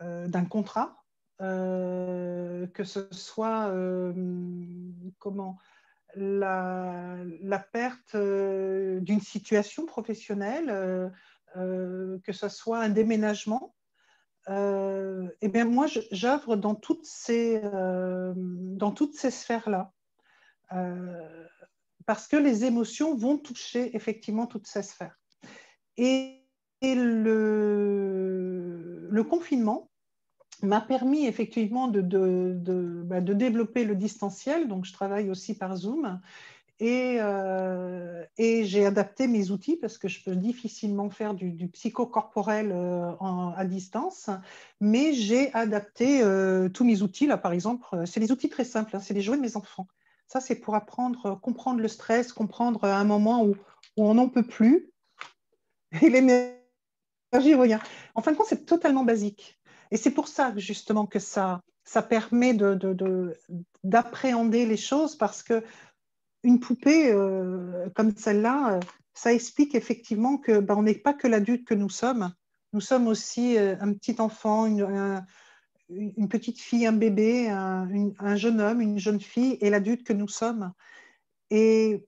[0.00, 1.02] euh, d'un contrat,
[1.40, 3.72] que ce soit
[5.18, 5.58] comment
[6.14, 11.12] la, la perte d'une situation professionnelle,
[11.54, 13.74] que ce soit un déménagement.
[14.48, 14.52] et
[15.42, 19.92] eh bien moi, j'œuvre dans toutes ces, dans toutes ces sphères-là.
[22.04, 25.18] parce que les émotions vont toucher effectivement toutes ces sphères.
[25.98, 26.34] Et,
[26.80, 27.22] le,
[29.28, 29.90] confinement
[30.62, 32.00] m'a permis effectivement de,
[33.04, 34.68] bah, de, développer le distanciel.
[34.68, 36.20] Donc, je travaille aussi par Zoom.
[36.80, 41.66] Et, euh, et j'ai adapté mes outils parce que je peux difficilement faire du, du
[41.68, 43.10] psychocorporel euh,
[43.56, 44.30] à distance,
[44.80, 47.26] mais j'ai adapté euh, tous mes outils.
[47.26, 49.88] Là, par exemple, c'est des outils très simples, hein, c'est les jouets de mes enfants.
[50.28, 53.56] Ça, c'est pour apprendre, comprendre le stress, comprendre un moment où,
[53.96, 54.92] où on n'en peut plus,
[56.02, 57.78] et l'énergie revient.
[58.14, 59.58] En fin de compte, c'est totalement basique.
[59.90, 65.42] Et c'est pour ça, justement, que ça, ça permet d'appréhender de, de, les choses parce
[65.42, 65.64] que
[66.44, 68.80] une poupée euh, comme celle-là, euh,
[69.14, 72.32] ça explique effectivement que ben, on n'est pas que l'adulte que nous sommes.
[72.72, 75.24] Nous sommes aussi euh, un petit enfant, une,
[75.88, 77.88] une, petite fille, un bébé, un,
[78.18, 80.72] un, jeune homme, une jeune fille et l'adulte que nous sommes.
[81.50, 82.06] Et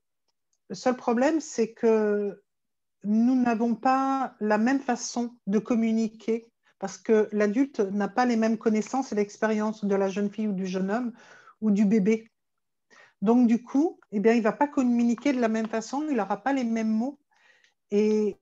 [0.68, 2.42] le seul problème, c'est que
[3.04, 8.58] nous n'avons pas la même façon de communiquer parce que l'adulte n'a pas les mêmes
[8.58, 11.12] connaissances et l'expérience de la jeune fille ou du jeune homme
[11.60, 12.30] ou du bébé.
[13.20, 16.16] Donc, du coup, eh bien, il ne va pas communiquer de la même façon, il
[16.16, 17.20] n'aura pas les mêmes mots.
[17.90, 18.38] Et,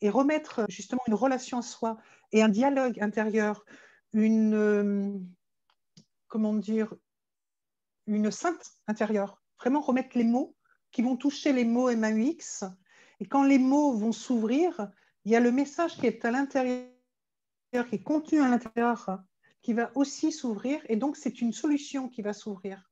[0.00, 1.98] et, remettre justement une relation à soi
[2.32, 3.64] et un dialogue intérieur,
[4.12, 5.18] une, euh,
[6.28, 6.94] comment dire,
[8.06, 9.42] une sainte intérieure.
[9.58, 10.56] Vraiment remettre les mots
[10.90, 12.64] qui vont toucher les mots MAUX
[13.20, 14.90] et quand les mots vont s'ouvrir,
[15.24, 16.88] il y a le message qui est à l'intérieur,
[17.88, 19.20] qui est contenu à l'intérieur,
[19.62, 20.80] qui va aussi s'ouvrir.
[20.88, 22.90] Et donc, c'est une solution qui va s'ouvrir.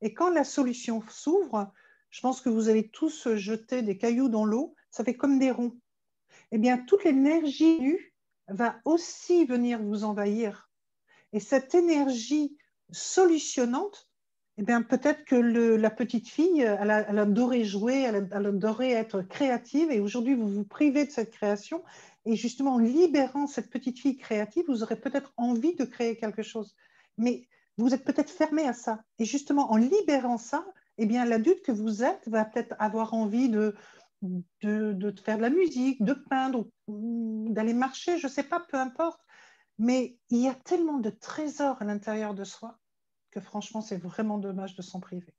[0.00, 1.72] Et quand la solution s'ouvre,
[2.10, 5.50] je pense que vous allez tous jeter des cailloux dans l'eau, ça fait comme des
[5.50, 5.76] ronds.
[6.52, 7.98] Eh bien, toute l'énergie
[8.46, 10.70] va aussi venir vous envahir.
[11.32, 12.56] Et cette énergie
[12.92, 14.05] solutionnante
[14.58, 19.20] eh bien, peut-être que la petite fille, elle, a, adoré jouer, elle, a, adoré être
[19.20, 21.82] créative, et aujourd'hui, vous vous privez de cette création.
[22.24, 26.42] Et justement, en libérant cette petite fille créative, vous aurez peut-être envie de créer quelque
[26.42, 26.74] chose.
[27.18, 27.46] Mais
[27.76, 29.04] vous êtes peut-être fermé à ça.
[29.18, 30.64] Et justement, en libérant ça,
[30.96, 33.74] eh bien, l'adulte que vous êtes va peut-être avoir envie de,
[34.62, 39.20] faire de la musique, de peindre, d'aller marcher, je ne sais pas, peu importe.
[39.78, 42.78] Mais il y a tellement de trésors à l'intérieur de soi
[43.40, 45.34] franchement, c'est vraiment dommage de s'en priver.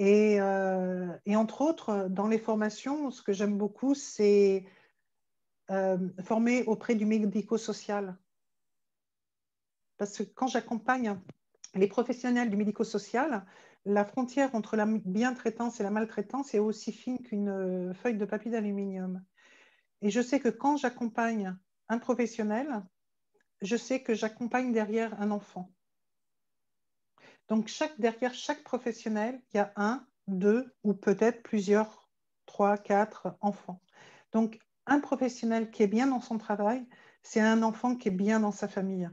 [0.00, 4.64] Euh, et, entre autres, dans les formations, ce que j'aime beaucoup, c'est
[5.70, 8.16] euh, former auprès du médico-social.
[9.96, 11.18] Parce que quand j'accompagne
[11.74, 13.44] les professionnels du médico-social,
[13.84, 18.24] la frontière entre la bien-traitance et la maltraitance est aussi fine qu'une euh, feuille de
[18.24, 19.22] papier d'aluminium.
[20.02, 21.56] Et je sais que quand j'accompagne
[21.88, 22.82] un professionnel,
[23.62, 25.70] je sais que j'accompagne derrière un enfant.
[27.48, 32.08] Donc, derrière chaque professionnel, il y a un, deux ou peut-être plusieurs,
[32.46, 33.82] trois, quatre enfants.
[34.32, 36.86] Donc, un professionnel qui est bien dans son travail,
[37.22, 39.08] c'est un enfant qui est bien dans sa famille.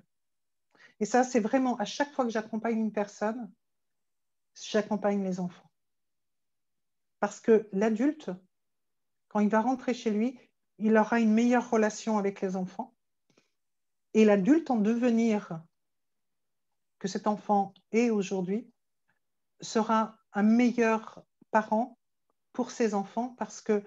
[1.00, 3.52] Et ça, c'est vraiment à chaque fois que j'accompagne une personne,
[4.54, 5.72] j'accompagne les enfants.
[7.20, 8.32] Parce que l'adulte,
[9.30, 10.40] quand il va rentrer chez lui,
[10.78, 12.94] il aura une meilleure relation avec les enfants.
[14.14, 15.62] Et l'adulte en devenir
[17.02, 18.72] que cet enfant est aujourd'hui
[19.60, 21.98] sera un meilleur parent
[22.54, 23.82] pour ses enfants parce que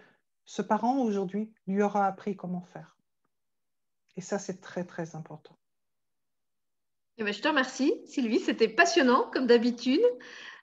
[0.45, 2.97] ce parent aujourd'hui lui aura appris comment faire.
[4.17, 5.57] Et ça, c'est très, très important.
[7.19, 8.41] Eh ben, je te remercie, Sylvie.
[8.41, 10.03] C'était passionnant, comme d'habitude.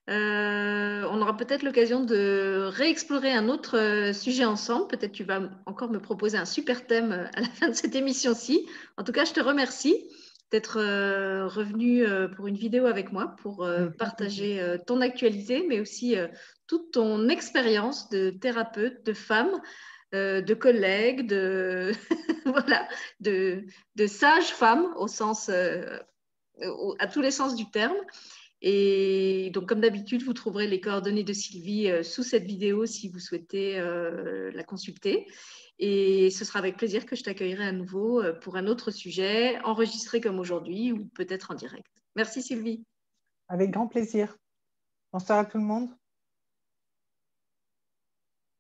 [0.10, 4.90] Euh, on aura peut-être l'occasion de réexplorer un autre euh, sujet ensemble.
[4.90, 7.96] Peut-être tu vas encore me proposer un super thème euh, à la fin de cette
[7.96, 8.68] émission-ci.
[8.98, 10.06] En tout cas, je te remercie
[10.52, 10.78] d'être
[11.48, 12.06] revenu
[12.36, 13.68] pour une vidéo avec moi pour
[13.98, 16.16] partager ton actualité, mais aussi
[16.68, 19.62] toute ton expérience de thérapeute, de femme,
[20.12, 21.94] de collègue, de,
[22.46, 22.88] voilà,
[23.22, 23.64] de,
[23.96, 27.96] de sage-femme au sens, à tous les sens du terme.
[28.62, 33.10] Et donc, comme d'habitude, vous trouverez les coordonnées de Sylvie euh, sous cette vidéo si
[33.10, 35.26] vous souhaitez euh, la consulter.
[35.84, 39.60] Et ce sera avec plaisir que je t'accueillerai à nouveau euh, pour un autre sujet,
[39.64, 41.92] enregistré comme aujourd'hui ou peut-être en direct.
[42.16, 42.86] Merci Sylvie.
[43.48, 44.38] Avec grand plaisir.
[45.12, 45.90] Bonsoir à tout le monde.